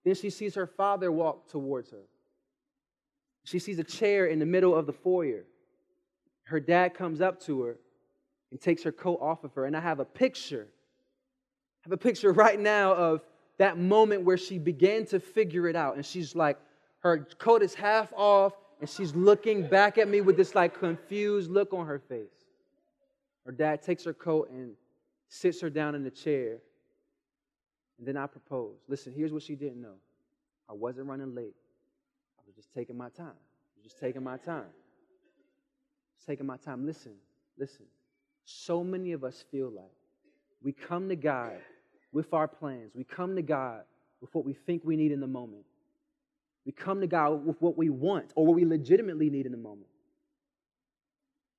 Then 0.05 0.15
she 0.15 0.31
sees 0.31 0.55
her 0.55 0.67
father 0.67 1.11
walk 1.11 1.51
towards 1.51 1.91
her. 1.91 2.05
She 3.45 3.59
sees 3.59 3.79
a 3.79 3.85
chair 3.85 4.27
in 4.27 4.39
the 4.39 4.47
middle 4.47 4.75
of 4.75 4.87
the 4.87 4.93
foyer. 4.93 5.45
Her 6.45 6.61
dad 6.61 6.95
comes 6.95 7.21
up 7.21 7.41
to 7.43 7.63
her 7.63 7.79
and 8.51 8.61
takes 8.61 8.83
her 8.83 8.93
coat 8.93 9.19
off 9.21 9.45
of 9.45 9.55
her. 9.55 9.67
And 9.67 9.77
I 9.77 9.81
have 9.81 10.01
a 10.01 10.05
picture. 10.05 10.69
I 10.69 11.89
have 11.89 11.93
a 11.93 11.97
picture 11.97 12.33
right 12.33 12.59
now 12.59 12.95
of 12.95 13.23
that 13.59 13.79
moment 13.79 14.23
where 14.23 14.37
she 14.37 14.59
began 14.59 15.05
to 15.07 15.21
figure 15.21 15.69
it 15.69 15.77
out. 15.77 15.97
And 15.97 16.07
she's 16.07 16.35
like, 16.35 16.59
her 17.01 17.27
coat 17.39 17.63
is 17.63 17.75
half 17.75 18.13
off, 18.17 18.55
and 18.81 18.89
she's 18.89 19.15
looking 19.15 19.69
back 19.69 19.99
at 19.99 20.09
me 20.09 20.21
with 20.21 20.37
this 20.37 20.55
like 20.55 20.79
confused 20.79 21.51
look 21.51 21.73
on 21.73 21.87
her 21.87 21.99
face. 21.99 22.29
Her 23.45 23.53
dad 23.53 23.83
takes 23.83 24.05
her 24.05 24.13
coat 24.13 24.51
and 24.51 24.73
sits 25.29 25.61
her 25.61 25.71
down 25.71 25.95
in 25.95 26.03
the 26.03 26.11
chair. 26.11 26.59
And 27.99 28.07
then 28.07 28.17
I 28.17 28.27
propose. 28.27 28.77
Listen, 28.89 29.13
here's 29.13 29.33
what 29.33 29.43
she 29.43 29.55
didn't 29.55 29.81
know 29.81 29.95
I 30.69 30.75
wasn't 30.75 31.07
running 31.07 31.35
late. 31.35 31.55
I 32.39 32.43
was 32.47 32.55
just 32.55 32.73
taking 32.73 32.97
my 32.97 33.09
time. 33.09 33.27
I 33.27 33.77
was 33.77 33.85
just 33.85 33.99
taking 33.99 34.23
my 34.23 34.37
time. 34.37 34.67
Just 36.17 36.27
taking 36.27 36.47
my 36.47 36.57
time. 36.57 36.87
Listen, 36.87 37.13
listen. 37.59 37.87
So 38.51 38.83
many 38.83 39.13
of 39.13 39.25
us 39.25 39.45
feel 39.51 39.71
like 39.71 39.85
we 40.63 40.73
come 40.73 41.11
to 41.11 41.17
God 41.17 41.59
with 42.13 42.33
our 42.33 42.49
plans. 42.49 42.93
We 42.95 43.05
come 43.05 43.37
to 43.37 43.43
God 43.43 43.83
with 44.23 44.35
what 44.35 44.47
we 44.47 44.55
think 44.55 44.83
we 44.87 44.97
need 44.97 45.13
in 45.13 45.21
the 45.21 45.27
moment. 45.27 45.67
We 46.65 46.73
come 46.73 47.03
to 47.03 47.07
God 47.07 47.45
with 47.45 47.61
what 47.61 47.77
we 47.77 47.91
want 47.91 48.33
or 48.37 48.47
what 48.47 48.57
we 48.57 48.65
legitimately 48.65 49.29
need 49.29 49.45
in 49.45 49.53
the 49.53 49.59
moment. 49.59 49.91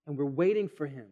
And 0.07 0.17
we're 0.17 0.25
waiting 0.25 0.67
for 0.67 0.87
Him. 0.87 1.05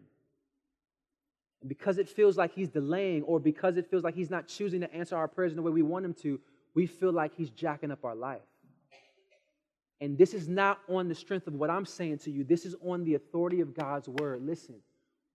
And 1.61 1.69
because 1.69 1.99
it 1.99 2.09
feels 2.09 2.37
like 2.37 2.55
he's 2.55 2.69
delaying 2.69 3.21
or 3.23 3.39
because 3.39 3.77
it 3.77 3.87
feels 3.87 4.03
like 4.03 4.15
he's 4.15 4.31
not 4.31 4.47
choosing 4.47 4.81
to 4.81 4.91
answer 4.91 5.15
our 5.15 5.27
prayers 5.27 5.51
in 5.51 5.57
the 5.57 5.61
way 5.61 5.71
we 5.71 5.83
want 5.83 6.05
him 6.05 6.15
to, 6.21 6.39
we 6.73 6.87
feel 6.87 7.11
like 7.11 7.35
he's 7.35 7.51
jacking 7.51 7.91
up 7.91 8.03
our 8.03 8.15
life. 8.15 8.41
And 10.01 10.17
this 10.17 10.33
is 10.33 10.47
not 10.47 10.79
on 10.87 11.07
the 11.07 11.15
strength 11.15 11.47
of 11.47 11.53
what 11.53 11.69
I'm 11.69 11.85
saying 11.85 12.19
to 12.19 12.31
you, 12.31 12.43
this 12.43 12.65
is 12.65 12.75
on 12.83 13.03
the 13.03 13.15
authority 13.15 13.61
of 13.61 13.75
God's 13.75 14.07
word. 14.07 14.43
Listen, 14.45 14.75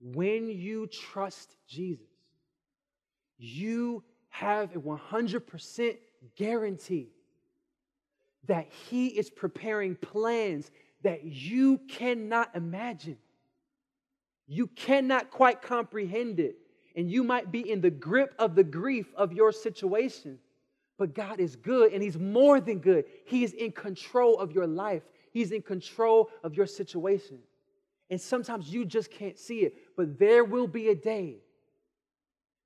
when 0.03 0.48
you 0.48 0.86
trust 0.86 1.57
Jesus, 1.68 2.07
you 3.38 4.03
have 4.28 4.74
a 4.74 4.80
100% 4.80 5.96
guarantee 6.36 7.09
that 8.46 8.68
he 8.88 9.09
is 9.09 9.30
preparing 9.30 9.94
plans 9.94 10.70
that 11.03 11.24
you 11.24 11.78
cannot 11.88 12.55
imagine. 12.55 13.18
You 14.46 14.66
cannot 14.66 15.30
quite 15.30 15.62
comprehend 15.62 16.40
it. 16.40 16.57
And 16.94 17.11
you 17.11 17.24
might 17.24 17.50
be 17.50 17.70
in 17.70 17.80
the 17.80 17.90
grip 17.90 18.34
of 18.38 18.55
the 18.55 18.64
grief 18.64 19.07
of 19.16 19.32
your 19.32 19.53
situation. 19.53 20.38
But 20.98 21.14
God 21.14 21.40
is 21.40 21.57
good 21.57 21.92
and 21.92 22.03
He's 22.03 22.18
more 22.18 22.61
than 22.61 22.78
good. 22.78 23.07
He 23.24 23.44
is 23.44 23.55
in 23.55 23.72
control 23.72 24.38
of 24.38 24.53
your 24.53 24.66
life, 24.66 25.03
He's 25.32 25.53
in 25.53 25.62
control 25.62 26.30
of 26.44 26.55
your 26.55 26.66
situation. 26.66 27.38
And 28.12 28.20
sometimes 28.20 28.68
you 28.68 28.84
just 28.84 29.10
can't 29.10 29.38
see 29.38 29.60
it, 29.60 29.74
but 29.96 30.18
there 30.18 30.44
will 30.44 30.66
be 30.66 30.88
a 30.90 30.94
day. 30.94 31.38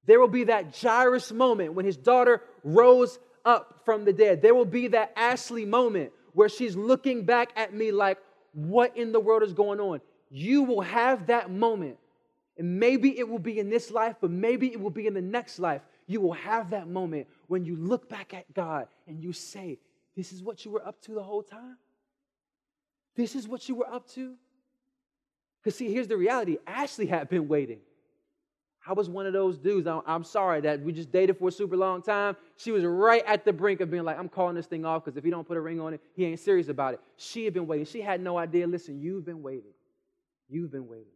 There 0.04 0.18
will 0.18 0.26
be 0.26 0.42
that 0.42 0.76
Jairus 0.76 1.30
moment 1.30 1.74
when 1.74 1.84
his 1.84 1.96
daughter 1.96 2.42
rose 2.64 3.20
up 3.44 3.82
from 3.84 4.04
the 4.04 4.12
dead. 4.12 4.42
There 4.42 4.56
will 4.56 4.64
be 4.64 4.88
that 4.88 5.12
Ashley 5.14 5.64
moment 5.64 6.10
where 6.32 6.48
she's 6.48 6.74
looking 6.74 7.26
back 7.26 7.52
at 7.54 7.72
me 7.72 7.92
like, 7.92 8.18
what 8.54 8.96
in 8.96 9.12
the 9.12 9.20
world 9.20 9.44
is 9.44 9.52
going 9.52 9.78
on? 9.78 10.00
You 10.30 10.64
will 10.64 10.80
have 10.80 11.28
that 11.28 11.48
moment. 11.48 11.98
And 12.58 12.80
maybe 12.80 13.16
it 13.16 13.28
will 13.28 13.38
be 13.38 13.60
in 13.60 13.70
this 13.70 13.92
life, 13.92 14.16
but 14.20 14.32
maybe 14.32 14.72
it 14.72 14.80
will 14.80 14.90
be 14.90 15.06
in 15.06 15.14
the 15.14 15.22
next 15.22 15.60
life. 15.60 15.82
You 16.08 16.20
will 16.22 16.32
have 16.32 16.70
that 16.70 16.88
moment 16.88 17.28
when 17.46 17.64
you 17.64 17.76
look 17.76 18.08
back 18.08 18.34
at 18.34 18.52
God 18.52 18.88
and 19.06 19.22
you 19.22 19.32
say, 19.32 19.78
This 20.16 20.32
is 20.32 20.42
what 20.42 20.64
you 20.64 20.72
were 20.72 20.84
up 20.84 21.00
to 21.02 21.12
the 21.12 21.22
whole 21.22 21.44
time? 21.44 21.76
This 23.14 23.36
is 23.36 23.46
what 23.46 23.68
you 23.68 23.76
were 23.76 23.86
up 23.86 24.08
to? 24.14 24.34
Because, 25.66 25.78
see, 25.78 25.92
here's 25.92 26.06
the 26.06 26.16
reality 26.16 26.58
Ashley 26.64 27.06
had 27.06 27.28
been 27.28 27.48
waiting. 27.48 27.80
I 28.86 28.92
was 28.92 29.10
one 29.10 29.26
of 29.26 29.32
those 29.32 29.58
dudes. 29.58 29.88
I'm 29.88 30.22
sorry 30.22 30.60
that 30.60 30.80
we 30.80 30.92
just 30.92 31.10
dated 31.10 31.38
for 31.38 31.48
a 31.48 31.50
super 31.50 31.76
long 31.76 32.02
time. 32.02 32.36
She 32.56 32.70
was 32.70 32.84
right 32.84 33.24
at 33.26 33.44
the 33.44 33.52
brink 33.52 33.80
of 33.80 33.90
being 33.90 34.04
like, 34.04 34.16
I'm 34.16 34.28
calling 34.28 34.54
this 34.54 34.66
thing 34.66 34.84
off 34.84 35.04
because 35.04 35.16
if 35.16 35.24
he 35.24 35.30
don't 35.30 35.44
put 35.44 35.56
a 35.56 35.60
ring 35.60 35.80
on 35.80 35.92
it, 35.92 36.00
he 36.14 36.24
ain't 36.24 36.38
serious 36.38 36.68
about 36.68 36.94
it. 36.94 37.00
She 37.16 37.44
had 37.44 37.52
been 37.52 37.66
waiting. 37.66 37.84
She 37.84 38.00
had 38.00 38.20
no 38.20 38.38
idea. 38.38 38.64
Listen, 38.68 39.00
you've 39.00 39.26
been 39.26 39.42
waiting. 39.42 39.72
You've 40.48 40.70
been 40.70 40.86
waiting. 40.86 41.06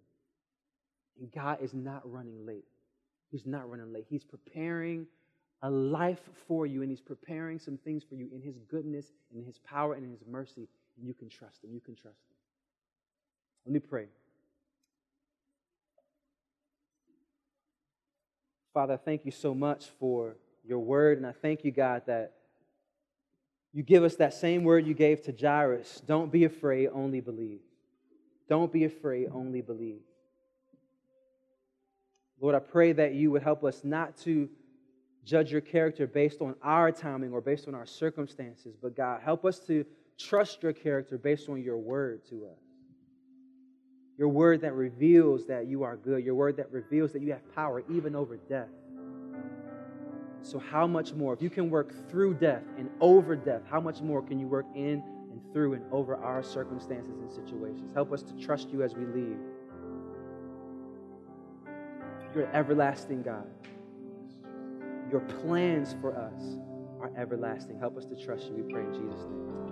And 1.20 1.30
God 1.30 1.58
is 1.62 1.72
not 1.72 2.02
running 2.10 2.44
late. 2.44 2.64
He's 3.30 3.46
not 3.46 3.70
running 3.70 3.92
late. 3.92 4.06
He's 4.10 4.24
preparing 4.24 5.06
a 5.62 5.70
life 5.70 6.28
for 6.48 6.66
you, 6.66 6.82
and 6.82 6.90
He's 6.90 7.00
preparing 7.00 7.60
some 7.60 7.76
things 7.76 8.02
for 8.02 8.16
you 8.16 8.28
in 8.34 8.42
His 8.42 8.58
goodness, 8.68 9.12
and 9.32 9.46
His 9.46 9.58
power, 9.58 9.94
and 9.94 10.02
in 10.04 10.10
His 10.10 10.24
mercy. 10.28 10.66
And 10.96 11.06
you 11.06 11.14
can 11.14 11.28
trust 11.28 11.62
Him. 11.62 11.70
You 11.72 11.78
can 11.78 11.94
trust 11.94 12.18
Him. 12.28 12.34
Let 13.66 13.74
me 13.74 13.78
pray. 13.78 14.06
Father, 18.80 18.94
I 18.94 18.96
thank 18.96 19.26
you 19.26 19.30
so 19.30 19.52
much 19.52 19.88
for 19.98 20.36
your 20.64 20.78
word, 20.78 21.18
and 21.18 21.26
I 21.26 21.32
thank 21.32 21.64
you, 21.64 21.70
God, 21.70 22.00
that 22.06 22.32
you 23.74 23.82
give 23.82 24.02
us 24.02 24.16
that 24.16 24.32
same 24.32 24.64
word 24.64 24.86
you 24.86 24.94
gave 24.94 25.20
to 25.24 25.36
Jairus. 25.38 26.00
Don't 26.06 26.32
be 26.32 26.44
afraid, 26.44 26.88
only 26.90 27.20
believe. 27.20 27.60
Don't 28.48 28.72
be 28.72 28.84
afraid, 28.84 29.28
only 29.34 29.60
believe. 29.60 30.00
Lord, 32.40 32.54
I 32.54 32.60
pray 32.60 32.92
that 32.92 33.12
you 33.12 33.30
would 33.32 33.42
help 33.42 33.64
us 33.64 33.84
not 33.84 34.16
to 34.20 34.48
judge 35.26 35.52
your 35.52 35.60
character 35.60 36.06
based 36.06 36.40
on 36.40 36.54
our 36.62 36.90
timing 36.90 37.34
or 37.34 37.42
based 37.42 37.68
on 37.68 37.74
our 37.74 37.84
circumstances, 37.84 38.76
but 38.80 38.96
God, 38.96 39.20
help 39.20 39.44
us 39.44 39.58
to 39.66 39.84
trust 40.16 40.62
your 40.62 40.72
character 40.72 41.18
based 41.18 41.50
on 41.50 41.60
your 41.60 41.76
word 41.76 42.24
to 42.30 42.46
us. 42.46 42.69
Your 44.20 44.28
word 44.28 44.60
that 44.60 44.74
reveals 44.74 45.46
that 45.46 45.66
you 45.66 45.82
are 45.82 45.96
good. 45.96 46.22
Your 46.22 46.34
word 46.34 46.58
that 46.58 46.70
reveals 46.70 47.10
that 47.14 47.22
you 47.22 47.32
have 47.32 47.54
power 47.54 47.82
even 47.90 48.14
over 48.14 48.36
death. 48.36 48.68
So, 50.42 50.58
how 50.58 50.86
much 50.86 51.14
more? 51.14 51.32
If 51.32 51.40
you 51.40 51.48
can 51.48 51.70
work 51.70 51.94
through 52.10 52.34
death 52.34 52.62
and 52.76 52.90
over 53.00 53.34
death, 53.34 53.62
how 53.70 53.80
much 53.80 54.02
more 54.02 54.20
can 54.20 54.38
you 54.38 54.46
work 54.46 54.66
in 54.74 55.02
and 55.32 55.40
through 55.54 55.72
and 55.72 55.84
over 55.90 56.16
our 56.16 56.42
circumstances 56.42 57.18
and 57.18 57.32
situations? 57.32 57.90
Help 57.94 58.12
us 58.12 58.22
to 58.24 58.34
trust 58.34 58.68
you 58.68 58.82
as 58.82 58.94
we 58.94 59.06
leave. 59.06 59.38
You're 62.34 62.44
an 62.44 62.54
everlasting 62.54 63.22
God. 63.22 63.48
Your 65.10 65.20
plans 65.20 65.96
for 66.02 66.14
us 66.14 66.58
are 67.00 67.10
everlasting. 67.16 67.78
Help 67.78 67.96
us 67.96 68.04
to 68.04 68.22
trust 68.22 68.48
you. 68.48 68.52
We 68.52 68.70
pray 68.70 68.82
in 68.82 68.92
Jesus' 68.92 69.24
name. 69.24 69.69